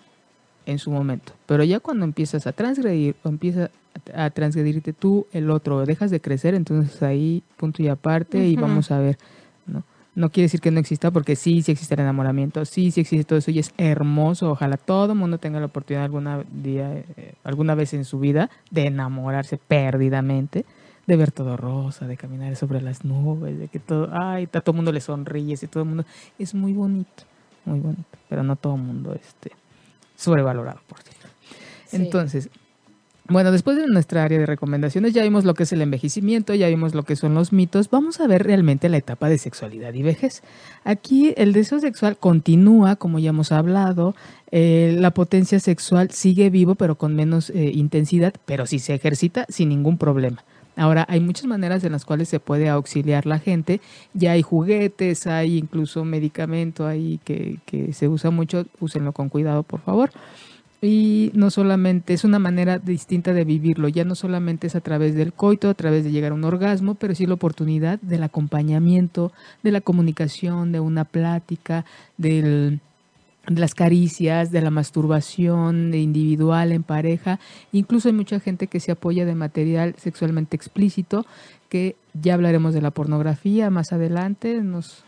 en 0.66 0.78
su 0.78 0.90
momento. 0.90 1.32
Pero 1.46 1.64
ya 1.64 1.80
cuando 1.80 2.04
empiezas 2.04 2.46
a 2.46 2.52
transgredir 2.52 3.16
o 3.22 3.28
empiezas 3.28 3.70
a 4.14 4.30
transgredirte 4.30 4.92
tú, 4.92 5.26
el 5.32 5.50
otro, 5.50 5.84
dejas 5.84 6.10
de 6.10 6.20
crecer, 6.20 6.54
entonces 6.54 7.02
ahí 7.02 7.42
punto 7.56 7.82
y 7.82 7.88
aparte 7.88 8.46
y 8.46 8.56
vamos 8.56 8.90
a 8.90 8.98
ver, 8.98 9.18
¿no? 10.20 10.30
Quiere 10.30 10.44
decir 10.44 10.60
que 10.60 10.70
no 10.70 10.78
exista, 10.78 11.10
porque 11.10 11.34
sí, 11.34 11.62
sí 11.62 11.72
existe 11.72 11.94
el 11.94 12.00
enamoramiento, 12.00 12.64
sí, 12.64 12.90
sí 12.90 13.00
existe 13.00 13.24
todo 13.24 13.38
eso 13.38 13.50
y 13.50 13.58
es 13.58 13.72
hermoso. 13.78 14.50
Ojalá 14.50 14.76
todo 14.76 15.12
el 15.12 15.18
mundo 15.18 15.38
tenga 15.38 15.58
la 15.58 15.66
oportunidad 15.66 16.04
alguna 16.04 16.44
día, 16.52 16.92
eh, 17.16 17.34
alguna 17.42 17.74
vez 17.74 17.94
en 17.94 18.04
su 18.04 18.20
vida 18.20 18.50
de 18.70 18.86
enamorarse 18.86 19.56
perdidamente, 19.56 20.64
de 21.06 21.16
ver 21.16 21.32
todo 21.32 21.56
rosa, 21.56 22.06
de 22.06 22.16
caminar 22.16 22.54
sobre 22.56 22.80
las 22.80 23.04
nubes, 23.04 23.58
de 23.58 23.68
que 23.68 23.80
todo, 23.80 24.10
ay, 24.12 24.44
a 24.44 24.60
todo 24.60 24.72
el 24.72 24.76
mundo 24.76 24.92
le 24.92 25.00
sonríe, 25.00 25.54
y 25.60 25.66
todo 25.66 25.82
el 25.82 25.88
mundo, 25.88 26.04
es 26.38 26.54
muy 26.54 26.72
bonito, 26.72 27.24
muy 27.64 27.80
bonito, 27.80 28.04
pero 28.28 28.42
no 28.42 28.56
todo 28.56 28.76
el 28.76 28.82
mundo 28.82 29.14
este 29.14 29.52
sobrevalorado, 30.14 30.80
por 30.86 31.00
cierto. 31.00 31.26
Entonces, 31.92 32.50
bueno, 33.30 33.52
después 33.52 33.76
de 33.76 33.86
nuestra 33.86 34.24
área 34.24 34.38
de 34.38 34.46
recomendaciones 34.46 35.14
ya 35.14 35.22
vimos 35.22 35.44
lo 35.44 35.54
que 35.54 35.62
es 35.62 35.72
el 35.72 35.82
envejecimiento, 35.82 36.52
ya 36.54 36.68
vimos 36.68 36.94
lo 36.94 37.04
que 37.04 37.16
son 37.16 37.34
los 37.34 37.52
mitos, 37.52 37.88
vamos 37.88 38.20
a 38.20 38.26
ver 38.26 38.42
realmente 38.42 38.88
la 38.88 38.96
etapa 38.96 39.28
de 39.28 39.38
sexualidad 39.38 39.94
y 39.94 40.02
vejez. 40.02 40.42
Aquí 40.84 41.32
el 41.36 41.52
deseo 41.52 41.78
sexual 41.78 42.16
continúa, 42.18 42.96
como 42.96 43.20
ya 43.20 43.30
hemos 43.30 43.52
hablado, 43.52 44.14
eh, 44.50 44.96
la 44.98 45.12
potencia 45.12 45.60
sexual 45.60 46.10
sigue 46.10 46.50
vivo 46.50 46.74
pero 46.74 46.96
con 46.96 47.14
menos 47.14 47.50
eh, 47.50 47.70
intensidad, 47.72 48.34
pero 48.46 48.66
sí 48.66 48.80
se 48.80 48.94
ejercita 48.94 49.46
sin 49.48 49.68
ningún 49.68 49.96
problema. 49.96 50.44
Ahora, 50.76 51.04
hay 51.08 51.20
muchas 51.20 51.46
maneras 51.46 51.84
en 51.84 51.92
las 51.92 52.04
cuales 52.04 52.28
se 52.28 52.40
puede 52.40 52.68
auxiliar 52.68 53.26
la 53.26 53.38
gente. 53.38 53.80
Ya 54.14 54.32
hay 54.32 54.42
juguetes, 54.42 55.26
hay 55.26 55.58
incluso 55.58 56.04
medicamento 56.04 56.86
ahí 56.86 57.20
que, 57.24 57.58
que 57.66 57.92
se 57.92 58.08
usa 58.08 58.30
mucho. 58.30 58.64
Úsenlo 58.78 59.12
con 59.12 59.28
cuidado, 59.28 59.62
por 59.62 59.80
favor. 59.80 60.10
Y 60.82 61.30
no 61.34 61.50
solamente 61.50 62.14
es 62.14 62.24
una 62.24 62.38
manera 62.38 62.78
distinta 62.78 63.32
de 63.32 63.44
vivirlo, 63.44 63.88
ya 63.88 64.04
no 64.04 64.14
solamente 64.14 64.66
es 64.66 64.76
a 64.76 64.80
través 64.80 65.14
del 65.14 65.32
coito, 65.32 65.68
a 65.68 65.74
través 65.74 66.04
de 66.04 66.10
llegar 66.10 66.32
a 66.32 66.34
un 66.34 66.44
orgasmo, 66.44 66.94
pero 66.94 67.14
sí 67.14 67.26
la 67.26 67.34
oportunidad 67.34 68.00
del 68.00 68.22
acompañamiento, 68.22 69.32
de 69.62 69.72
la 69.72 69.82
comunicación, 69.82 70.72
de 70.72 70.80
una 70.80 71.04
plática, 71.04 71.84
del, 72.16 72.80
de 73.46 73.60
las 73.60 73.74
caricias, 73.74 74.50
de 74.50 74.62
la 74.62 74.70
masturbación 74.70 75.92
individual 75.92 76.72
en 76.72 76.82
pareja. 76.82 77.40
Incluso 77.72 78.08
hay 78.08 78.14
mucha 78.14 78.40
gente 78.40 78.66
que 78.66 78.80
se 78.80 78.92
apoya 78.92 79.26
de 79.26 79.34
material 79.34 79.94
sexualmente 79.98 80.56
explícito, 80.56 81.26
que 81.68 81.94
ya 82.14 82.34
hablaremos 82.34 82.72
de 82.72 82.80
la 82.80 82.90
pornografía 82.90 83.68
más 83.68 83.92
adelante, 83.92 84.62
nos 84.62 85.04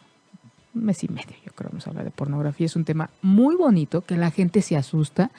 un 0.74 0.84
mes 0.84 1.02
y 1.04 1.08
medio, 1.08 1.34
yo 1.44 1.52
creo, 1.52 1.70
vamos 1.70 1.86
a 1.86 1.90
hablar 1.90 2.04
de 2.04 2.10
pornografía. 2.10 2.66
Es 2.66 2.76
un 2.76 2.84
tema 2.84 3.10
muy 3.20 3.56
bonito 3.56 4.02
que 4.02 4.16
la 4.16 4.30
gente 4.30 4.62
se 4.62 4.76
asusta 4.76 5.30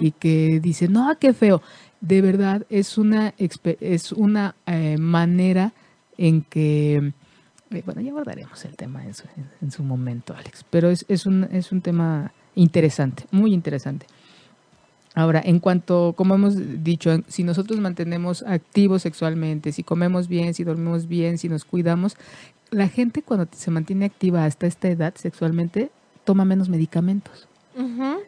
y 0.00 0.12
que 0.12 0.60
dice, 0.60 0.88
no, 0.88 1.16
qué 1.18 1.32
feo. 1.32 1.62
De 2.00 2.20
verdad, 2.22 2.66
es 2.70 2.98
una, 2.98 3.34
es 3.38 4.12
una 4.12 4.54
eh, 4.66 4.96
manera 4.98 5.72
en 6.18 6.42
que, 6.42 7.12
eh, 7.70 7.82
bueno, 7.84 8.00
ya 8.00 8.10
abordaremos 8.10 8.64
el 8.64 8.76
tema 8.76 9.04
en 9.04 9.14
su, 9.14 9.24
en, 9.60 9.70
su 9.70 9.82
momento, 9.82 10.34
Alex, 10.34 10.64
pero 10.70 10.90
es, 10.90 11.04
es, 11.08 11.26
un, 11.26 11.44
es 11.44 11.72
un 11.72 11.80
tema 11.80 12.32
interesante, 12.54 13.26
muy 13.30 13.52
interesante. 13.52 14.06
Ahora, 15.16 15.40
en 15.42 15.60
cuanto, 15.60 16.12
como 16.14 16.34
hemos 16.34 16.84
dicho, 16.84 17.22
si 17.26 17.42
nosotros 17.42 17.80
mantenemos 17.80 18.42
activos 18.42 19.00
sexualmente, 19.00 19.72
si 19.72 19.82
comemos 19.82 20.28
bien, 20.28 20.52
si 20.52 20.62
dormimos 20.62 21.08
bien, 21.08 21.38
si 21.38 21.48
nos 21.48 21.64
cuidamos, 21.64 22.18
la 22.70 22.86
gente 22.88 23.22
cuando 23.22 23.48
se 23.50 23.70
mantiene 23.70 24.04
activa 24.04 24.44
hasta 24.44 24.66
esta 24.66 24.88
edad 24.88 25.14
sexualmente 25.16 25.90
toma 26.24 26.44
menos 26.44 26.68
medicamentos. 26.68 27.48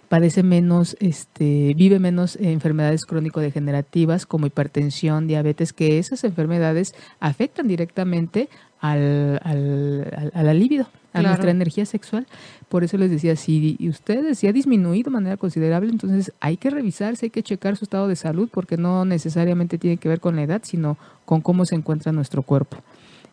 Padece 0.09 0.43
menos, 0.43 0.97
este, 1.01 1.75
vive 1.75 1.99
menos 1.99 2.37
enfermedades 2.37 3.05
crónico-degenerativas 3.05 4.25
como 4.25 4.47
hipertensión, 4.47 5.27
diabetes, 5.27 5.75
que 5.75 5.99
esas 5.99 6.25
enfermedades 6.25 6.95
afectan 7.21 7.69
directamente 7.69 8.49
al, 8.81 9.41
al, 9.43 10.31
a 10.35 10.43
la 10.43 10.55
libido, 10.55 10.89
a 11.19 11.23
nuestra 11.23 11.51
energía 11.51 11.87
sexual. 11.87 12.27
Por 12.69 12.85
eso 12.85 12.97
les 12.97 13.11
decía, 13.11 13.37
si 13.37 13.77
ustedes 13.89 14.39
si 14.39 14.47
ha 14.47 14.53
disminuido 14.53 15.11
de 15.11 15.15
manera 15.15 15.37
considerable, 15.37 15.91
entonces 15.91 16.33
hay 16.41 16.57
que 16.57 16.71
revisarse, 16.71 17.27
hay 17.27 17.31
que 17.31 17.43
checar 17.43 17.77
su 17.77 17.85
estado 17.85 18.09
de 18.09 18.17
salud, 18.17 18.49
porque 18.53 18.77
no 18.77 19.05
necesariamente 19.05 19.79
tiene 19.79 19.97
que 19.97 20.09
ver 20.09 20.21
con 20.21 20.37
la 20.37 20.43
edad, 20.43 20.63
sino 20.65 20.97
con 21.25 21.41
cómo 21.41 21.65
se 21.65 21.75
encuentra 21.75 22.13
nuestro 22.13 22.43
cuerpo. 22.43 22.79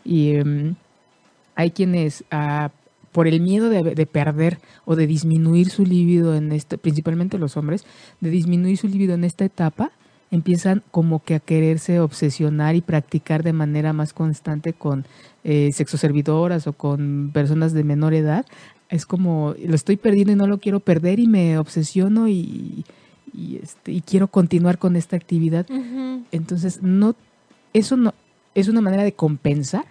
Y 0.04 0.36
em, 0.36 0.76
hay 1.56 1.72
quienes 1.72 2.24
ah, 2.32 2.70
por 3.16 3.30
el 3.30 3.40
miedo 3.40 3.70
de, 3.70 4.06
perder 4.06 4.60
o 4.84 4.98
de 4.98 5.08
disminuir 5.08 5.70
su 5.70 5.86
libido 5.86 6.36
en 6.36 6.52
este, 6.52 6.78
principalmente 6.78 7.38
los 7.38 7.56
hombres, 7.56 7.86
de 8.20 8.30
disminuir 8.30 8.78
su 8.78 8.90
libido 8.90 9.14
en 9.14 9.24
esta 9.24 9.46
etapa, 9.46 9.92
empiezan 10.32 10.84
como 10.92 11.24
que 11.24 11.36
a 11.36 11.40
quererse 11.40 12.00
obsesionar 12.00 12.76
y 12.76 12.82
practicar 12.82 13.44
de 13.44 13.54
manera 13.54 13.94
más 13.94 14.14
constante 14.14 14.74
con 14.74 15.06
eh, 15.44 15.72
sexoservidoras 15.74 16.68
o 16.68 16.74
con 16.74 17.32
personas 17.34 17.74
de 17.74 17.84
menor 17.84 18.14
edad. 18.14 18.46
Es 18.90 19.06
como, 19.06 19.56
lo 19.64 19.76
estoy 19.76 19.98
perdiendo 19.98 20.34
y 20.34 20.36
no 20.36 20.48
lo 20.48 20.60
quiero 20.60 20.80
perder 20.80 21.20
y 21.20 21.28
me 21.28 21.58
obsesiono 21.58 22.28
y, 22.28 22.86
este, 23.62 23.92
y 23.92 24.02
quiero 24.02 24.28
continuar 24.28 24.78
con 24.78 24.96
esta 24.96 25.16
actividad. 25.16 25.66
Entonces, 26.32 26.82
no, 26.82 27.16
eso 27.74 27.98
no, 27.98 28.14
es 28.54 28.68
una 28.68 28.82
manera 28.82 29.04
de 29.04 29.14
compensar 29.14 29.86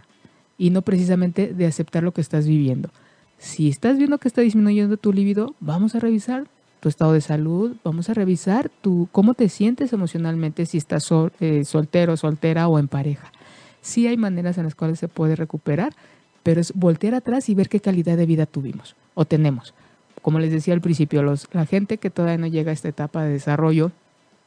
y 0.58 0.70
no 0.70 0.82
precisamente 0.82 1.52
de 1.52 1.66
aceptar 1.66 2.02
lo 2.02 2.12
que 2.12 2.20
estás 2.20 2.46
viviendo. 2.46 2.90
Si 3.38 3.68
estás 3.68 3.98
viendo 3.98 4.18
que 4.18 4.28
está 4.28 4.40
disminuyendo 4.40 4.96
tu 4.96 5.12
libido, 5.12 5.54
vamos 5.60 5.94
a 5.94 6.00
revisar 6.00 6.46
tu 6.84 6.90
estado 6.90 7.14
de 7.14 7.22
salud, 7.22 7.76
vamos 7.82 8.10
a 8.10 8.14
revisar 8.14 8.70
tu, 8.82 9.08
cómo 9.10 9.32
te 9.32 9.48
sientes 9.48 9.94
emocionalmente 9.94 10.66
si 10.66 10.76
estás 10.76 11.08
eh, 11.40 11.64
soltero, 11.64 12.18
soltera 12.18 12.68
o 12.68 12.78
en 12.78 12.88
pareja. 12.88 13.32
Sí 13.80 14.06
hay 14.06 14.18
maneras 14.18 14.58
en 14.58 14.64
las 14.64 14.74
cuales 14.74 14.98
se 14.98 15.08
puede 15.08 15.34
recuperar, 15.34 15.94
pero 16.42 16.60
es 16.60 16.74
voltear 16.74 17.14
atrás 17.14 17.48
y 17.48 17.54
ver 17.54 17.70
qué 17.70 17.80
calidad 17.80 18.18
de 18.18 18.26
vida 18.26 18.44
tuvimos 18.44 18.96
o 19.14 19.24
tenemos. 19.24 19.72
Como 20.20 20.38
les 20.40 20.50
decía 20.50 20.74
al 20.74 20.82
principio, 20.82 21.22
los, 21.22 21.48
la 21.52 21.64
gente 21.64 21.96
que 21.96 22.10
todavía 22.10 22.36
no 22.36 22.48
llega 22.48 22.68
a 22.68 22.74
esta 22.74 22.88
etapa 22.88 23.22
de 23.22 23.32
desarrollo, 23.32 23.90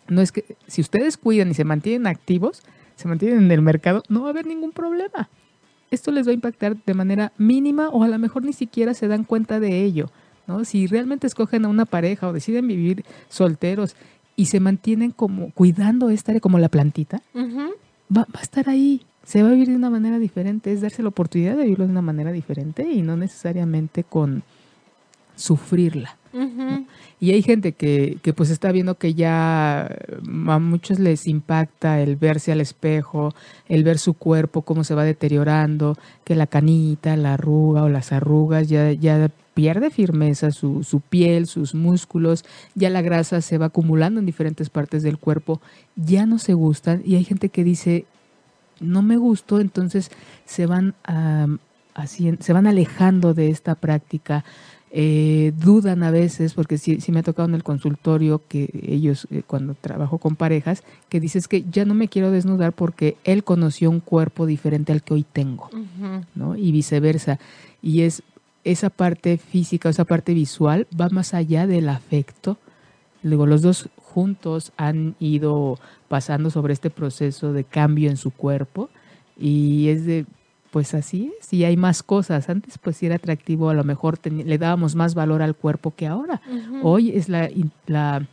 no 0.07 0.21
es 0.21 0.31
que 0.31 0.55
si 0.67 0.81
ustedes 0.81 1.17
cuidan 1.17 1.49
y 1.49 1.55
se 1.55 1.63
mantienen 1.63 2.05
activos, 2.05 2.61
se 2.97 3.07
mantienen 3.07 3.45
en 3.45 3.51
el 3.51 3.63
mercado, 3.63 4.03
no 4.09 4.21
va 4.21 4.27
a 4.27 4.29
haber 4.29 4.45
ningún 4.45 4.73
problema 4.73 5.27
esto 5.91 6.11
les 6.11 6.27
va 6.27 6.31
a 6.31 6.33
impactar 6.33 6.75
de 6.85 6.93
manera 6.93 7.31
mínima 7.38 7.89
o 7.89 8.03
a 8.03 8.07
lo 8.07 8.19
mejor 8.19 8.43
ni 8.43 8.53
siquiera 8.53 8.93
se 8.93 9.07
dan 9.07 9.23
cuenta 9.23 9.59
de 9.59 9.83
ello. 9.83 10.09
¿No? 10.48 10.66
Si 10.66 10.88
realmente 10.88 11.28
escogen 11.28 11.66
a 11.66 11.68
una 11.68 11.86
pareja 11.86 12.28
o 12.28 12.34
deciden 12.34 12.68
vivir 12.68 13.04
solteros 13.30 13.95
y 14.36 14.45
se 14.45 14.60
mantienen 14.60 15.12
como 15.12 15.52
cuidando 15.52 16.10
esta 16.10 16.32
área 16.32 16.41
como 16.41 16.60
la 16.60 16.70
plantita, 16.70 17.22
va, 17.36 18.22
va, 18.22 18.39
a 18.39 18.41
estar 18.41 18.70
ahí. 18.70 19.02
Se 19.24 19.43
va 19.43 19.50
a 19.50 19.52
vivir 19.52 19.68
de 19.68 19.76
una 19.76 19.89
manera 19.89 20.20
diferente, 20.20 20.72
es 20.72 20.82
darse 20.82 21.04
la 21.04 21.10
oportunidad 21.10 21.58
de 21.58 21.64
vivirlo 21.64 21.86
de 21.86 21.91
una 21.91 22.02
manera 22.02 22.32
diferente 22.32 22.89
y 22.89 23.02
no 23.02 23.18
necesariamente 23.18 24.04
con 24.04 24.43
sufrirla. 25.36 26.18
Y 27.20 27.32
hay 27.32 27.41
gente 27.41 27.72
que, 27.72 28.20
que, 28.22 28.32
pues 28.32 28.52
está 28.52 28.72
viendo 28.72 28.95
que 28.95 29.16
ya 29.16 29.88
a 29.88 30.60
muchos 30.60 31.00
les 31.00 31.26
impacta 31.26 32.00
el 32.00 32.16
verse 32.16 32.52
al 32.52 32.62
espejo, 32.62 33.34
el 33.68 33.84
ver 33.84 33.98
su 33.98 34.14
cuerpo, 34.14 34.62
cómo 34.62 34.84
se 34.84 34.93
va 34.93 35.04
deteriorando, 35.04 35.98
que 36.24 36.36
la 36.36 36.45
canita, 36.45 37.16
la 37.18 37.34
arruga 37.34 37.84
o 37.84 37.89
las 37.89 38.12
arrugas 38.12 38.70
ya, 38.70 38.91
ya 38.91 39.32
pierde 39.58 39.89
firmeza 39.89 40.51
su, 40.51 40.84
su 40.84 40.99
piel, 40.99 41.47
sus 41.47 41.74
músculos, 41.74 42.45
ya 42.76 42.91
la 42.91 43.01
grasa 43.01 43.41
se 43.41 43.58
va 43.58 43.66
acumulando 43.66 44.20
en 44.20 44.28
diferentes 44.28 44.70
partes 44.70 45.01
del 45.01 45.18
cuerpo, 45.18 45.62
ya 45.95 46.28
no 46.28 46.38
se 46.38 46.53
gustan 46.53 47.01
y 47.03 47.16
hay 47.16 47.24
gente 47.24 47.49
que 47.49 47.64
dice, 47.64 48.05
no 48.80 49.01
me 49.01 49.18
gustó, 49.18 49.60
entonces 49.60 50.12
se 50.45 50.68
van, 50.68 50.93
se 52.39 52.53
van 52.53 52.68
alejando 52.68 53.34
de 53.34 53.49
esta 53.49 53.74
práctica 53.74 54.45
eh, 54.91 55.53
dudan 55.58 56.03
a 56.03 56.12
veces, 56.12 56.53
porque 56.53 56.78
sí, 56.78 56.99
me 57.08 57.22
ha 57.22 57.24
tocado 57.24 57.49
en 57.49 57.55
el 57.55 57.64
consultorio 57.64 58.43
que 58.47 58.70
ellos, 58.88 59.28
eh, 59.32 59.41
cuando 59.41 59.74
trabajo 59.74 60.20
con 60.20 60.36
parejas, 60.36 60.84
que 61.10 61.20
dices 61.20 61.47
que 61.47 61.64
ya 61.64 61.84
no 61.84 61.95
me 61.95 62.10
quiero 62.10 62.30
desnudar 62.30 62.74
porque 62.74 63.18
él 63.24 63.43
conoció 63.43 63.89
un 63.89 64.01
cuerpo 64.01 64.45
diferente 64.45 64.91
al 64.91 65.01
que 65.01 65.16
hoy 65.16 65.26
tengo, 65.34 65.72
¿no? 66.36 66.55
Y 66.55 66.72
viceversa. 66.72 67.39
Y 67.82 68.01
es 68.01 68.22
esa 68.72 68.89
parte 68.89 69.38
física, 69.38 69.89
esa 69.89 70.05
parte 70.05 70.34
visual, 70.34 70.88
va 70.99 71.09
más 71.09 71.34
allá 71.34 71.68
del 71.68 71.89
afecto. 71.89 72.57
Luego, 73.24 73.45
los 73.45 73.61
dos 73.61 73.89
juntos 73.97 74.72
han 74.78 75.15
ido 75.20 75.80
pasando 76.07 76.49
sobre 76.49 76.74
este 76.74 76.89
proceso 76.89 77.53
de 77.53 77.63
cambio 77.63 78.09
en 78.09 78.18
su 78.18 78.32
cuerpo 78.32 78.89
y 79.38 79.89
es 79.89 80.05
de 80.05 80.26
pues 80.72 80.93
así 80.93 81.32
es, 81.39 81.53
y 81.53 81.63
hay 81.63 81.78
más 81.78 82.03
cosas. 82.03 82.49
Antes 82.49 82.78
pues 82.78 83.01
era 83.01 83.15
atractivo, 83.15 83.70
a 83.70 83.74
lo 83.74 83.84
mejor 83.84 84.20
le 84.26 84.57
dábamos 84.57 84.95
más 84.95 85.15
valor 85.15 85.41
al 85.41 85.55
cuerpo 85.55 85.93
que 85.95 86.07
ahora. 86.07 86.41
Hoy 86.84 87.11
es 87.11 87.30
la, 87.30 87.49
la, 87.88 88.28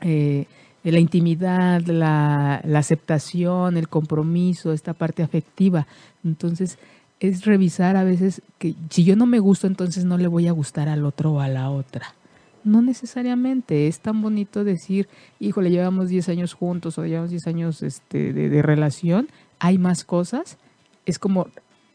eh, 0.00 0.46
la 0.84 0.98
intimidad, 0.98 1.80
la, 1.86 2.60
la, 2.64 2.78
aceptación, 2.78 3.76
el 3.76 3.88
compromiso, 3.88 4.72
esta 4.72 4.92
parte 4.92 5.22
afectiva. 5.22 5.86
Entonces 6.24 6.78
es 7.22 7.44
revisar 7.44 7.96
a 7.96 8.02
veces 8.02 8.42
que 8.58 8.74
si 8.90 9.04
yo 9.04 9.14
no 9.14 9.26
me 9.26 9.38
gusto, 9.38 9.68
entonces 9.68 10.04
no 10.04 10.18
le 10.18 10.26
voy 10.26 10.48
a 10.48 10.52
gustar 10.52 10.88
al 10.88 11.04
otro 11.04 11.34
o 11.34 11.40
a 11.40 11.46
la 11.46 11.70
otra. 11.70 12.14
No 12.64 12.82
necesariamente, 12.82 13.86
es 13.86 14.00
tan 14.00 14.20
bonito 14.20 14.64
decir, 14.64 15.08
híjole, 15.38 15.70
llevamos 15.70 16.08
10 16.08 16.28
años 16.30 16.52
juntos 16.52 16.98
o 16.98 17.06
llevamos 17.06 17.30
10 17.30 17.46
años 17.46 17.82
este, 17.84 18.32
de, 18.32 18.62
relación, 18.62 19.28
hay 19.60 19.78
más 19.78 20.04
cosas 20.04 20.58
es 21.06 21.20
como 21.20 21.48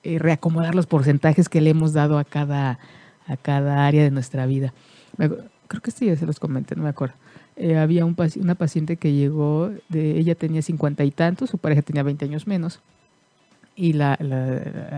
eh, 0.03 0.17
reacomodar 0.17 0.75
los 0.75 0.88
porcentajes 0.88 1.49
que 1.49 1.59
le 1.59 1.71
hemos 1.71 1.91
dado 1.91 2.17
a 2.19 2.23
cada, 2.23 2.80
a 3.25 3.36
cada 3.36 3.86
área 3.86 4.03
de 4.03 4.11
nuestra 4.11 4.45
vida. 4.45 4.73
creo 5.17 5.82
que 5.82 5.89
esto 5.89 6.05
ya 6.05 6.15
se 6.15 6.25
los 6.25 6.39
comenté, 6.39 6.75
no 6.78 6.84
me 6.84 6.89
acuerdo. 6.89 7.15
Eh, 7.57 7.78
había 7.78 8.05
un, 8.05 8.15
una 8.39 8.55
paciente 8.55 8.95
que 8.95 9.11
llegó, 9.11 9.71
de, 9.89 10.17
ella 10.19 10.36
tenía 10.36 10.61
cincuenta 10.61 11.03
y 11.03 11.11
tantos, 11.11 11.49
su 11.49 11.57
pareja 11.57 11.82
tenía 11.82 12.03
20 12.03 12.23
años 12.23 12.47
menos. 12.47 12.80
Y 13.80 13.93
la, 13.93 14.13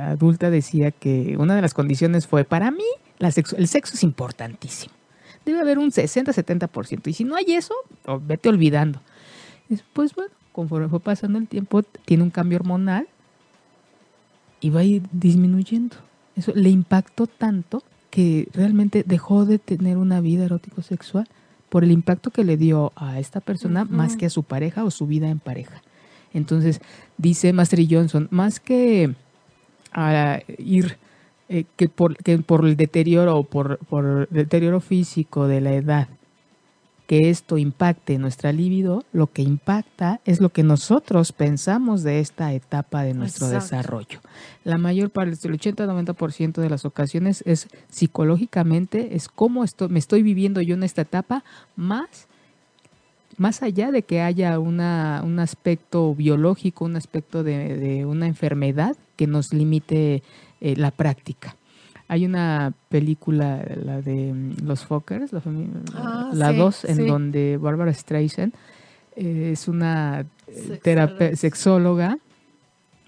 adulta 0.09 0.49
decía 0.49 0.91
que 0.91 1.35
una 1.37 1.53
de 1.53 1.61
las 1.61 1.73
condiciones 1.73 2.25
fue, 2.27 2.45
para 2.45 2.71
mí, 2.71 2.85
la 3.17 3.29
sexo, 3.29 3.57
el 3.57 3.67
sexo 3.67 3.95
es 3.95 4.03
importantísimo. 4.03 4.93
Debe 5.45 5.59
haber 5.59 5.77
un 5.77 5.91
60-70%. 5.91 7.07
Y 7.07 7.13
si 7.13 7.25
no 7.25 7.35
hay 7.35 7.45
eso, 7.49 7.73
vete 8.21 8.47
olvidando. 8.47 9.01
Pues 9.91 10.15
bueno, 10.15 10.31
conforme 10.53 10.87
fue 10.87 11.01
pasando 11.01 11.37
el 11.37 11.47
tiempo, 11.47 11.83
tiene 11.83 12.23
un 12.23 12.29
cambio 12.29 12.57
hormonal 12.57 13.07
y 14.61 14.69
va 14.69 14.79
a 14.79 14.85
ir 14.85 15.03
disminuyendo. 15.11 15.97
Eso 16.37 16.53
le 16.55 16.69
impactó 16.69 17.27
tanto 17.27 17.83
que 18.09 18.47
realmente 18.53 19.03
dejó 19.05 19.45
de 19.45 19.59
tener 19.59 19.97
una 19.97 20.21
vida 20.21 20.45
erótico-sexual 20.45 21.27
por 21.69 21.83
el 21.83 21.91
impacto 21.91 22.31
que 22.31 22.45
le 22.45 22.57
dio 22.57 22.93
a 22.95 23.19
esta 23.19 23.41
persona 23.41 23.85
más 23.85 24.15
que 24.15 24.25
a 24.25 24.29
su 24.29 24.43
pareja 24.43 24.85
o 24.85 24.91
su 24.91 25.05
vida 25.05 25.29
en 25.29 25.39
pareja. 25.39 25.81
Entonces, 26.33 26.81
dice 27.17 27.53
Master 27.53 27.79
Johnson, 27.89 28.27
más 28.31 28.59
que 28.59 29.13
a 29.91 30.39
ir 30.57 30.97
eh, 31.47 31.65
que, 31.75 31.89
por, 31.89 32.15
que 32.17 32.37
por 32.39 32.65
el 32.65 32.75
deterioro 32.77 33.37
o 33.37 33.43
por, 33.43 33.79
por 33.79 34.05
el 34.05 34.27
deterioro 34.29 34.81
físico 34.81 35.47
de 35.47 35.61
la 35.61 35.73
edad, 35.73 36.07
que 37.09 37.31
esto 37.31 37.57
impacte 37.57 38.19
nuestra 38.19 38.51
libido, 38.51 39.03
lo 39.13 39.25
que 39.25 39.41
impacta 39.41 40.21
es 40.25 40.41
lo 40.41 40.49
que 40.49 40.61
nosotros 40.61 41.31
pensamos 41.31 42.03
de 42.03 42.19
esta 42.19 42.53
etapa 42.53 43.01
de 43.01 43.15
nuestro 43.15 43.47
desarrollo. 43.47 44.19
La 44.63 44.77
mayor 44.77 45.09
parte, 45.09 45.47
el 45.47 45.59
80-90% 45.59 46.61
de 46.61 46.69
las 46.69 46.85
ocasiones 46.85 47.41
es 47.47 47.67
psicológicamente, 47.89 49.15
es 49.15 49.27
cómo 49.27 49.65
me 49.89 49.97
estoy 49.97 50.21
viviendo 50.21 50.61
yo 50.61 50.75
en 50.75 50.83
esta 50.83 51.01
etapa, 51.01 51.43
más 51.75 52.27
más 53.39 53.63
allá 53.63 53.89
de 53.89 54.03
que 54.03 54.21
haya 54.21 54.59
una, 54.59 55.21
un 55.25 55.39
aspecto 55.39 56.13
biológico, 56.13 56.83
un 56.83 56.97
aspecto 56.97 57.41
de, 57.41 58.05
una 58.05 58.27
enfermedad 58.27 58.97
que 59.15 59.27
nos 59.27 59.53
limite 59.53 60.21
eh, 60.59 60.75
la 60.75 60.91
práctica. 60.91 61.55
Hay 62.09 62.25
una 62.25 62.73
película, 62.89 63.65
la 63.81 64.01
de 64.01 64.33
mm, 64.33 64.65
Los 64.65 64.83
Fockers, 64.85 65.31
la, 65.31 65.41
ah, 65.95 66.31
la 66.33 66.71
en 66.83 67.07
donde 67.07 67.57
Barbara 67.57 67.93
Streisand 67.93 68.53
eh, 69.15 69.51
es 69.53 69.69
una 69.69 70.25
eh, 70.47 71.35
sexóloga 71.35 72.17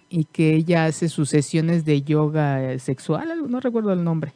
y 0.09 0.23
que 0.25 0.55
ella 0.55 0.86
hace 0.86 1.09
sus 1.09 1.29
sesiones 1.29 1.84
de 1.84 2.03
yoga 2.03 2.79
sexual, 2.79 3.49
no 3.49 3.59
recuerdo 3.59 3.91
el 3.91 4.03
nombre, 4.03 4.32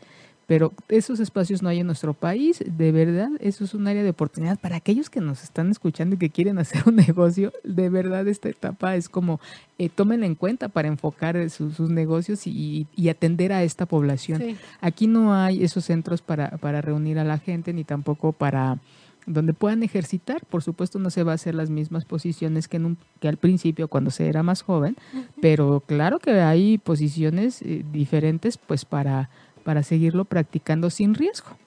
pero 0.47 0.73
esos 0.89 1.19
espacios 1.19 1.61
no 1.61 1.69
hay 1.69 1.79
en 1.79 1.87
nuestro 1.87 2.13
país. 2.13 2.63
De 2.65 2.91
verdad, 2.91 3.29
eso 3.39 3.63
es 3.63 3.73
un 3.73 3.87
área 3.87 4.03
de 4.03 4.09
oportunidad 4.09 4.59
para 4.59 4.75
aquellos 4.75 5.09
que 5.09 5.21
nos 5.21 5.43
están 5.43 5.71
escuchando 5.71 6.15
y 6.15 6.17
que 6.19 6.29
quieren 6.29 6.57
hacer 6.59 6.83
un 6.85 6.95
negocio. 6.95 7.51
De 7.63 7.89
verdad, 7.89 8.27
esta 8.27 8.49
etapa 8.49 8.95
es 8.95 9.09
como, 9.09 9.39
eh, 9.77 9.89
tómenla 9.89 10.25
en 10.25 10.35
cuenta 10.35 10.69
para 10.69 10.87
enfocar 10.87 11.49
sus, 11.49 11.79
negocios 11.89 12.47
y, 12.47 12.87
atender 13.09 13.53
a 13.53 13.63
esta 13.63 13.85
población. 13.85 14.57
Aquí 14.81 15.07
no 15.07 15.33
hay 15.33 15.63
esos 15.63 15.85
centros 15.85 16.21
para, 16.21 16.57
para 16.57 16.81
reunir 16.81 17.19
a 17.19 17.23
la 17.23 17.37
gente 17.37 17.71
ni 17.71 17.83
tampoco 17.83 18.31
para 18.31 18.79
donde 19.25 19.53
puedan 19.53 19.83
ejercitar. 19.83 20.45
Por 20.45 20.63
supuesto, 20.63 20.99
no 20.99 21.09
se 21.09 21.23
va 21.23 21.31
a 21.31 21.35
hacer 21.35 21.55
las 21.55 21.69
mismas 21.69 22.05
posiciones 22.05 22.67
que, 22.67 22.77
en 22.77 22.85
un, 22.85 22.97
que 23.19 23.27
al 23.27 23.37
principio 23.37 23.87
cuando 23.87 24.11
se 24.11 24.27
era 24.27 24.43
más 24.43 24.61
joven, 24.61 24.95
pero 25.41 25.83
claro 25.85 26.19
que 26.19 26.41
hay 26.41 26.77
posiciones 26.77 27.61
eh, 27.61 27.83
diferentes 27.91 28.57
pues 28.57 28.85
para 28.85 29.29
para 29.65 29.83
seguirlo 29.83 30.23
practicando 30.23 30.89
sin 30.89 31.15
riesgo. 31.15 31.57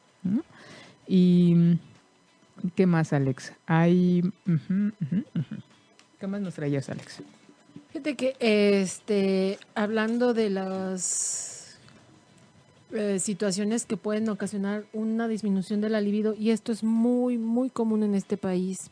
Y 1.07 1.79
¿qué 2.77 2.87
más, 2.87 3.13
Alex? 3.13 3.53
Hay 3.67 4.23
¿Qué 6.21 6.27
más 6.27 6.41
nos 6.41 6.55
traías, 6.55 6.89
Alex? 6.89 7.23
Fíjate 7.89 8.15
que 8.15 8.37
este 8.39 9.59
hablando 9.75 10.33
de 10.33 10.49
las 10.49 11.79
eh, 12.93 13.19
situaciones 13.19 13.85
que 13.85 13.97
pueden 13.97 14.29
ocasionar 14.29 14.85
una 14.93 15.27
disminución 15.27 15.81
de 15.81 15.91
la 15.91 16.01
libido 16.01 16.35
y 16.35 16.51
esto 16.51 16.71
es 16.71 16.85
muy 16.85 17.37
muy 17.37 17.69
común 17.69 18.05
en 18.05 18.15
este 18.15 18.37
país. 18.37 18.91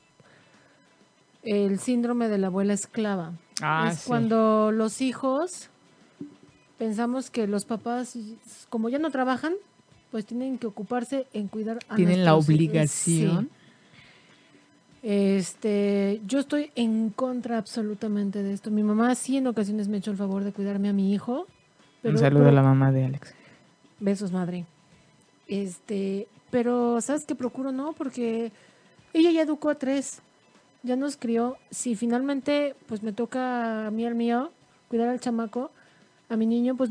El 1.45 1.79
síndrome 1.79 2.29
de 2.29 2.39
la 2.39 2.49
abuela 2.49 2.73
esclava. 2.73 3.35
Ah, 3.63 3.91
es 3.93 4.05
cuando 4.05 4.73
los 4.73 5.01
hijos 5.01 5.71
pensamos 6.79 7.31
que 7.31 7.47
los 7.47 7.65
papás, 7.65 8.17
como 8.69 8.89
ya 8.89 8.99
no 8.99 9.11
trabajan, 9.11 9.55
pues 10.11 10.27
tienen 10.27 10.59
que 10.59 10.67
ocuparse 10.67 11.27
en 11.33 11.49
cuidar 11.49 11.79
a 11.89 11.97
Tienen 11.97 12.25
la 12.25 12.35
obligación. 12.35 13.51
Este, 15.03 16.21
yo 16.27 16.41
estoy 16.41 16.73
en 16.75 17.11
contra 17.11 17.59
absolutamente 17.59 18.43
de 18.43 18.53
esto. 18.53 18.71
Mi 18.71 18.83
mamá 18.83 19.15
sí 19.15 19.37
en 19.37 19.47
ocasiones 19.47 19.89
me 19.89 19.97
ha 19.97 19.99
hecho 19.99 20.11
el 20.11 20.17
favor 20.17 20.43
de 20.43 20.53
cuidarme 20.53 20.89
a 20.89 20.93
mi 20.93 21.13
hijo. 21.13 21.47
Un 22.03 22.19
saludo 22.19 22.49
a 22.49 22.53
la 22.53 22.63
mamá 22.63 22.93
de 22.93 23.05
Alex. 23.05 23.35
Besos, 24.01 24.33
madre. 24.33 24.67
Este, 25.49 26.29
pero 26.51 27.01
¿sabes 27.01 27.25
qué 27.25 27.35
procuro? 27.35 27.73
No, 27.73 27.93
porque 27.93 28.53
ella 29.13 29.31
ya 29.31 29.43
educó 29.43 29.71
a 29.71 29.77
tres, 29.77 30.23
ya 30.83 30.97
nos 30.97 31.17
crió. 31.17 31.57
Si 31.71 31.95
finalmente 31.95 32.75
pues 32.87 33.03
me 33.03 33.13
toca 33.13 33.87
a 33.87 33.91
mí 33.91 34.05
al 34.07 34.15
mío 34.15 34.51
cuidar 34.89 35.09
al 35.09 35.21
chamaco, 35.21 35.71
a 36.29 36.37
mi 36.37 36.47
niño, 36.47 36.77
pues 36.77 36.91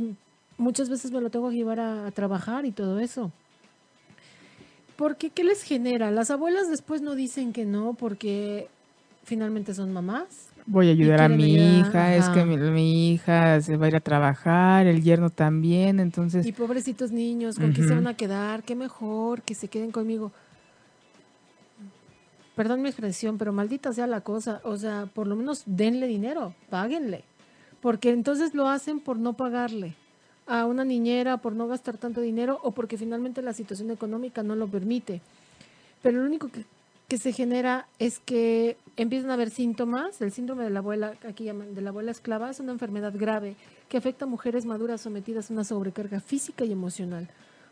muchas 0.57 0.89
veces 0.89 1.11
me 1.11 1.21
lo 1.21 1.29
tengo 1.29 1.49
que 1.49 1.55
llevar 1.55 1.79
a, 1.79 2.11
trabajar 2.11 2.65
y 2.65 2.71
todo 2.71 2.99
eso. 2.99 3.31
Porque, 4.95 5.29
¿qué 5.29 5.43
les 5.43 5.63
genera? 5.63 6.09
Las 6.11 6.31
abuelas 6.31 6.69
después 6.69 7.01
no 7.01 7.15
dicen 7.15 7.51
que 7.51 7.65
no 7.65 7.95
porque 7.95 8.69
finalmente 9.23 9.73
son 9.73 9.91
mamás. 9.91 10.49
Voy 10.67 10.87
a 10.87 10.91
ayudar 10.91 11.21
a 11.21 11.29
mi 11.29 11.53
hija, 11.53 12.15
es 12.15 12.27
que 12.29 12.43
mi, 12.43 13.11
hija 13.11 13.61
se 13.61 13.77
va 13.77 13.85
a 13.85 13.89
ir 13.89 13.95
a 13.95 13.99
trabajar, 13.99 14.87
el 14.87 15.03
yerno 15.03 15.29
también, 15.29 15.99
entonces... 15.99 16.45
Y 16.45 16.53
pobrecitos 16.53 17.11
niños, 17.11 17.57
¿con 17.59 17.71
quién 17.71 17.87
se 17.87 17.93
van 17.93 18.07
a 18.07 18.15
quedar? 18.15 18.63
Qué 18.63 18.73
mejor 18.73 19.43
que 19.43 19.53
se 19.53 19.67
queden 19.67 19.91
conmigo. 19.91 20.31
Perdón 22.55 22.81
mi 22.81 22.87
expresión, 22.87 23.37
pero 23.37 23.53
maldita 23.53 23.93
sea 23.93 24.07
la 24.07 24.21
cosa. 24.21 24.61
O 24.63 24.77
sea, 24.77 25.07
por 25.13 25.27
lo 25.27 25.35
menos 25.35 25.63
denle 25.67 26.07
dinero, 26.07 26.55
páguenle 26.69 27.25
porque 27.85 28.09
entonces 28.09 28.55
lo 28.55 28.67
hacen 28.67 28.99
por 28.99 29.19
no 29.19 29.33
pagarle 29.33 29.93
a 30.47 30.65
una 30.65 30.83
niñera, 30.83 31.37
por 31.37 31.53
no 31.53 31.67
gastar 31.67 31.99
tanto 31.99 32.19
dinero 32.19 32.59
o 32.63 32.71
porque 32.71 32.97
finalmente 32.97 33.43
la 33.43 33.53
situación 33.53 33.91
económica 33.91 34.41
no 34.41 34.55
lo 34.55 34.67
permite. 34.67 35.21
Pero 36.01 36.17
lo 36.17 36.25
único 36.25 36.49
que, 36.49 37.17
se 37.19 37.31
genera 37.31 37.85
es 37.99 38.17
que 38.17 38.75
empiezan 38.97 39.29
a 39.29 39.35
haber 39.35 39.51
síntomas. 39.51 40.19
El 40.19 40.31
síndrome 40.31 40.63
de 40.63 40.71
la 40.71 40.79
abuela, 40.79 41.13
aquí 41.29 41.43
llaman 41.43 41.75
de 41.75 41.81
la 41.81 41.91
abuela 41.91 42.09
esclava, 42.09 42.49
es 42.49 42.59
una 42.59 42.71
enfermedad 42.71 43.13
grave 43.15 43.55
que 43.87 43.97
afecta 43.97 44.25
a 44.25 44.27
mujeres 44.27 44.65
maduras 44.65 45.01
sometidas 45.01 45.51
a 45.51 45.53
una 45.53 45.63
sobrecarga 45.63 46.19
física 46.21 46.65
y 46.65 46.71
emocional. 46.71 47.29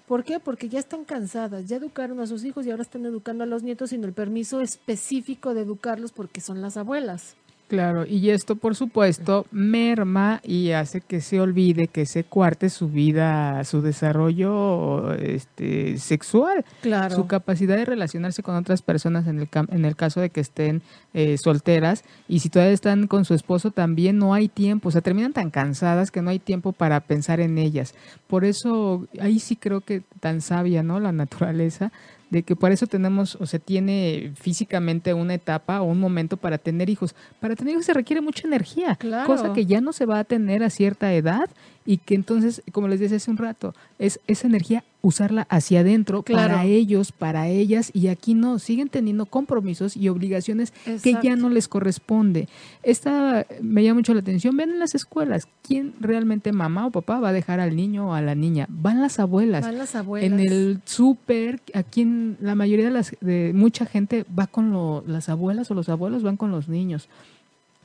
¿Por 0.07 0.23
qué? 0.23 0.39
Porque 0.39 0.69
ya 0.69 0.77
están 0.77 1.05
cansadas, 1.05 1.65
ya 1.65 1.77
educaron 1.77 2.19
a 2.19 2.27
sus 2.27 2.45
hijos 2.45 2.67
y 2.67 2.69
ahora 2.69 2.83
están 2.83 3.03
educando 3.07 3.45
a 3.45 3.47
los 3.47 3.63
nietos 3.63 3.89
sin 3.89 4.03
el 4.03 4.13
permiso 4.13 4.61
específico 4.61 5.55
de 5.55 5.61
educarlos 5.61 6.11
porque 6.11 6.39
son 6.39 6.61
las 6.61 6.77
abuelas. 6.77 7.35
Claro, 7.73 8.05
y 8.05 8.29
esto 8.29 8.55
por 8.55 8.75
supuesto 8.75 9.47
merma 9.49 10.41
y 10.43 10.73
hace 10.73 11.01
que 11.01 11.21
se 11.21 11.41
olvide, 11.41 11.87
que 11.87 12.05
se 12.05 12.23
cuarte 12.23 12.69
su 12.69 12.87
vida, 12.87 13.63
su 13.63 13.81
desarrollo 13.81 15.11
este, 15.15 15.97
sexual, 15.97 16.65
claro. 16.83 17.15
su 17.15 17.25
capacidad 17.25 17.75
de 17.75 17.85
relacionarse 17.85 18.43
con 18.43 18.53
otras 18.53 18.83
personas 18.83 19.25
en 19.25 19.39
el, 19.39 19.49
en 19.69 19.85
el 19.85 19.95
caso 19.95 20.21
de 20.21 20.29
que 20.29 20.39
estén 20.39 20.83
eh, 21.15 21.35
solteras 21.39 22.03
y 22.27 22.41
si 22.41 22.49
todavía 22.49 22.75
están 22.75 23.07
con 23.07 23.25
su 23.25 23.33
esposo 23.33 23.71
también 23.71 24.19
no 24.19 24.35
hay 24.35 24.49
tiempo, 24.49 24.89
o 24.89 24.91
sea, 24.91 25.01
terminan 25.01 25.33
tan 25.33 25.49
cansadas 25.49 26.11
que 26.11 26.21
no 26.21 26.29
hay 26.29 26.37
tiempo 26.37 26.73
para 26.73 26.99
pensar 26.99 27.39
en 27.39 27.57
ellas. 27.57 27.95
Por 28.27 28.45
eso 28.45 29.07
ahí 29.19 29.39
sí 29.39 29.55
creo 29.55 29.81
que 29.81 30.03
tan 30.19 30.41
sabia, 30.41 30.83
¿no? 30.83 30.99
La 30.99 31.11
naturaleza 31.11 31.91
de 32.33 32.41
que 32.41 32.55
por 32.55 32.71
eso 32.71 32.87
tenemos 32.87 33.35
o 33.35 33.45
se 33.45 33.59
tiene 33.59 34.33
físicamente 34.35 35.13
una 35.13 35.35
etapa 35.35 35.81
o 35.81 35.85
un 35.85 35.99
momento 35.99 36.35
para 36.35 36.57
tener 36.57 36.89
hijos. 36.89 37.13
Para 37.39 37.55
tener 37.55 37.73
hijos 37.73 37.85
se 37.85 37.93
requiere 37.93 38.21
mucha 38.21 38.47
energía, 38.47 38.97
cosa 39.27 39.53
que 39.53 39.67
ya 39.67 39.81
no 39.81 39.93
se 39.93 40.07
va 40.07 40.17
a 40.17 40.23
tener 40.23 40.63
a 40.63 40.71
cierta 40.71 41.13
edad 41.13 41.47
y 41.85 41.97
que 41.97 42.15
entonces, 42.15 42.63
como 42.71 42.87
les 42.87 42.99
decía 42.99 43.17
hace 43.17 43.29
un 43.29 43.37
rato, 43.37 43.75
es 43.99 44.19
esa 44.25 44.47
energía 44.47 44.83
usarla 45.03 45.45
hacia 45.49 45.81
adentro 45.81 46.23
para 46.23 46.63
ellos, 46.63 47.11
para 47.11 47.49
ellas, 47.49 47.91
y 47.93 48.07
aquí 48.07 48.35
no, 48.35 48.57
siguen 48.57 48.87
teniendo 48.87 49.25
compromisos 49.25 49.97
y 49.97 50.07
obligaciones 50.07 50.71
que 51.03 51.17
ya 51.21 51.35
no 51.35 51.49
les 51.49 51.67
corresponde. 51.67 52.47
Esta 52.83 53.45
me 53.61 53.83
llama 53.83 53.99
mucho 53.99 54.13
la 54.13 54.21
atención, 54.21 54.55
ven 54.55 54.71
en 54.71 54.79
las 54.79 54.95
escuelas, 54.95 55.49
¿quién 55.61 55.93
realmente 55.99 56.53
mamá 56.53 56.87
o 56.87 56.91
papá 56.91 57.19
va 57.19 57.29
a 57.29 57.33
dejar 57.33 57.59
al 57.59 57.75
niño 57.75 58.11
o 58.11 58.13
a 58.13 58.21
la 58.21 58.33
niña? 58.33 58.65
Van 58.69 59.01
las 59.01 59.19
abuelas. 59.19 59.65
Van 59.65 59.77
las 59.77 59.93
abuelas. 59.93 60.31
En 60.31 60.39
el 60.39 60.79
súper, 60.85 61.59
aquí 61.73 62.01
en 62.01 62.37
la 62.39 62.55
mayoría 62.55 62.85
de, 62.85 62.91
las, 62.91 63.13
de 63.19 63.51
mucha 63.53 63.85
gente 63.85 64.25
va 64.39 64.47
con 64.47 65.03
las 65.05 65.27
abuelas 65.27 65.69
o 65.69 65.73
los 65.73 65.89
abuelos 65.89 66.23
van 66.23 66.37
con 66.37 66.49
los 66.49 66.69
niños. 66.69 67.09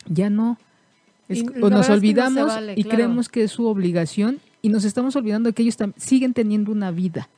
Ya 0.07 0.31
no. 0.31 0.57
o 1.61 1.69
nos 1.69 1.91
olvidamos 1.91 2.53
y 2.77 2.85
creemos 2.85 3.29
que 3.29 3.43
es 3.43 3.51
su 3.51 3.67
obligación 3.67 4.39
y 4.69 4.71
nos 4.71 4.85
estamos 4.85 5.17
olvidando 5.17 5.49
de 5.49 5.55
que 5.55 5.63
ellos 5.63 5.79
siguen 5.97 6.35
teniendo 6.35 6.71
una 6.71 6.91
vida. 6.91 7.31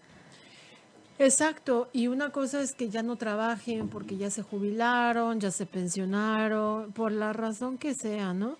Exacto, 1.20 1.88
y 1.92 2.08
una 2.08 2.30
cosa 2.30 2.60
es 2.60 2.74
que 2.74 2.90
ya 2.90 3.04
no 3.04 3.14
trabajen 3.14 3.88
porque 3.88 4.16
ya 4.16 4.30
se 4.30 4.42
jubilaron, 4.42 5.38
ya 5.38 5.52
se 5.52 5.64
pensionaron, 5.64 6.90
por 6.90 7.12
la 7.12 7.32
razón 7.32 7.78
que 7.78 7.94
sea, 7.94 8.34
¿no? 8.34 8.56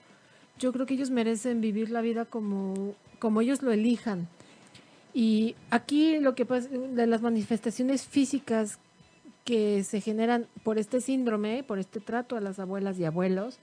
Yo 0.61 0.73
creo 0.73 0.87
que 0.87 0.95
ellos 0.95 1.11
merecen 1.11 1.61
vivir 1.61 1.91
la 1.91 2.01
vida 2.01 2.27
como, 2.27 2.95
como 3.19 3.41
ellos 3.41 3.61
lo 3.61 3.73
elijan. 3.73 4.29
Y 5.15 5.57
aquí 5.71 6.21
lo 6.21 6.37
que 6.37 6.47
pasa, 6.47 6.69
de 6.69 7.07
las 7.09 7.23
manifestaciones 7.23 8.05
físicas 8.07 8.79
que 9.45 9.83
se 9.83 10.01
generan 10.01 10.47
por 10.63 10.79
este 10.79 11.01
síndrome, 11.01 11.65
por 11.65 11.81
este 11.81 11.99
trato 11.99 12.37
a 12.37 12.41
las 12.41 12.61
abuelas 12.61 13.01
y 13.01 13.05
abuelos, 13.05 13.59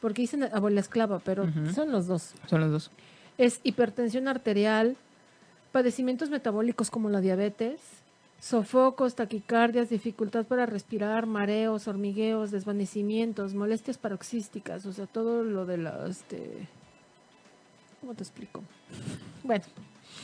porque 0.00 0.22
dicen 0.22 0.42
abuela 0.42 0.80
esclava, 0.80 1.20
pero 1.20 1.46
son 1.72 1.92
los 1.92 2.08
dos. 2.08 2.34
Son 2.48 2.60
los 2.60 2.72
dos 2.72 2.90
es 3.38 3.60
hipertensión 3.62 4.28
arterial, 4.28 4.96
padecimientos 5.72 6.30
metabólicos 6.30 6.90
como 6.90 7.08
la 7.10 7.20
diabetes, 7.20 7.80
sofocos, 8.40 9.14
taquicardias, 9.14 9.88
dificultad 9.88 10.44
para 10.44 10.66
respirar, 10.66 11.26
mareos, 11.26 11.88
hormigueos, 11.88 12.50
desvanecimientos, 12.50 13.54
molestias 13.54 13.98
paroxísticas, 13.98 14.84
o 14.86 14.92
sea, 14.92 15.06
todo 15.06 15.44
lo 15.44 15.64
de 15.64 15.78
la, 15.78 16.06
este, 16.08 16.68
¿cómo 18.00 18.14
te 18.14 18.22
explico? 18.22 18.62
Bueno, 19.44 19.64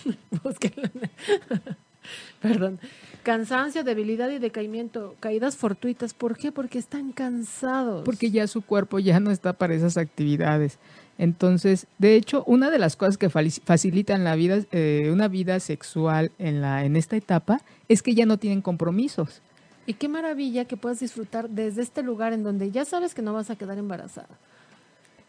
Perdón. 2.40 2.78
Cansancio, 3.22 3.84
debilidad 3.84 4.30
y 4.30 4.38
decaimiento, 4.38 5.16
caídas 5.20 5.56
fortuitas. 5.56 6.14
¿Por 6.14 6.36
qué? 6.36 6.52
Porque 6.52 6.78
están 6.78 7.12
cansados. 7.12 8.04
Porque 8.04 8.30
ya 8.30 8.46
su 8.46 8.62
cuerpo 8.62 8.98
ya 8.98 9.20
no 9.20 9.30
está 9.30 9.52
para 9.52 9.74
esas 9.74 9.96
actividades. 9.96 10.78
Entonces, 11.18 11.88
de 11.98 12.14
hecho, 12.14 12.44
una 12.46 12.70
de 12.70 12.78
las 12.78 12.94
cosas 12.94 13.18
que 13.18 13.28
facilitan 13.28 14.22
la 14.22 14.36
vida, 14.36 14.60
eh, 14.70 15.10
una 15.12 15.26
vida 15.26 15.58
sexual 15.58 16.30
en, 16.38 16.60
la, 16.60 16.84
en 16.84 16.94
esta 16.94 17.16
etapa 17.16 17.60
es 17.88 18.02
que 18.02 18.14
ya 18.14 18.24
no 18.24 18.38
tienen 18.38 18.62
compromisos. 18.62 19.42
Y 19.84 19.94
qué 19.94 20.08
maravilla 20.08 20.64
que 20.66 20.76
puedas 20.76 21.00
disfrutar 21.00 21.50
desde 21.50 21.82
este 21.82 22.02
lugar 22.02 22.32
en 22.32 22.44
donde 22.44 22.70
ya 22.70 22.84
sabes 22.84 23.14
que 23.14 23.22
no 23.22 23.32
vas 23.32 23.50
a 23.50 23.56
quedar 23.56 23.78
embarazada, 23.78 24.28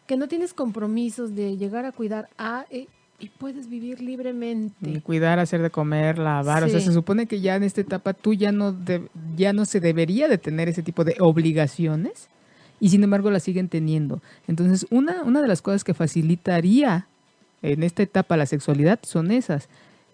que 0.06 0.16
no 0.16 0.28
tienes 0.28 0.54
compromisos 0.54 1.34
de 1.34 1.56
llegar 1.56 1.84
a 1.84 1.92
cuidar 1.92 2.28
a 2.38 2.66
eh, 2.70 2.86
y 3.18 3.28
puedes 3.28 3.68
vivir 3.68 4.00
libremente. 4.00 5.00
cuidar, 5.02 5.40
hacer 5.40 5.60
de 5.60 5.70
comer, 5.70 6.18
lavar. 6.18 6.62
O 6.64 6.68
sea, 6.68 6.80
se 6.80 6.92
supone 6.92 7.26
que 7.26 7.40
ya 7.40 7.56
en 7.56 7.64
esta 7.64 7.80
etapa 7.80 8.14
tú 8.14 8.32
ya 8.32 8.52
no, 8.52 8.76
ya 9.36 9.52
no 9.52 9.64
se 9.64 9.80
debería 9.80 10.28
de 10.28 10.38
tener 10.38 10.68
ese 10.68 10.82
tipo 10.82 11.04
de 11.04 11.16
obligaciones 11.18 12.28
y 12.80 12.88
sin 12.88 13.04
embargo 13.04 13.30
la 13.30 13.40
siguen 13.40 13.68
teniendo. 13.68 14.20
Entonces, 14.48 14.86
una, 14.90 15.22
una 15.22 15.42
de 15.42 15.48
las 15.48 15.62
cosas 15.62 15.84
que 15.84 15.94
facilitaría 15.94 17.06
en 17.62 17.82
esta 17.82 18.02
etapa 18.02 18.36
la 18.36 18.46
sexualidad 18.46 18.98
son 19.02 19.30
esas. 19.30 19.68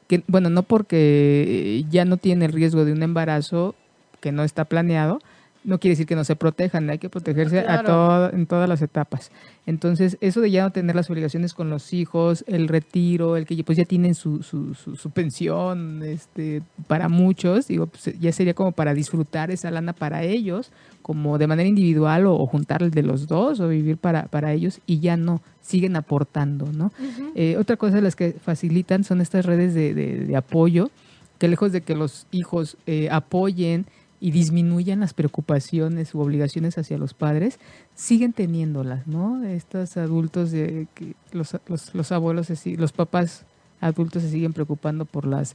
Que, 0.08 0.22
bueno, 0.26 0.50
no 0.50 0.62
porque 0.62 1.84
ya 1.90 2.04
no 2.04 2.16
tiene 2.16 2.44
el 2.44 2.52
riesgo 2.52 2.84
de 2.84 2.92
un 2.92 3.02
embarazo 3.02 3.74
que 4.20 4.32
no 4.32 4.44
está 4.44 4.64
planeado, 4.64 5.20
no 5.66 5.80
quiere 5.80 5.92
decir 5.92 6.06
que 6.06 6.14
no 6.14 6.22
se 6.22 6.36
protejan, 6.36 6.88
hay 6.88 6.98
que 6.98 7.10
protegerse 7.10 7.58
a 7.58 8.30
en 8.32 8.46
todas 8.46 8.68
las 8.68 8.80
etapas. 8.82 9.32
Entonces, 9.66 10.16
eso 10.20 10.40
de 10.40 10.52
ya 10.52 10.62
no 10.62 10.70
tener 10.70 10.94
las 10.94 11.10
obligaciones 11.10 11.54
con 11.54 11.70
los 11.70 11.92
hijos, 11.92 12.44
el 12.46 12.68
retiro, 12.68 13.36
el 13.36 13.46
que 13.46 13.62
pues 13.64 13.76
ya 13.76 13.84
tienen 13.84 14.14
su, 14.14 14.44
su, 14.44 14.74
su, 14.74 15.10
pensión, 15.10 16.04
este, 16.04 16.62
para 16.86 17.08
muchos, 17.08 17.66
digo, 17.66 17.88
pues 17.88 18.16
ya 18.20 18.30
sería 18.30 18.54
como 18.54 18.70
para 18.70 18.94
disfrutar 18.94 19.50
esa 19.50 19.72
lana 19.72 19.92
para 19.92 20.22
ellos, 20.22 20.70
como 21.02 21.36
de 21.36 21.48
manera 21.48 21.68
individual 21.68 22.26
o, 22.26 22.46
juntar 22.46 22.84
el 22.84 22.92
de 22.92 23.02
los 23.02 23.26
dos 23.26 23.58
o 23.58 23.68
vivir 23.68 23.96
para, 23.96 24.26
para 24.26 24.52
ellos 24.52 24.80
y 24.86 25.00
ya 25.00 25.16
no, 25.16 25.42
siguen 25.62 25.96
aportando, 25.96 26.70
¿no? 26.72 26.92
Eh, 27.34 27.56
otra 27.58 27.76
cosa 27.76 27.96
de 27.96 28.02
las 28.02 28.14
que 28.14 28.32
facilitan 28.32 29.02
son 29.02 29.20
estas 29.20 29.44
redes 29.44 29.74
de, 29.74 29.94
de, 29.94 30.36
apoyo, 30.36 30.90
que 31.38 31.48
lejos 31.48 31.72
de 31.72 31.80
que 31.80 31.96
los 31.96 32.28
hijos 32.30 32.76
eh, 32.86 33.08
apoyen, 33.10 33.86
y 34.20 34.30
disminuyan 34.30 35.00
las 35.00 35.14
preocupaciones 35.14 36.14
u 36.14 36.20
obligaciones 36.20 36.78
hacia 36.78 36.98
los 36.98 37.14
padres, 37.14 37.58
siguen 37.94 38.32
teniéndolas, 38.32 39.06
¿no? 39.06 39.44
Estos 39.44 39.96
adultos, 39.96 40.50
de, 40.50 40.86
que 40.94 41.14
los, 41.32 41.56
los, 41.68 41.94
los, 41.94 42.12
abuelos, 42.12 42.48
los 42.64 42.92
papás 42.92 43.44
adultos 43.80 44.22
se 44.22 44.30
siguen 44.30 44.52
preocupando 44.52 45.04
por 45.04 45.26
las 45.26 45.54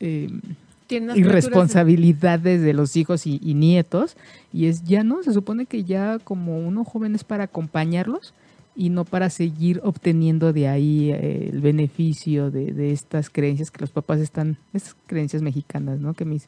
eh, 0.00 0.28
irresponsabilidades 0.88 2.62
de... 2.62 2.72
los 2.72 2.96
hijos 2.96 3.26
y, 3.26 3.38
nietos, 3.54 4.16
y 4.52 4.66
es 4.66 4.84
ya 4.84 5.04
no, 5.04 5.22
se 5.22 5.32
supone 5.32 5.66
que 5.66 5.84
ya 5.84 6.18
como 6.18 6.58
uno 6.58 6.84
joven 6.84 7.14
es 7.14 7.24
para 7.24 7.44
acompañarlos 7.44 8.34
y 8.76 8.90
no 8.90 9.04
para 9.04 9.30
seguir 9.30 9.80
obteniendo 9.84 10.52
de 10.52 10.68
ahí 10.68 11.10
eh, 11.12 11.50
el 11.52 11.60
beneficio 11.60 12.50
de, 12.50 12.72
de, 12.72 12.92
estas 12.92 13.30
creencias 13.30 13.70
que 13.70 13.80
los 13.80 13.90
papás 13.90 14.20
están, 14.20 14.56
estas 14.72 14.96
creencias 15.06 15.42
mexicanas, 15.42 16.00
¿no? 16.00 16.14
Que 16.14 16.24
mis 16.24 16.46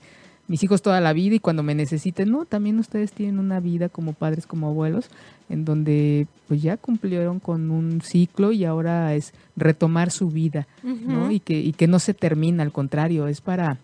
mis 0.49 0.63
hijos 0.63 0.83
toda 0.83 1.01
la 1.01 1.13
vida 1.13 1.35
y 1.35 1.41
cuando 1.41 1.63
me 1.63 1.75
necesiten, 1.75 2.31
no, 2.31 2.45
también 2.45 2.79
ustedes 2.79 3.13
tienen 3.13 3.39
una 3.39 3.61
vida 3.61 3.89
como 3.89 4.13
padres, 4.13 4.47
como 4.47 4.69
abuelos, 4.69 5.11
en 5.49 5.65
donde 5.65 6.27
pues 6.49 6.63
ya 6.63 6.77
cumplieron 6.77 7.41
con 7.41 7.71
un 7.71 8.01
ciclo 8.01 8.53
y 8.53 8.65
ahora 8.65 9.15
es 9.15 9.33
retomar 9.57 10.11
su 10.11 10.31
vida, 10.31 10.67
¿no? 10.83 11.31
Y 11.31 11.41
que, 11.41 11.59
y 11.59 11.73
que 11.73 11.87
no 11.87 11.99
se 11.99 12.15
termina, 12.15 12.63
al 12.63 12.73
contrario, 12.73 13.27
es 13.27 13.41
para 13.41 13.79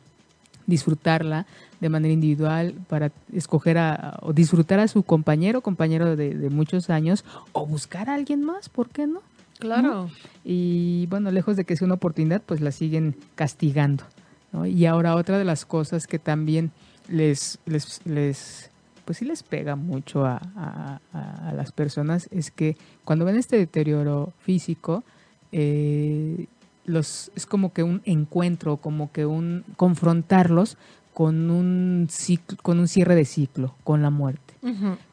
disfrutarla 0.66 1.46
de 1.80 1.88
manera 1.88 2.14
individual, 2.14 2.74
para 2.88 3.10
escoger 3.32 3.78
a, 3.78 4.18
o 4.22 4.32
disfrutar 4.32 4.78
a 4.78 4.88
su 4.88 5.02
compañero, 5.02 5.62
compañero 5.62 6.14
de, 6.16 6.48
muchos 6.50 6.90
años, 6.90 7.24
o 7.52 7.66
buscar 7.66 8.08
a 8.08 8.14
alguien 8.14 8.44
más, 8.44 8.68
¿por 8.68 8.88
qué 8.88 9.06
no? 9.06 9.20
Claro. 9.58 10.08
Y 10.44 11.06
bueno, 11.06 11.30
lejos 11.30 11.56
de 11.56 11.64
que 11.64 11.76
sea 11.76 11.86
una 11.86 11.94
oportunidad, 11.94 12.42
pues 12.44 12.60
la 12.60 12.72
siguen 12.72 13.16
castigando. 13.34 14.04
Y 14.66 14.86
ahora 14.86 15.16
otra 15.16 15.38
de 15.38 15.44
las 15.44 15.64
cosas 15.64 16.06
que 16.06 16.18
también 16.18 16.72
les, 17.08 17.58
les, 17.66 18.70
pues 19.04 19.18
sí 19.18 19.24
les 19.24 19.42
pega 19.42 19.76
mucho 19.76 20.24
a, 20.24 20.40
las 21.54 21.72
personas 21.72 22.28
es 22.30 22.50
que 22.50 22.76
cuando 23.04 23.24
ven 23.24 23.36
este 23.36 23.56
deterioro 23.56 24.32
físico, 24.38 25.04
eh, 25.52 26.46
los, 26.84 27.30
es 27.34 27.46
como 27.46 27.72
que 27.72 27.82
un 27.82 28.02
encuentro, 28.04 28.78
como 28.78 29.12
que 29.12 29.26
un 29.26 29.64
confrontarlos 29.76 30.76
con 31.12 31.50
un 31.50 32.06
ciclo, 32.10 32.56
con 32.62 32.78
un 32.78 32.88
cierre 32.88 33.14
de 33.14 33.24
ciclo, 33.24 33.74
con 33.84 34.02
la 34.02 34.10
muerte. 34.10 34.54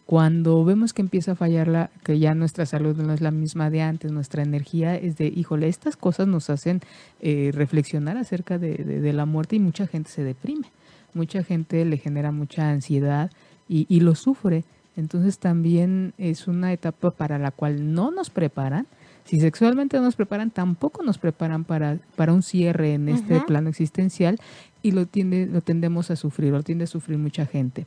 Cuando 0.09 0.65
vemos 0.65 0.91
que 0.91 1.03
empieza 1.03 1.33
a 1.33 1.35
fallar 1.35 1.67
la, 1.67 1.91
que 2.03 2.17
ya 2.17 2.33
nuestra 2.33 2.65
salud 2.65 2.97
no 2.97 3.13
es 3.13 3.21
la 3.21 3.29
misma 3.29 3.69
de 3.69 3.83
antes, 3.83 4.11
nuestra 4.11 4.41
energía 4.41 4.95
es 4.95 5.17
de, 5.17 5.27
híjole, 5.27 5.67
estas 5.67 5.95
cosas 5.97 6.27
nos 6.27 6.49
hacen 6.49 6.81
eh, 7.21 7.51
reflexionar 7.53 8.17
acerca 8.17 8.57
de, 8.57 9.13
la 9.13 9.27
muerte 9.27 9.57
y 9.57 9.59
mucha 9.59 9.85
gente 9.85 10.09
se 10.09 10.23
deprime, 10.23 10.71
mucha 11.13 11.43
gente 11.43 11.85
le 11.85 11.97
genera 11.97 12.31
mucha 12.31 12.71
ansiedad 12.71 13.29
y, 13.67 13.85
y 13.87 13.99
lo 13.99 14.15
sufre. 14.15 14.63
Entonces 14.97 15.37
también 15.37 16.15
es 16.17 16.47
una 16.47 16.73
etapa 16.73 17.11
para 17.11 17.37
la 17.37 17.51
cual 17.51 17.93
no 17.93 18.09
nos 18.09 18.31
preparan. 18.31 18.87
Si 19.25 19.39
sexualmente 19.39 19.97
no 19.97 20.05
nos 20.05 20.15
preparan, 20.15 20.49
tampoco 20.49 21.03
nos 21.03 21.19
preparan 21.19 21.65
para, 21.65 21.99
para 22.15 22.33
un 22.33 22.41
cierre 22.41 22.95
en 22.95 23.09
este 23.09 23.41
plano 23.41 23.69
existencial 23.69 24.39
y 24.81 24.89
lo, 24.89 25.05
tiende, 25.05 25.45
lo 25.45 25.61
tendemos 25.61 26.09
a 26.09 26.15
sufrir, 26.15 26.51
lo 26.51 26.63
tiende 26.63 26.85
a 26.85 26.87
sufrir 26.87 27.19
mucha 27.19 27.45
gente. 27.45 27.85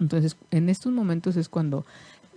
Entonces, 0.00 0.36
en 0.50 0.68
estos 0.68 0.92
momentos 0.92 1.36
es 1.36 1.48
cuando 1.48 1.84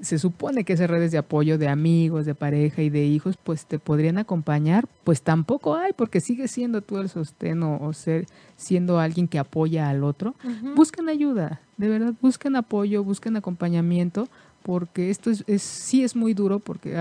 se 0.02 0.18
supone 0.18 0.64
que 0.64 0.74
esas 0.74 0.90
redes 0.90 1.12
de 1.12 1.20
apoyo 1.20 1.58
de 1.58 1.68
amigos, 1.68 2.26
de 2.26 2.36
pareja 2.36 2.82
y 2.82 2.90
de 2.90 3.06
hijos, 3.06 3.38
pues 3.42 3.66
te 3.66 3.80
podrían 3.80 4.18
acompañar, 4.18 4.88
pues 5.04 5.22
tampoco 5.22 5.76
hay, 5.76 5.94
porque 5.94 6.22
sigues 6.22 6.52
siendo 6.52 6.82
tú 6.82 6.98
el 6.98 7.10
sostén 7.10 7.62
o, 7.64 7.94
ser, 7.94 8.26
siendo 8.58 9.00
alguien 9.00 9.28
que 9.28 9.40
apoya 9.40 9.90
al 9.90 10.04
otro. 10.04 10.36
Busquen 10.76 11.08
ayuda, 11.08 11.62
de 11.78 11.88
verdad, 11.88 12.14
busquen 12.20 12.56
apoyo, 12.56 13.04
busquen 13.04 13.38
acompañamiento, 13.38 14.28
porque 14.64 15.10
esto 15.10 15.30
es, 15.30 15.62
sí 15.62 16.04
es 16.04 16.16
muy 16.16 16.34
duro, 16.34 16.60
porque 16.60 16.98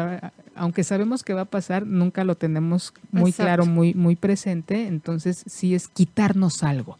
aunque 0.55 0.85
sabemos 0.85 1.23
que 1.23 1.35
va 1.35 1.43
a 1.43 1.47
pasar, 1.47 1.87
nunca 1.87 2.25
lo 2.25 2.35
tenemos 2.35 2.93
muy 3.13 3.33
claro, 3.33 3.67
muy, 3.67 3.95
muy 3.95 4.17
presente, 4.17 4.87
entonces 4.87 5.45
sí 5.47 5.75
es 5.75 5.89
quitarnos 5.89 6.63
algo. 6.63 6.99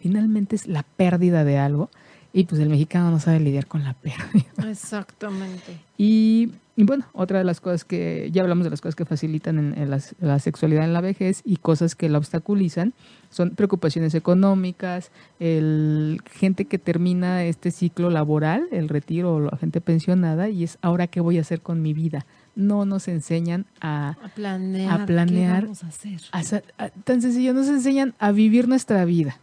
Finalmente 0.00 0.54
es 0.54 0.68
la 0.68 0.84
pérdida 0.84 1.44
de 1.44 1.58
algo 1.58 1.90
y 2.38 2.44
pues 2.44 2.60
el 2.60 2.68
mexicano 2.68 3.10
no 3.10 3.18
sabe 3.18 3.40
lidiar 3.40 3.66
con 3.66 3.82
la 3.82 3.94
pérdida. 3.94 4.46
Exactamente. 4.70 5.80
Y, 6.00 6.52
bueno, 6.76 7.06
otra 7.12 7.38
de 7.38 7.44
las 7.44 7.60
cosas 7.60 7.84
que, 7.84 8.30
ya 8.32 8.42
hablamos 8.42 8.62
de 8.62 8.70
las 8.70 8.80
cosas 8.80 8.94
que 8.94 9.04
facilitan 9.04 9.74
en, 9.76 9.90
la, 9.90 10.38
sexualidad 10.38 10.84
en 10.84 10.92
la 10.92 11.00
vejez 11.00 11.42
y 11.44 11.56
cosas 11.56 11.96
que 11.96 12.08
la 12.08 12.18
obstaculizan, 12.18 12.94
son 13.30 13.50
preocupaciones 13.56 14.14
económicas, 14.14 15.10
el 15.40 16.20
gente 16.30 16.66
que 16.66 16.78
termina 16.78 17.42
este 17.42 17.72
ciclo 17.72 18.10
laboral, 18.10 18.68
el 18.70 18.88
retiro 18.88 19.34
o 19.34 19.40
la 19.40 19.56
gente 19.56 19.80
pensionada, 19.80 20.50
y 20.50 20.62
es 20.62 20.78
ahora 20.80 21.08
qué 21.08 21.18
voy 21.18 21.38
a 21.38 21.40
hacer 21.40 21.62
con 21.62 21.82
mi 21.82 21.94
vida. 21.94 22.26
No 22.54 22.84
nos 22.84 23.08
enseñan 23.08 23.66
a, 23.80 24.16
planear. 24.36 25.00
A 25.00 25.06
planear 25.06 25.62
¿qué 25.62 25.66
vamos 25.66 25.82
a 25.82 25.88
hacer? 25.88 26.62
tan 27.02 27.20
sencillo, 27.20 27.54
nos 27.54 27.66
enseñan 27.66 28.14
a 28.20 28.30
vivir 28.30 28.68
nuestra 28.68 29.04
vida 29.04 29.40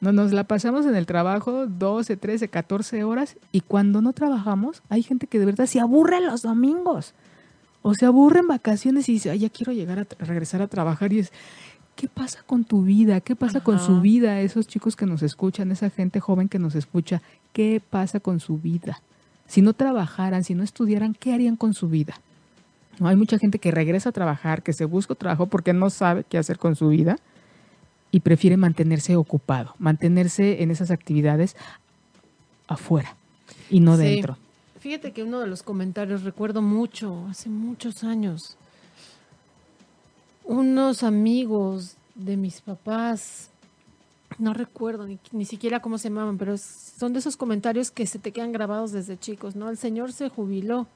no, 0.00 0.12
nos 0.12 0.32
la 0.32 0.44
pasamos 0.44 0.86
en 0.86 0.94
el 0.94 1.06
trabajo 1.06 1.66
12, 1.66 2.16
13, 2.16 2.48
14 2.48 3.04
horas 3.04 3.36
y 3.52 3.60
cuando 3.62 4.02
no 4.02 4.12
trabajamos 4.12 4.82
hay 4.88 5.02
gente 5.02 5.26
que 5.26 5.38
de 5.38 5.46
verdad 5.46 5.66
se 5.66 5.80
aburre 5.80 6.20
los 6.20 6.42
domingos 6.42 7.14
o 7.82 7.94
se 7.94 8.04
aburre 8.04 8.40
en 8.40 8.48
vacaciones 8.48 9.08
y 9.08 9.12
dice, 9.12 9.30
Ay, 9.30 9.40
ya 9.40 9.48
quiero 9.48 9.72
llegar 9.72 10.00
a 10.00 10.24
regresar 10.24 10.60
a 10.60 10.66
trabajar 10.66 11.12
y 11.12 11.20
es, 11.20 11.32
¿qué 11.94 12.08
pasa 12.08 12.42
con 12.44 12.64
tu 12.64 12.82
vida? 12.82 13.20
¿Qué 13.20 13.36
pasa 13.36 13.60
con 13.60 13.78
su 13.78 14.00
vida? 14.00 14.40
Esos 14.40 14.66
chicos 14.66 14.96
que 14.96 15.06
nos 15.06 15.22
escuchan, 15.22 15.70
esa 15.70 15.88
gente 15.88 16.20
joven 16.20 16.48
que 16.48 16.58
nos 16.58 16.74
escucha, 16.74 17.22
¿qué 17.52 17.80
pasa 17.88 18.20
con 18.20 18.40
su 18.40 18.58
vida? 18.58 19.00
Si 19.46 19.62
no 19.62 19.72
trabajaran, 19.72 20.42
si 20.44 20.54
no 20.54 20.64
estudiaran, 20.64 21.14
¿qué 21.14 21.32
harían 21.32 21.56
con 21.56 21.74
su 21.74 21.88
vida? 21.88 22.20
¿No? 22.98 23.08
Hay 23.08 23.16
mucha 23.16 23.38
gente 23.38 23.58
que 23.58 23.70
regresa 23.70 24.08
a 24.08 24.12
trabajar, 24.12 24.62
que 24.62 24.72
se 24.72 24.84
busca 24.84 25.14
trabajo 25.14 25.46
porque 25.46 25.72
no 25.72 25.88
sabe 25.88 26.24
qué 26.28 26.38
hacer 26.38 26.58
con 26.58 26.76
su 26.76 26.88
vida 26.88 27.18
y 28.16 28.20
prefiere 28.20 28.56
mantenerse 28.56 29.14
ocupado, 29.14 29.74
mantenerse 29.78 30.62
en 30.62 30.70
esas 30.70 30.90
actividades 30.90 31.54
afuera 32.66 33.14
y 33.68 33.80
no 33.80 33.98
dentro. 33.98 34.38
Fíjate 34.80 35.12
que 35.12 35.22
uno 35.22 35.38
de 35.38 35.46
los 35.46 35.62
comentarios 35.62 36.22
recuerdo 36.22 36.62
mucho, 36.62 37.26
hace 37.28 37.50
muchos 37.50 38.04
años, 38.04 38.56
unos 40.44 41.02
amigos 41.02 41.96
de 42.14 42.38
mis 42.38 42.62
papás, 42.62 43.50
no 44.38 44.54
recuerdo 44.54 45.06
ni, 45.06 45.18
ni 45.32 45.44
siquiera 45.44 45.80
cómo 45.80 45.98
se 45.98 46.08
llamaban, 46.08 46.38
pero 46.38 46.56
son 46.56 47.12
de 47.12 47.18
esos 47.18 47.36
comentarios 47.36 47.90
que 47.90 48.06
se 48.06 48.18
te 48.18 48.32
quedan 48.32 48.50
grabados 48.50 48.92
desde 48.92 49.18
chicos, 49.18 49.56
¿no? 49.56 49.68
El 49.68 49.76
señor 49.76 50.14
se 50.14 50.30
jubiló. 50.30 50.86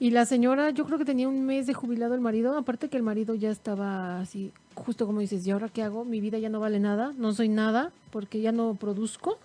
Y 0.00 0.10
la 0.10 0.26
señora, 0.26 0.70
yo 0.70 0.84
creo 0.86 0.98
que 0.98 1.04
tenía 1.04 1.28
un 1.28 1.46
mes 1.46 1.66
de 1.66 1.74
jubilado 1.74 2.14
el 2.14 2.20
marido, 2.20 2.56
aparte 2.58 2.88
que 2.88 2.96
el 2.96 3.02
marido 3.02 3.34
ya 3.34 3.50
estaba 3.50 4.20
así 4.20 4.52
justo 4.74 5.06
como 5.06 5.20
dices, 5.20 5.46
¿y 5.46 5.52
ahora 5.52 5.68
qué 5.68 5.82
hago? 5.82 6.04
Mi 6.04 6.20
vida 6.20 6.36
ya 6.38 6.48
no 6.48 6.58
vale 6.60 6.80
nada, 6.80 7.12
no 7.16 7.32
soy 7.32 7.48
nada 7.48 7.92
porque 8.10 8.40
ya 8.40 8.50
no 8.52 8.74
produzco. 8.74 9.38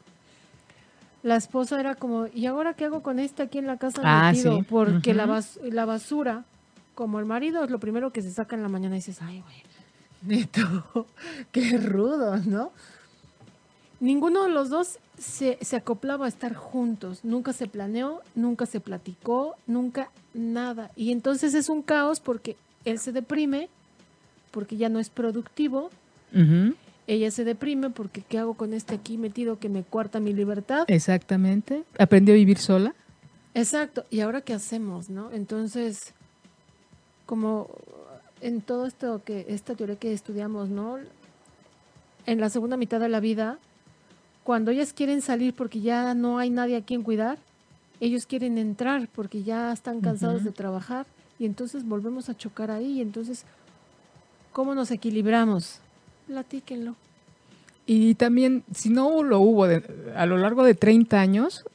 La 1.22 1.36
esposa 1.36 1.80
era 1.80 1.95
como, 1.95 2.28
¿y 2.34 2.45
ahora 2.47 2.74
qué 2.74 2.86
hago 2.86 3.02
con 3.04 3.20
este 3.20 3.43
aquí 3.43 3.58
en 3.60 3.68
la 3.68 3.78
casa 3.78 4.02
Ah, 4.04 4.32
metido? 4.32 4.58
sí. 4.58 4.64
Porque 4.68 5.14
la, 5.14 5.28
bas- 5.28 5.60
la 5.62 5.86
basura, 5.86 6.45
como 6.95 7.20
el 7.20 7.26
marido 7.26 7.64
es 7.64 7.70
lo 7.70 7.80
primero 7.80 8.12
que 8.12 8.22
se 8.22 8.32
saca 8.32 8.56
en 8.56 8.64
la 8.64 8.70
mañana 8.70 8.95
y 8.95 9.00
dices, 9.00 9.22
ay, 9.22 9.41
güey, 9.41 9.64
neto, 10.39 11.06
qué 11.52 11.78
rudo, 11.78 12.38
¿no? 12.38 12.72
Ninguno 14.00 14.43
de 14.43 14.50
los 14.50 14.70
dos 14.70 14.97
se, 15.18 15.58
se 15.62 15.76
acoplaba 15.76 16.26
a 16.26 16.30
estar 16.30 16.56
juntos, 16.56 17.20
nunca 17.26 17.52
se 17.52 17.68
planeó, 17.68 18.22
nunca 18.34 18.66
se 18.66 18.80
platicó, 18.80 19.58
nunca 19.68 20.10
nada. 20.39 20.91
Y 20.95 21.11
entonces 21.11 21.53
es 21.53 21.69
un 21.69 21.81
caos 21.81 22.19
porque 22.19 22.55
él 22.85 22.99
se 22.99 23.11
deprime, 23.11 23.69
porque 24.51 24.77
ya 24.77 24.89
no 24.89 24.99
es 24.99 25.09
productivo, 25.09 25.91
ella 27.07 27.31
se 27.31 27.43
deprime 27.43 27.89
porque 27.89 28.21
¿qué 28.21 28.37
hago 28.37 28.53
con 28.53 28.73
este 28.73 28.95
aquí 28.95 29.17
metido 29.17 29.57
que 29.57 29.67
me 29.69 29.83
cuarta 29.83 30.19
mi 30.19 30.33
libertad? 30.33 30.85
Exactamente. 30.87 31.83
Aprendió 31.97 32.33
a 32.33 32.37
vivir 32.37 32.59
sola. 32.59 32.93
Exacto, 33.55 34.05
¿y 34.11 34.19
ahora 34.19 34.41
qué 34.41 34.53
hacemos, 34.53 35.09
no? 35.09 35.31
Entonces, 35.31 36.13
como 37.25 37.67
en 38.41 38.61
todo 38.61 38.85
esto 38.85 39.21
que, 39.25 39.45
esta 39.49 39.75
teoría 39.75 39.95
que 39.95 40.13
estudiamos, 40.13 40.69
¿no? 40.69 40.97
En 42.25 42.39
la 42.39 42.49
segunda 42.49 42.77
mitad 42.77 42.99
de 42.99 43.09
la 43.09 43.19
vida, 43.19 43.57
cuando 44.43 44.71
ellas 44.71 44.93
quieren 44.93 45.21
salir 45.21 45.53
porque 45.53 45.81
ya 45.81 46.13
no 46.13 46.37
hay 46.37 46.51
nadie 46.51 46.77
a 46.77 46.81
quien 46.81 47.01
cuidar, 47.01 47.39
ellos 48.00 48.26
quieren 48.26 48.58
entrar 48.58 49.08
porque 49.14 49.43
ya 49.43 49.72
están 49.74 50.02
cansados 50.02 50.43
de 50.43 50.52
trabajar 50.52 51.06
y 51.38 51.45
entonces 51.45 51.86
volvemos 51.86 52.30
a 52.30 52.38
chocar 52.38 52.72
ahí 52.72 52.97
y 52.97 53.02
entonces, 53.02 53.45
¿cómo 54.54 54.76
nos 54.76 54.91
equilibramos? 54.91 55.80
Platíquenlo. 56.28 56.95
Y 57.86 58.16
también, 58.16 58.64
si 58.74 58.89
no 58.89 59.24
lo 59.24 59.39
hubo 59.39 59.68
de- 59.68 59.84
a 60.16 60.26
lo 60.26 60.38
largo 60.38 60.64
de 60.64 60.76
30 60.76 61.20
años, 61.20 61.66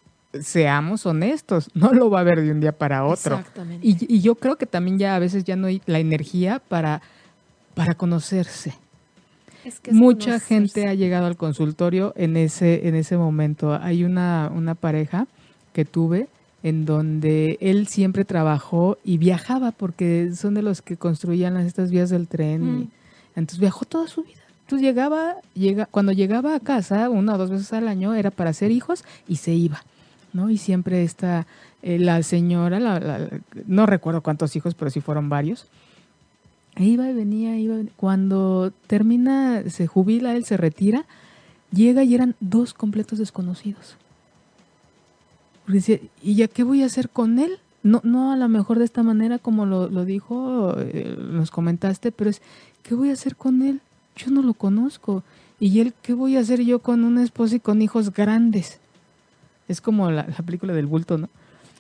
seamos 0.41 1.07
honestos, 1.07 1.71
no 1.75 1.93
lo 1.93 2.09
va 2.11 2.19
a 2.19 2.21
haber 2.23 2.41
de 2.43 2.51
un 2.53 2.61
día 2.61 2.73
para 2.73 3.05
otro. 3.05 3.37
Exactamente. 3.39 3.87
Y, 3.87 3.97
y 4.17 4.21
yo 4.21 4.35
creo 4.37 4.57
que 4.57 4.67
también 4.67 4.99
ya 4.99 5.17
a 5.17 5.19
veces 5.19 5.45
ya 5.45 5.57
no 5.57 5.67
hay 5.67 5.83
la 5.87 5.99
energía 5.99 6.61
para, 6.69 7.03
para 7.75 7.95
conocerse. 7.95 8.75
Es 9.65 9.81
que 9.81 9.91
es 9.91 9.97
Mucha 9.97 10.27
conocerse. 10.39 10.47
gente 10.55 10.89
ha 10.89 10.95
llegado 10.95 11.27
al 11.27 11.37
consultorio 11.37 12.13
en 12.17 12.37
ese, 12.37 12.87
en 12.87 12.95
ese 12.95 13.17
momento. 13.17 13.75
Hay 13.75 14.05
una, 14.05 14.51
una 14.55 14.75
pareja 14.75 15.27
que 15.75 15.85
tuve 15.85 16.29
en 16.63 16.87
donde 16.87 17.59
él 17.61 17.87
siempre 17.89 18.25
trabajó 18.25 18.97
y 19.05 19.19
viajaba 19.19 19.71
porque 19.73 20.31
son 20.35 20.55
de 20.55 20.63
los 20.63 20.81
que 20.81 20.97
construían 20.97 21.53
las, 21.53 21.67
estas 21.67 21.91
vías 21.91 22.09
del 22.09 22.27
tren. 22.27 22.63
y 22.83 22.89
entonces 23.37 23.59
viajó 23.61 23.85
toda 23.85 24.09
su 24.09 24.23
vida. 24.23 24.41
Entonces 24.63 24.87
llegaba, 24.87 25.35
llega, 25.53 25.85
cuando 25.85 26.13
llegaba 26.13 26.55
a 26.55 26.61
casa, 26.61 27.11
una 27.11 27.35
o 27.35 27.39
dos 27.39 27.51
veces 27.51 27.71
al 27.75 27.87
año, 27.87 28.15
era 28.15 28.31
para 28.31 28.49
hacer 28.51 28.71
hijos 28.71 29.05
y 29.29 29.37
se 29.37 29.53
iba. 29.53 29.85
¿no? 30.33 30.49
Y 30.49 30.57
siempre 30.57 31.03
está 31.05 31.47
eh, 31.83 31.99
la 31.99 32.23
señora, 32.23 32.81
la- 32.81 32.99
la- 32.99 33.29
no 33.67 33.85
recuerdo 33.85 34.23
cuántos 34.23 34.57
hijos, 34.57 34.75
pero 34.75 34.91
sí 34.91 35.01
fueron 35.03 35.29
varios. 35.29 35.67
Iba 36.77 37.09
y 37.11 37.13
venía, 37.13 37.59
iba. 37.59 37.75
y 37.75 37.79
venía. 37.79 37.93
Cuando 37.97 38.73
termina, 38.87 39.63
se 39.69 39.87
jubila, 39.87 40.35
él 40.35 40.45
se 40.47 40.57
retira, 40.57 41.05
llega 41.73 42.03
y 42.05 42.15
eran 42.15 42.35
dos 42.41 42.73
completos 42.73 43.19
desconocidos. 43.19 43.97
Porque 45.65 45.79
decía, 45.79 45.99
¿y 46.23 46.35
ya 46.35 46.49
qué 46.49 46.63
voy 46.63 46.83
a 46.83 46.87
hacer 46.87 47.09
con 47.09 47.39
él? 47.39 47.59
No, 47.83 48.01
no 48.05 48.33
a 48.33 48.37
lo 48.37 48.49
mejor 48.49 48.79
de 48.79 48.85
esta 48.85 49.03
manera 49.03 49.39
como 49.39 49.67
lo, 49.67 49.89
lo 49.89 50.05
dijo, 50.05 50.75
eh, 50.79 51.17
nos 51.19 51.51
comentaste, 51.51 52.13
pero 52.13 52.31
es, 52.31 52.41
¿qué 52.83 52.95
voy 52.95 53.11
a 53.11 53.15
hacer 53.15 53.37
con 53.37 53.63
él? 53.63 53.81
Yo 54.17 54.31
no 54.31 54.43
lo 54.43 54.55
conozco. 54.55 55.23
¿Y 55.61 55.81
él 55.81 55.95
qué 56.03 56.15
voy 56.15 56.37
a 56.37 56.41
hacer 56.41 56.61
yo 56.63 56.81
con 56.81 57.05
una 57.05 57.23
esposa 57.23 57.57
y 57.57 57.61
con 57.61 57.83
hijos 57.83 58.13
grandes? 58.13 58.81
Es 59.69 59.81
como 59.81 60.11
la, 60.11 60.27
la 60.27 60.45
película 60.45 60.73
del 60.73 60.87
bulto, 60.87 61.19
¿no? 61.19 61.29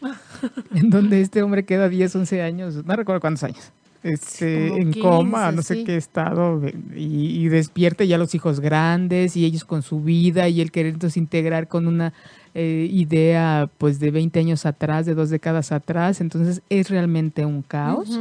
en 0.74 0.90
donde 0.90 1.20
este 1.20 1.42
hombre 1.42 1.64
queda 1.64 1.88
10, 1.88 2.16
11 2.16 2.42
años, 2.42 2.84
no 2.84 2.96
recuerdo 2.96 3.20
cuántos 3.20 3.44
años, 3.44 3.70
este, 4.04 4.68
Como 4.68 4.80
en 4.80 4.92
15, 4.92 5.00
coma, 5.00 5.50
no 5.50 5.62
sé 5.62 5.76
sí. 5.76 5.84
qué 5.84 5.96
estado, 5.96 6.60
y, 6.94 7.40
y 7.44 7.48
despierta 7.48 8.04
ya 8.04 8.18
los 8.18 8.34
hijos 8.34 8.60
grandes 8.60 9.34
y 9.36 9.46
ellos 9.46 9.64
con 9.64 9.82
su 9.82 10.00
vida 10.00 10.48
y 10.48 10.60
él 10.60 10.70
querer 10.70 10.92
entonces 10.92 11.16
integrar 11.16 11.68
con 11.68 11.86
una 11.86 12.12
eh, 12.54 12.86
idea 12.92 13.68
pues 13.78 13.98
de 13.98 14.10
20 14.10 14.38
años 14.38 14.66
atrás, 14.66 15.06
de 15.06 15.14
dos 15.14 15.30
décadas 15.30 15.72
atrás, 15.72 16.20
entonces 16.20 16.62
es 16.68 16.90
realmente 16.90 17.44
un 17.46 17.62
caos 17.62 18.20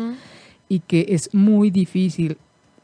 y 0.69 0.79
que 0.79 1.05
es 1.09 1.33
muy 1.35 1.69
difícil. 1.69 2.37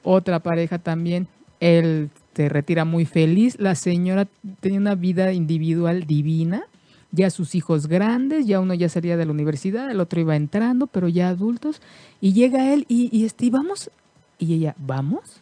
Otra 0.04 0.40
pareja 0.40 0.78
también, 0.78 1.28
él 1.60 2.10
se 2.36 2.50
retira 2.50 2.86
muy 2.86 3.06
feliz, 3.06 3.58
la 3.60 3.76
señora 3.76 4.28
tenía 4.60 4.80
una 4.80 4.96
vida 4.96 5.34
individual 5.34 6.06
divina, 6.06 6.64
ya 7.12 7.30
sus 7.30 7.56
hijos 7.56 7.88
grandes, 7.88 8.46
ya 8.46 8.60
uno 8.60 8.74
ya 8.74 8.90
salía 8.90 9.18
de 9.18 9.26
la 9.26 9.32
universidad, 9.32 9.90
el 9.90 10.00
otro 10.00 10.20
iba 10.20 10.36
entrando, 10.36 10.88
pero 10.88 11.08
ya 11.08 11.30
adultos, 11.30 11.82
y 12.22 12.34
llega 12.34 12.74
él 12.74 12.86
y, 12.88 13.10
y 13.18 13.26
este, 13.26 13.46
y 13.46 13.50
vamos, 13.50 13.90
y 14.38 14.54
ella, 14.54 14.76
¿vamos? 14.78 15.42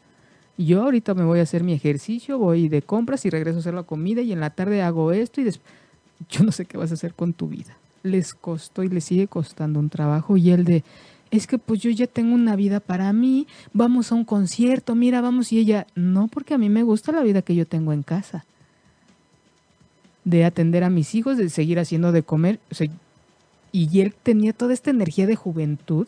Yo 0.57 0.83
ahorita 0.83 1.13
me 1.13 1.23
voy 1.23 1.39
a 1.39 1.43
hacer 1.43 1.63
mi 1.63 1.73
ejercicio, 1.73 2.39
voy 2.39 2.67
de 2.67 2.81
compras 2.81 3.25
y 3.25 3.29
regreso 3.29 3.57
a 3.57 3.59
hacer 3.59 3.73
la 3.73 3.83
comida 3.83 4.21
y 4.21 4.31
en 4.31 4.39
la 4.39 4.49
tarde 4.49 4.81
hago 4.81 5.11
esto 5.11 5.39
y 5.39 5.43
después, 5.43 5.71
yo 6.29 6.43
no 6.43 6.51
sé 6.51 6.65
qué 6.65 6.77
vas 6.77 6.91
a 6.91 6.95
hacer 6.95 7.13
con 7.13 7.33
tu 7.33 7.47
vida. 7.47 7.77
Les 8.01 8.33
costó 8.33 8.83
y 8.83 8.89
les 8.89 9.03
sigue 9.03 9.27
costando 9.27 9.79
un 9.79 9.89
trabajo 9.89 10.35
y 10.35 10.49
el 10.49 10.65
de, 10.65 10.83
es 11.29 11.45
que 11.45 11.59
pues 11.59 11.81
yo 11.81 11.91
ya 11.91 12.07
tengo 12.07 12.33
una 12.33 12.55
vida 12.55 12.79
para 12.79 13.11
mí, 13.13 13.47
vamos 13.73 14.11
a 14.11 14.15
un 14.15 14.25
concierto, 14.25 14.95
mira, 14.95 15.21
vamos 15.21 15.51
y 15.51 15.59
ella, 15.59 15.85
no, 15.93 16.27
porque 16.27 16.55
a 16.55 16.57
mí 16.57 16.69
me 16.69 16.83
gusta 16.83 17.11
la 17.11 17.21
vida 17.21 17.43
que 17.43 17.53
yo 17.53 17.67
tengo 17.67 17.93
en 17.93 18.01
casa. 18.01 18.45
De 20.27 20.43
atender 20.43 20.83
a 20.83 20.89
mis 20.89 21.15
hijos, 21.15 21.37
de 21.37 21.49
seguir 21.49 21.79
haciendo 21.79 22.11
de 22.11 22.23
comer. 22.23 22.59
o 22.71 22.75
sea, 22.75 22.87
y 23.71 24.01
él 24.01 24.13
tenía 24.23 24.53
toda 24.53 24.73
esta 24.73 24.89
energía 24.89 25.27
de 25.27 25.35
juventud, 25.35 26.07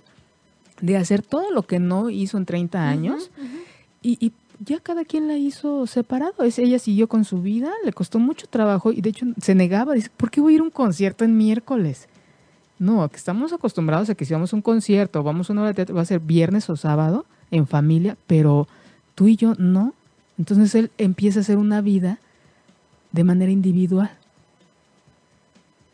de 0.81 0.97
hacer 0.97 1.21
todo 1.21 1.51
lo 1.51 1.63
que 1.63 1.79
no 1.79 2.09
hizo 2.09 2.37
en 2.37 2.45
30 2.45 2.89
años. 2.89 3.31
Y, 4.01 4.17
y 4.25 4.31
ya 4.59 4.79
cada 4.79 5.05
quien 5.05 5.27
la 5.27 5.37
hizo 5.37 5.87
separado. 5.87 6.43
Es, 6.43 6.59
ella 6.59 6.79
siguió 6.79 7.07
con 7.07 7.25
su 7.25 7.41
vida, 7.41 7.71
le 7.83 7.93
costó 7.93 8.19
mucho 8.19 8.47
trabajo 8.47 8.91
y 8.91 9.01
de 9.01 9.09
hecho 9.09 9.25
se 9.41 9.55
negaba. 9.55 9.93
Dice, 9.93 10.09
¿por 10.15 10.29
qué 10.31 10.41
voy 10.41 10.53
a 10.53 10.55
ir 10.55 10.61
a 10.61 10.65
un 10.65 10.71
concierto 10.71 11.23
en 11.25 11.37
miércoles? 11.37 12.07
No, 12.77 13.07
que 13.09 13.17
estamos 13.17 13.51
acostumbrados 13.51 14.09
a 14.09 14.15
que 14.15 14.25
si 14.25 14.33
vamos 14.33 14.53
a 14.53 14.55
un 14.55 14.61
concierto, 14.61 15.23
vamos 15.23 15.49
a 15.49 15.53
una 15.53 15.61
obra 15.61 15.69
de 15.69 15.75
teatro, 15.75 15.95
va 15.95 16.01
a 16.01 16.05
ser 16.05 16.19
viernes 16.19 16.69
o 16.69 16.75
sábado 16.75 17.25
en 17.51 17.67
familia, 17.67 18.17
pero 18.27 18.67
tú 19.15 19.27
y 19.27 19.35
yo 19.35 19.53
no. 19.57 19.93
Entonces 20.37 20.73
él 20.75 20.91
empieza 20.97 21.39
a 21.39 21.41
hacer 21.41 21.57
una 21.57 21.81
vida 21.81 22.19
de 23.11 23.23
manera 23.23 23.51
individual. 23.51 24.11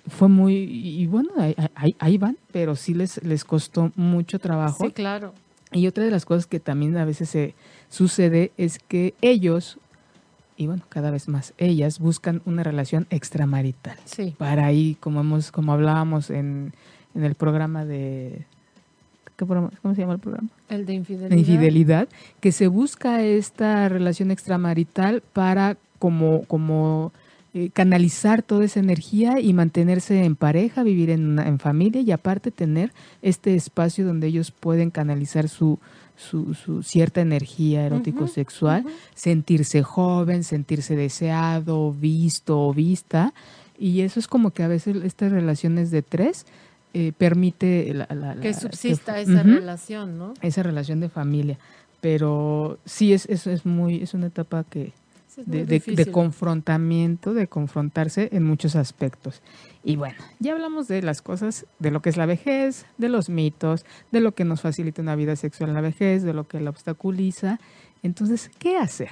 Fue 0.07 0.27
muy, 0.29 0.53
y 0.55 1.07
bueno, 1.07 1.29
ahí, 1.37 1.55
ahí- 1.73 1.95
ahí 1.97 2.17
van, 2.19 2.37
pero 2.51 2.75
sí 2.75 2.93
les, 2.93 3.23
les 3.23 3.43
costó 3.43 3.91
mucho 3.95 4.37
trabajo. 4.37 4.85
Sí, 4.85 4.91
claro. 4.91 5.33
Y 5.71 5.87
otra 5.87 6.03
de 6.03 6.11
las 6.11 6.25
cosas 6.25 6.45
que 6.45 6.59
también 6.59 6.95
a 6.97 7.05
veces 7.05 7.27
se 7.29 7.55
sucede 7.89 8.51
es 8.55 8.77
que 8.77 9.15
ellos, 9.21 9.79
y 10.57 10.67
bueno, 10.67 10.83
cada 10.89 11.09
vez 11.09 11.27
más 11.27 11.53
ellas, 11.57 11.97
buscan 11.99 12.43
una 12.45 12.61
relación 12.61 13.07
extramarital. 13.09 13.97
Sí. 14.05 14.35
Para 14.37 14.67
ahí, 14.67 14.95
como 14.99 15.21
hemos, 15.21 15.51
como 15.51 15.73
hablábamos 15.73 16.29
en, 16.29 16.73
en 17.15 17.23
el 17.23 17.33
programa 17.33 17.83
de 17.83 18.45
¿qué 19.37 19.45
programa? 19.45 19.71
¿cómo 19.81 19.95
se 19.95 20.01
llama 20.01 20.13
el 20.13 20.19
programa? 20.19 20.49
El 20.69 20.85
de 20.85 20.93
infidelidad. 20.93 21.29
De 21.31 21.37
infidelidad, 21.39 22.07
que 22.41 22.51
se 22.51 22.67
busca 22.67 23.23
esta 23.23 23.89
relación 23.89 24.29
extramarital 24.29 25.21
para 25.33 25.77
como, 25.99 26.43
como 26.45 27.11
eh, 27.53 27.69
canalizar 27.73 28.41
toda 28.43 28.65
esa 28.65 28.79
energía 28.79 29.39
y 29.39 29.53
mantenerse 29.53 30.23
en 30.25 30.35
pareja, 30.35 30.83
vivir 30.83 31.09
en, 31.09 31.25
una- 31.25 31.47
en 31.47 31.57
familia 31.59 32.01
y 32.01 32.11
aparte 32.11 32.51
tener 32.51 32.91
este 33.21 33.55
espacio 33.55 34.05
donde 34.05 34.27
ellos 34.27 34.51
pueden 34.51 34.91
canalizar 34.91 35.47
su, 35.47 35.79
su, 36.17 36.53
su 36.53 36.83
cierta 36.83 37.21
energía 37.21 37.85
erótico-sexual, 37.85 38.85
sentirse 39.13 39.83
joven, 39.83 40.43
sentirse 40.43 40.95
deseado, 40.95 41.93
visto 41.93 42.59
o 42.67 42.73
vista. 42.73 43.33
Y 43.79 44.01
eso 44.01 44.19
es 44.19 44.27
como 44.27 44.51
que 44.51 44.63
a 44.63 44.67
veces 44.67 44.97
estas 45.03 45.31
relaciones 45.31 45.91
de 45.91 46.01
tres 46.01 46.45
eh, 46.93 47.11
permite 47.17 47.93
la, 47.93 48.07
la- 48.13 48.35
Que 48.35 48.53
subsista 48.53 49.15
que- 49.15 49.21
esa 49.23 49.43
relación, 49.43 50.17
¿no? 50.17 50.33
esa 50.41 50.63
relación 50.63 50.99
de 50.99 51.09
familia. 51.09 51.57
Pero 52.01 52.77
sí 52.85 53.13
es, 53.13 53.25
es, 53.27 53.47
es 53.47 53.65
muy, 53.65 54.01
es 54.01 54.13
una 54.13 54.27
etapa 54.27 54.63
que 54.63 54.93
es 55.37 55.47
de, 55.47 55.65
de- 55.65 55.79
de 55.79 56.11
confrontamiento, 56.11 57.33
de 57.33 57.47
confrontarse 57.47 58.29
en 58.31 58.43
muchos 58.43 58.75
aspectos. 58.75 59.41
Y 59.83 59.95
bueno, 59.97 60.15
ya 60.39 60.53
hablamos 60.53 60.87
de 60.87 61.01
las 61.01 61.21
cosas, 61.21 61.65
de 61.79 61.91
lo 61.91 62.01
que 62.01 62.09
es 62.09 62.17
la 62.17 62.25
vejez, 62.25 62.85
de 62.97 63.09
los 63.09 63.29
mitos, 63.29 63.85
de 64.11 64.19
lo 64.21 64.33
que 64.33 64.45
nos 64.45 64.61
facilita 64.61 65.01
una 65.01 65.15
vida 65.15 65.35
sexual 65.35 65.69
en 65.69 65.75
la 65.75 65.81
vejez, 65.81 66.23
de 66.23 66.33
lo 66.33 66.47
que 66.47 66.59
la 66.59 66.69
obstaculiza. 66.69 67.59
Entonces, 68.03 68.49
¿qué 68.59 68.77
hacer? 68.77 69.09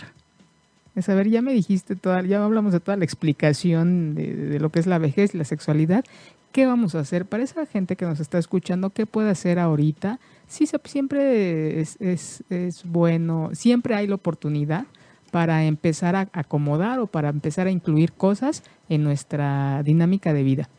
Es 0.96 1.10
a 1.10 1.16
ver, 1.16 1.28
ya 1.30 1.42
me 1.42 1.54
dijiste 1.54 1.96
toda, 1.96 2.22
ya 2.22 2.44
hablamos 2.44 2.72
de 2.74 2.80
toda 2.80 2.98
la 2.98 3.06
explicación 3.06 4.14
de, 4.16 4.34
de 4.36 4.60
lo 4.60 4.70
que 4.70 4.80
es 4.80 4.88
la 4.88 4.98
vejez, 5.00 5.34
la 5.34 5.44
sexualidad. 5.46 6.04
¿qué 6.52 6.68
vamos 6.68 6.94
a 6.94 7.00
hacer? 7.00 7.26
Para 7.26 7.42
esa 7.44 7.66
gente 7.66 7.96
que 7.96 8.06
nos 8.06 8.20
está 8.20 8.38
escuchando, 8.38 8.92
¿qué 8.92 9.08
puede 9.08 9.32
hacer 9.32 9.58
ahorita? 9.58 10.20
Sí, 10.48 10.68
siempre 10.84 11.80
es, 11.82 11.98
es, 12.00 12.44
es 12.52 12.84
bueno, 12.86 13.50
siempre 13.54 13.96
hay 13.96 14.06
la 14.06 14.14
oportunidad 14.14 14.86
para 15.34 15.66
empezar 15.66 16.16
a 16.16 16.30
acomodar 16.32 17.00
o 17.00 17.08
para 17.08 17.30
empezar 17.30 17.66
a 17.66 17.72
incluir 17.72 18.12
cosas 18.14 18.62
en 18.88 19.04
nuestra 19.04 19.82
dinámica 19.82 20.32
de 20.32 20.44
vida. 20.44 20.70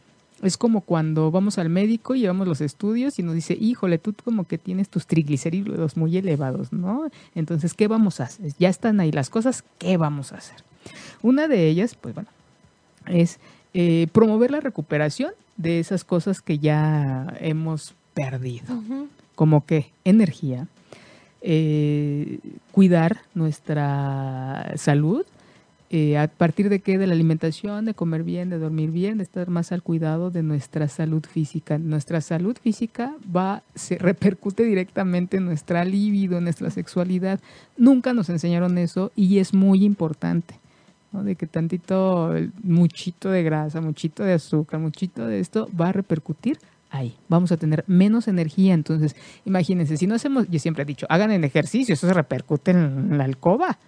Es 0.44 0.56
como 0.56 0.82
cuando 0.82 1.32
vamos 1.32 1.58
al 1.58 1.70
médico 1.70 2.14
y 2.14 2.20
llevamos 2.20 2.46
los 2.46 2.60
estudios 2.60 3.18
y 3.18 3.24
nos 3.24 3.34
dice, 3.34 3.58
híjole, 3.60 3.98
tú 3.98 4.14
como 4.24 4.44
que 4.44 4.56
tienes 4.56 4.88
tus 4.88 5.08
triglicéridos 5.08 5.96
muy 5.96 6.16
elevados, 6.16 6.72
¿no? 6.72 7.10
Entonces, 7.34 7.74
¿qué 7.74 7.88
vamos 7.88 8.20
a 8.20 8.24
hacer? 8.24 8.52
Ya 8.56 8.68
están 8.68 9.00
ahí 9.00 9.10
las 9.10 9.28
cosas, 9.28 9.64
¿qué 9.78 9.96
vamos 9.96 10.30
a 10.32 10.36
hacer? 10.36 10.58
Una 11.20 11.48
de 11.48 11.66
ellas, 11.66 11.96
pues 11.96 12.14
bueno, 12.14 12.28
es 13.08 13.40
eh, 13.72 14.06
promover 14.12 14.52
la 14.52 14.60
recuperación 14.60 15.32
de 15.56 15.80
esas 15.80 16.04
cosas 16.04 16.40
que 16.40 16.60
ya 16.60 17.34
hemos 17.40 17.96
perdido, 18.14 18.66
como 19.34 19.66
que 19.66 19.90
energía, 20.04 20.68
eh, 21.46 22.38
cuidar 22.72 23.18
nuestra 23.34 24.72
salud, 24.76 25.26
eh, 25.90 26.16
a 26.16 26.26
partir 26.26 26.70
de 26.70 26.80
qué? 26.80 26.96
De 26.96 27.06
la 27.06 27.12
alimentación, 27.12 27.84
de 27.84 27.92
comer 27.92 28.22
bien, 28.22 28.48
de 28.48 28.58
dormir 28.58 28.90
bien, 28.90 29.18
de 29.18 29.24
estar 29.24 29.48
más 29.50 29.70
al 29.70 29.82
cuidado 29.82 30.30
de 30.30 30.42
nuestra 30.42 30.88
salud 30.88 31.22
física. 31.24 31.76
Nuestra 31.76 32.22
salud 32.22 32.56
física 32.60 33.14
va, 33.24 33.62
se 33.74 33.98
repercute 33.98 34.64
directamente 34.64 35.36
en 35.36 35.44
nuestra 35.44 35.84
libido, 35.84 36.38
en 36.38 36.44
nuestra 36.44 36.70
sexualidad. 36.70 37.38
Nunca 37.76 38.14
nos 38.14 38.30
enseñaron 38.30 38.78
eso 38.78 39.12
y 39.14 39.38
es 39.38 39.52
muy 39.52 39.84
importante. 39.84 40.54
De 41.12 41.36
que 41.36 41.46
tantito, 41.46 42.34
muchito 42.64 43.30
de 43.30 43.44
grasa, 43.44 43.80
muchito 43.80 44.24
de 44.24 44.32
azúcar, 44.32 44.80
muchito 44.80 45.26
de 45.26 45.38
esto 45.38 45.68
va 45.78 45.90
a 45.90 45.92
repercutir 45.92 46.58
ahí. 46.94 47.16
Vamos 47.28 47.50
a 47.52 47.56
tener 47.56 47.84
menos 47.86 48.28
energía. 48.28 48.72
Entonces, 48.72 49.16
imagínense, 49.44 49.96
si 49.96 50.06
no 50.06 50.14
hacemos, 50.14 50.48
yo 50.48 50.58
siempre 50.58 50.84
he 50.84 50.86
dicho, 50.86 51.06
hagan 51.08 51.32
el 51.32 51.44
ejercicio, 51.44 51.92
eso 51.92 52.06
se 52.06 52.14
repercute 52.14 52.70
en 52.70 53.18
la 53.18 53.24
alcoba. 53.24 53.78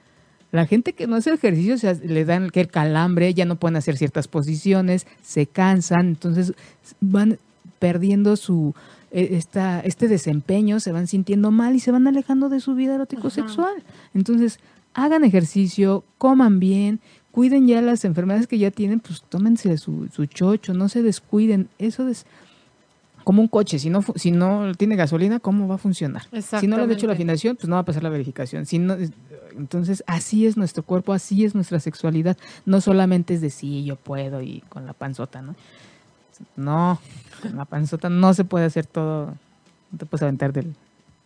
La 0.51 0.67
gente 0.67 0.93
que 0.93 1.07
no 1.07 1.17
hace 1.17 1.33
ejercicio 1.33 1.75
o 1.75 1.79
sea, 1.79 1.95
le 1.95 2.25
dan 2.25 2.51
que 2.51 2.61
el 2.61 2.69
calambre, 2.69 3.33
ya 3.33 3.45
no 3.45 3.57
pueden 3.57 3.77
hacer 3.77 3.97
ciertas 3.97 4.29
posiciones, 4.29 5.07
se 5.23 5.47
cansan, 5.47 6.07
entonces 6.09 6.55
van 7.01 7.39
perdiendo 7.79 8.37
su 8.37 8.75
e, 9.11 9.37
esta, 9.37 9.81
este 9.81 10.09
desempeño, 10.09 10.81
se 10.81 10.93
van 10.93 11.07
sintiendo 11.07 11.51
mal 11.51 11.75
y 11.75 11.81
se 11.81 11.93
van 11.93 12.07
alejando 12.07 12.49
de 12.49 12.61
su 12.61 12.75
vida 12.75 12.95
erótico 12.95 13.31
sexual. 13.31 13.75
Entonces, 14.15 14.59
hagan 14.95 15.25
ejercicio, 15.25 16.05
coman 16.19 16.59
bien, 16.59 17.01
cuiden 17.31 17.67
ya 17.67 17.83
las 17.83 18.05
enfermedades 18.05 18.47
que 18.47 18.59
ya 18.59 18.71
tienen, 18.71 19.01
pues 19.01 19.23
tómense 19.29 19.77
su, 19.79 20.09
su 20.13 20.27
chocho, 20.27 20.75
no 20.75 20.89
se 20.89 21.03
descuiden. 21.03 21.69
Eso 21.79 22.09
es 22.09 22.25
como 23.27 23.43
un 23.43 23.49
coche, 23.49 23.81
si 23.81 23.91
no, 23.91 24.05
si 24.15 24.31
no 24.31 24.73
tiene 24.77 24.95
gasolina, 24.95 25.41
¿cómo 25.41 25.67
va 25.67 25.75
a 25.75 25.79
funcionar? 25.79 26.29
Si 26.61 26.69
no 26.69 26.77
le 26.77 26.85
han 26.85 26.93
hecho 26.93 27.09
la 27.09 27.15
afinación, 27.15 27.57
pues 27.57 27.69
no 27.69 27.75
va 27.75 27.81
a 27.81 27.85
pasar 27.85 28.05
la 28.05 28.09
verificación. 28.09 28.67
Si 28.67 28.79
no, 28.79 28.97
entonces, 29.57 30.05
así 30.07 30.47
es 30.47 30.57
nuestro 30.57 30.85
cuerpo, 30.85 31.13
así 31.13 31.45
es 31.45 31.53
nuestra 31.53 31.81
sexualidad. 31.81 32.37
No 32.67 32.81
solamente 32.81 33.35
es 33.35 33.41
de 33.41 33.51
sí, 33.51 33.85
yo 33.85 33.97
puedo 33.97 34.43
y 34.43 34.63
con 34.69 34.87
la 34.87 34.93
panzota, 34.93 35.43
¿no? 35.43 35.57
No, 36.55 37.01
con 37.43 37.57
la 37.57 37.65
panzota 37.65 38.09
no 38.09 38.33
se 38.33 38.45
puede 38.45 38.67
hacer 38.67 38.87
todo, 38.87 39.35
no 39.91 39.99
te 39.99 40.07
puedes 40.07 40.23
aventar 40.23 40.53
del, 40.53 40.77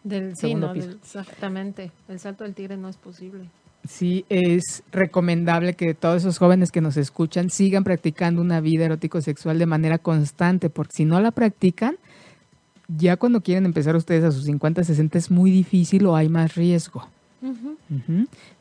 del 0.03 0.35
sí, 0.39 0.55
no, 0.55 0.73
exactamente. 0.73 1.93
El 2.09 2.19
salto 2.19 2.45
del 2.45 2.55
tigre 2.55 2.79
no 2.79 2.89
es 2.89 2.97
posible. 2.97 3.45
Sí, 3.89 4.27
es 4.29 4.83
recomendable 4.93 5.75
que 5.75 5.95
todos 5.95 6.19
esos 6.19 6.39
jóvenes 6.39 6.71
que 6.71 6.81
nos 6.81 6.97
escuchan 6.97 7.51
sigan 7.51 7.83
practicando 7.83 8.43
una 8.43 8.61
vida 8.61 8.85
erótico-sexual 8.85 9.59
de 9.59 9.67
manera 9.67 9.99
constante, 9.99 10.69
porque 10.69 10.97
si 10.97 11.05
no 11.07 11.19
la 11.21 11.31
practican, 11.31 11.97
ya 12.89 13.17
cuando 13.17 13.41
quieren 13.41 13.65
empezar 13.65 13.97
ustedes 13.97 14.25
a 14.25 14.33
sus 14.33 14.45
50, 14.45 14.85
60 14.85 15.19
es 15.19 15.31
muy 15.31 15.51
difícil 15.51 16.07
o 16.07 16.17
hay 16.17 16.29
más 16.29 16.55
riesgo. 16.55 17.09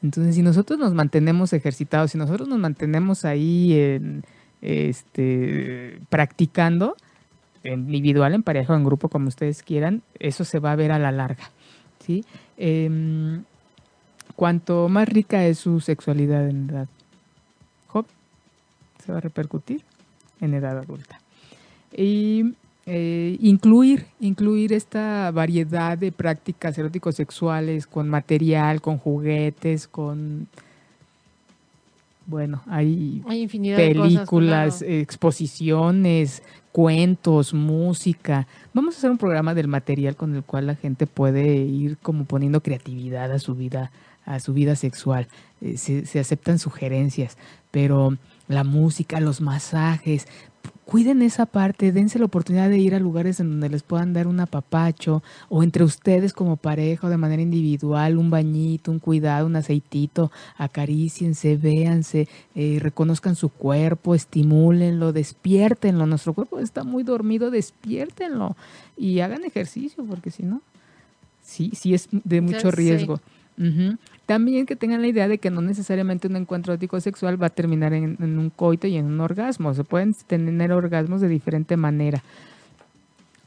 Entonces, 0.02 0.36
si 0.36 0.42
nosotros 0.42 0.80
nos 0.80 0.94
mantenemos 0.94 1.52
ejercitados, 1.54 2.12
si 2.12 2.18
nosotros 2.18 2.48
nos 2.48 2.60
mantenemos 2.60 3.26
ahí 3.26 3.74
en, 3.74 4.24
este, 4.62 6.00
practicando, 6.10 6.96
individual, 7.64 8.34
en 8.34 8.44
pareja 8.44 8.74
o 8.74 8.78
en 8.78 8.86
grupo, 8.86 9.10
como 9.10 9.28
ustedes 9.28 9.64
quieran, 9.64 10.02
eso 10.18 10.46
se 10.46 10.60
va 10.60 10.72
a 10.72 10.76
ver 10.76 10.92
a 10.92 11.00
la 11.00 11.12
larga. 11.12 11.52
¿sí? 12.00 12.24
Em, 12.58 13.44
cuanto 14.40 14.88
más 14.88 15.10
rica 15.10 15.46
es 15.46 15.60
su 15.60 15.82
sexualidad 15.82 16.48
en 16.48 16.70
edad 16.70 16.88
joven, 17.88 18.10
se 19.04 19.12
va 19.12 19.18
a 19.18 19.22
repercutir 19.22 19.82
en 20.40 20.54
edad 20.54 20.78
adulta. 20.78 21.20
Y 21.92 22.54
eh, 22.86 23.36
incluir, 23.42 24.06
incluir 24.22 24.72
esta 24.72 25.30
variedad 25.32 25.98
de 25.98 26.14
prácticas 26.14 26.78
eróticos 26.78 27.16
sexuales 27.16 27.86
con 27.86 28.08
material, 28.08 28.80
con 28.80 28.98
juguetes, 28.98 29.90
con 29.90 30.48
bueno, 32.26 32.62
hay, 32.68 33.22
películas, 33.76 34.82
exposiciones, 34.84 36.44
cuentos, 36.72 37.54
música. 37.54 38.48
Vamos 38.74 38.96
a 38.96 39.00
hacer 39.00 39.12
un 39.12 39.18
programa 39.18 39.54
del 39.54 39.68
material 39.68 40.16
con 40.16 40.34
el 40.34 40.44
cual 40.44 40.68
la 40.68 40.76
gente 40.76 41.08
puede 41.08 41.58
ir 41.58 41.98
como 41.98 42.24
poniendo 42.24 42.62
creatividad 42.62 43.34
a 43.34 43.40
su 43.40 43.54
vida 43.56 43.92
a 44.30 44.40
su 44.40 44.54
vida 44.54 44.76
sexual. 44.76 45.28
Eh, 45.60 45.78
se, 45.78 46.20
aceptan 46.20 46.60
sugerencias, 46.60 47.36
pero 47.72 48.16
la 48.48 48.64
música, 48.64 49.20
los 49.20 49.42
masajes, 49.42 50.28
cuiden 50.86 51.22
esa 51.22 51.46
parte, 51.48 51.92
dense 51.92 52.20
la 52.20 52.26
oportunidad 52.26 52.70
de 52.70 52.78
ir 52.78 52.94
a 52.94 53.00
lugares 53.00 53.40
en 53.40 53.50
donde 53.50 53.70
les 53.70 53.84
puedan 53.84 54.14
dar 54.14 54.28
un 54.28 54.40
apapacho 54.40 55.24
o 55.50 55.64
entre 55.64 55.84
ustedes 55.84 56.32
como 56.32 56.58
pareja 56.58 57.08
o 57.08 57.10
de 57.10 57.18
manera 57.18 57.42
individual, 57.42 58.18
un 58.18 58.30
bañito, 58.30 58.92
un 58.92 59.00
cuidado, 59.00 59.48
un 59.48 59.56
aceitito, 59.56 60.32
acaríciense, 60.58 61.58
véanse, 61.58 62.28
eh, 62.56 62.78
reconozcan 62.80 63.36
su 63.36 63.50
cuerpo, 63.50 64.14
estimúlenlo, 64.14 65.12
despiértenlo. 65.12 66.06
Nuestro 66.06 66.34
cuerpo 66.34 66.60
está 66.60 66.84
muy 66.84 67.04
dormido, 67.04 67.50
despiértenlo 67.50 68.56
y 68.96 69.22
hagan 69.22 69.44
ejercicio 69.44 70.04
porque 70.06 70.30
si 70.30 70.44
no, 70.44 70.62
sí, 71.44 71.72
sí 71.74 71.96
es 71.96 72.10
de 72.12 72.42
mucho 72.42 72.70
riesgo. 72.70 73.20
También 74.30 74.68
que 74.68 74.76
tengan 74.76 75.02
la 75.02 75.08
idea 75.08 75.28
de 75.28 75.40
que 75.40 75.50
no 75.50 75.60
necesariamente 75.60 76.28
un 76.28 76.36
encuentro 76.36 76.72
ético 76.72 77.02
sexual 77.02 77.42
va 77.42 77.48
a 77.48 77.50
terminar 77.50 77.94
en, 77.94 78.16
un 78.22 78.52
coito 78.52 78.86
y 78.86 78.96
en 78.96 79.08
un 79.08 79.20
orgasmo. 79.22 79.74
Se 79.74 79.84
pueden 79.84 80.14
tener 80.14 80.72
orgasmos 80.72 81.20
de 81.20 81.28
diferente 81.28 81.78
manera. 81.78 82.22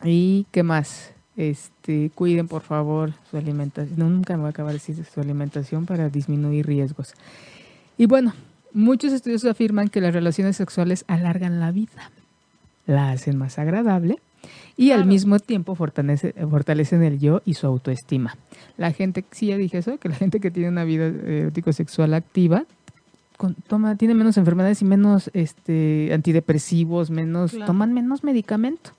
¿Y 0.03 0.45
qué 0.51 0.65
más? 0.65 1.13
Este, 1.37 2.11
cuiden 2.17 2.49
por 2.49 2.63
favor 2.63 3.13
su 3.31 3.37
alimentación. 3.37 3.97
nunca 3.97 4.35
me 4.35 4.41
voy 4.41 4.47
a 4.49 4.51
acabar 4.51 4.73
de 4.73 4.81
decir 4.81 5.05
su 5.05 5.21
alimentación 5.21 5.87
para 5.87 6.09
disminuir 6.09 6.67
riesgos. 6.67 7.15
Y 7.97 8.07
bueno, 8.07 8.35
muchos 8.73 9.13
estudios 9.13 9.45
afirman 9.45 9.89
que 9.89 10.01
las 10.01 10.13
relaciones 10.13 10.57
sexuales 10.57 11.05
alargan 11.07 11.61
la 11.61 11.71
vida, 11.71 12.11
la 12.89 13.13
hacen 13.13 13.39
más 13.39 13.57
agradable 13.61 14.19
y 14.77 14.91
al 14.91 15.07
mismo 15.07 15.39
tiempo 15.39 15.75
fortalece, 15.75 16.33
fortalecen 16.51 17.03
el 17.03 17.19
yo 17.19 17.43
y 17.45 17.55
su 17.55 17.67
autoestima. 17.67 18.37
La 18.77 18.93
gente, 18.93 19.25
sí 19.31 19.47
ya 19.47 19.57
dije 19.57 19.79
eso, 19.79 19.99
que 19.99 20.09
la 20.09 20.15
gente 20.15 20.41
que 20.41 20.51
tiene 20.51 20.69
una 20.69 20.85
vida 20.85 21.07
erótico-sexual 21.07 22.15
activa 22.15 22.67
toma, 23.67 23.97
tiene 23.97 24.15
menos 24.15 24.37
enfermedades 24.37 24.83
y 24.83 24.85
menos 24.85 25.31
este, 25.35 26.11
antidepresivos, 26.13 27.11
menos, 27.11 27.57
toman 27.67 27.93
menos 27.93 28.25
medicamento, 28.25 28.91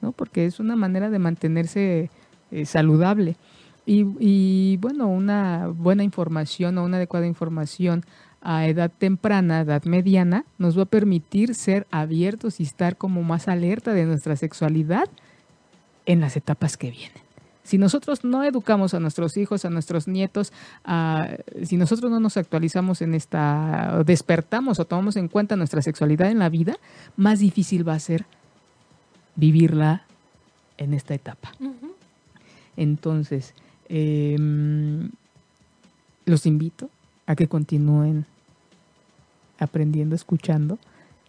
¿no? 0.00 0.12
Porque 0.12 0.46
es 0.46 0.60
una 0.60 0.76
manera 0.76 1.10
de 1.10 1.18
mantenerse 1.18 2.10
eh, 2.50 2.66
saludable. 2.66 3.36
Y, 3.84 4.04
y, 4.18 4.78
bueno, 4.78 5.06
una 5.06 5.68
buena 5.68 6.02
información 6.02 6.76
o 6.78 6.84
una 6.84 6.96
adecuada 6.96 7.26
información 7.26 8.04
a 8.42 8.66
edad 8.66 8.90
temprana, 8.96 9.60
edad 9.60 9.84
mediana, 9.84 10.44
nos 10.58 10.78
va 10.78 10.82
a 10.82 10.86
permitir 10.86 11.54
ser 11.54 11.86
abiertos 11.90 12.60
y 12.60 12.62
estar 12.62 12.96
como 12.96 13.22
más 13.22 13.48
alerta 13.48 13.92
de 13.92 14.04
nuestra 14.04 14.36
sexualidad 14.36 15.08
en 16.06 16.20
las 16.20 16.36
etapas 16.36 16.76
que 16.76 16.90
vienen. 16.90 17.26
Si 17.66 17.78
nosotros 17.78 18.22
no 18.22 18.44
educamos 18.44 18.94
a 18.94 19.00
nuestros 19.00 19.36
hijos, 19.36 19.64
a 19.64 19.70
nuestros 19.70 20.06
nietos, 20.06 20.52
si 21.64 21.76
nosotros 21.76 22.12
no 22.12 22.20
nos 22.20 22.36
actualizamos 22.36 23.02
en 23.02 23.12
esta, 23.12 24.04
despertamos 24.06 24.78
o 24.78 24.84
tomamos 24.84 25.16
en 25.16 25.26
cuenta 25.26 25.56
nuestra 25.56 25.82
sexualidad 25.82 26.30
en 26.30 26.38
la 26.38 26.48
vida, 26.48 26.76
más 27.16 27.40
difícil 27.40 27.86
va 27.86 27.94
a 27.94 27.98
ser 27.98 28.24
vivirla 29.34 30.04
en 30.78 30.94
esta 30.94 31.14
etapa. 31.14 31.50
Entonces, 32.76 33.52
em, 33.88 35.10
los 36.24 36.46
invito 36.46 36.88
a 37.26 37.34
que 37.34 37.48
continúen 37.48 38.26
aprendiendo, 39.58 40.14
escuchando 40.14 40.78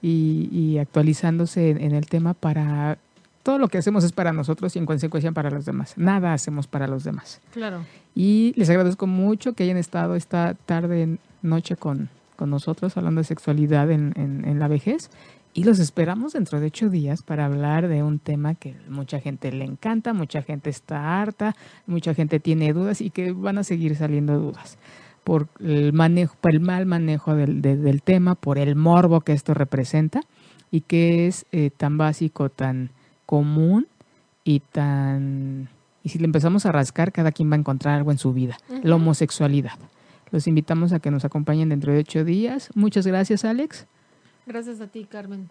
y, 0.02 0.78
actualizándose 0.80 1.72
en, 1.72 1.94
el 1.94 2.06
tema 2.06 2.34
para 2.34 2.98
todo 3.44 3.58
lo 3.58 3.68
que 3.68 3.78
hacemos 3.78 4.04
es 4.04 4.12
para 4.12 4.34
nosotros 4.34 4.76
y 4.76 4.80
en 4.80 4.86
consecuencia 4.86 5.32
para 5.32 5.50
los 5.50 5.66
demás. 5.66 5.94
Nada 5.98 6.34
hacemos 6.34 6.68
para 6.68 6.88
los 6.88 7.04
demás. 7.04 7.42
Claro. 7.52 7.84
Y 8.14 8.54
les 8.56 8.70
agradezco 8.70 9.08
mucho 9.08 9.54
que 9.54 9.64
hayan 9.64 9.78
estado 9.78 10.16
esta 10.16 10.54
tarde, 10.66 11.18
noche 11.42 11.76
con, 11.76 12.10
con 12.36 12.50
nosotros 12.50 12.96
hablando 12.98 13.22
de 13.22 13.26
sexualidad 13.26 13.90
en, 13.90 14.14
en, 14.16 14.60
la 14.60 14.68
vejez. 14.68 15.10
Y 15.54 15.64
los 15.64 15.80
esperamos 15.80 16.34
dentro 16.34 16.60
de 16.60 16.68
ocho 16.68 16.90
días 16.90 17.24
para 17.24 17.46
hablar 17.46 17.88
de 17.88 18.04
un 18.04 18.20
tema 18.20 18.54
que 18.54 18.76
mucha 18.90 19.20
gente 19.20 19.52
le 19.52 19.66
encanta, 19.66 20.14
mucha 20.14 20.44
gente 20.44 20.70
está 20.70 21.20
harta, 21.20 21.56
mucha 21.88 22.14
gente 22.14 22.40
tiene 22.40 22.74
dudas 22.74 23.02
y 23.02 23.10
que 23.10 23.32
van 23.32 23.58
a 23.58 23.64
seguir 23.64 23.96
saliendo 23.96 24.38
dudas 24.38 24.78
por 25.28 25.50
el 25.60 25.92
manejo, 25.92 26.38
por 26.40 26.52
el 26.52 26.62
mal 26.62 26.86
manejo 26.86 27.36
del, 27.36 27.62
del 27.62 28.02
tema, 28.02 28.36
por 28.36 28.58
el 28.58 28.78
morbo 28.78 29.20
que 29.20 29.34
esto 29.34 29.54
representa 29.54 30.22
y 30.72 30.80
que 30.80 31.28
es 31.28 31.46
eh, 31.52 31.70
tan 31.70 31.98
básico, 31.98 32.48
tan 32.48 32.92
común 33.26 33.88
y 34.46 34.62
tan... 34.62 35.68
Y 36.02 36.08
si 36.08 36.20
le 36.20 36.24
empezamos 36.24 36.66
a 36.66 36.72
rascar, 36.72 37.12
cada 37.12 37.34
quien 37.34 37.52
va 37.52 37.56
a 37.56 37.60
encontrar 37.60 37.96
algo 37.96 38.14
en 38.14 38.18
su 38.18 38.32
vida. 38.32 38.58
La 38.84 38.96
homosexualidad. 38.96 39.78
Los 40.32 40.48
invitamos 40.48 40.94
a 40.94 41.02
que 41.02 41.12
nos 41.12 41.26
acompañen 41.26 41.68
dentro 41.68 41.92
de 41.92 42.00
ocho 42.00 42.24
días. 42.24 42.70
Muchas 42.74 43.06
gracias, 43.06 43.44
Alex. 43.44 43.86
Gracias 44.46 44.80
a 44.80 44.88
ti, 44.88 45.04
Carmen. 45.04 45.50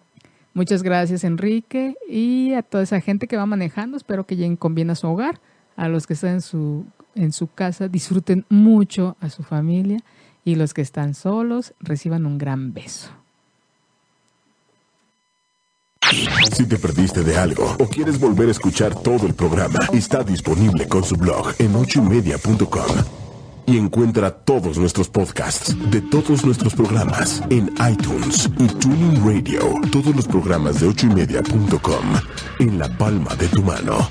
Muchas 0.55 0.81
gracias, 0.81 1.23
Enrique. 1.23 1.97
Y 2.09 2.53
a 2.53 2.63
toda 2.63 2.81
esa 2.81 2.99
gente 2.99 3.27
que 3.27 3.37
va 3.37 3.45
manejando, 3.45 3.95
espero 3.95 4.25
que 4.25 4.37
lleguen 4.37 4.55
con 4.55 4.73
bien 4.73 4.89
a 4.89 4.95
su 4.95 5.07
hogar. 5.07 5.39
A 5.75 5.87
los 5.87 6.07
que 6.07 6.13
están 6.13 6.31
en 6.31 6.41
su, 6.41 6.87
en 7.17 7.33
su 7.33 7.47
casa, 7.47 7.87
disfruten 7.87 8.45
mucho 8.49 9.17
a 9.19 9.29
su 9.29 9.43
familia. 9.43 9.99
Y 10.45 10.55
los 10.55 10.73
que 10.73 10.81
están 10.81 11.13
solos, 11.13 11.73
reciban 11.81 12.25
un 12.25 12.37
gran 12.37 12.73
beso. 12.73 13.09
Si 16.55 16.65
te 16.65 16.77
perdiste 16.77 17.23
de 17.23 17.37
algo 17.37 17.75
o 17.79 17.87
quieres 17.87 18.19
volver 18.19 18.47
a 18.47 18.51
escuchar 18.51 18.95
todo 18.95 19.27
el 19.27 19.33
programa, 19.33 19.79
está 19.93 20.23
disponible 20.23 20.87
con 20.87 21.03
su 21.03 21.15
blog 21.15 21.53
en 21.59 21.75
ochoymedia.com. 21.75 23.03
Y 23.65 23.77
encuentra 23.77 24.31
todos 24.31 24.77
nuestros 24.77 25.09
podcasts 25.09 25.75
de 25.91 26.01
todos 26.01 26.45
nuestros 26.45 26.73
programas 26.73 27.43
en 27.49 27.69
iTunes 27.91 28.49
y 28.57 28.67
Tuning 28.67 29.25
Radio. 29.25 29.59
Todos 29.91 30.15
los 30.15 30.25
programas 30.25 30.79
de 30.79 30.87
ochoymedia.com 30.87 32.05
en 32.59 32.79
la 32.79 32.87
palma 32.97 33.35
de 33.35 33.47
tu 33.49 33.61
mano. 33.61 34.07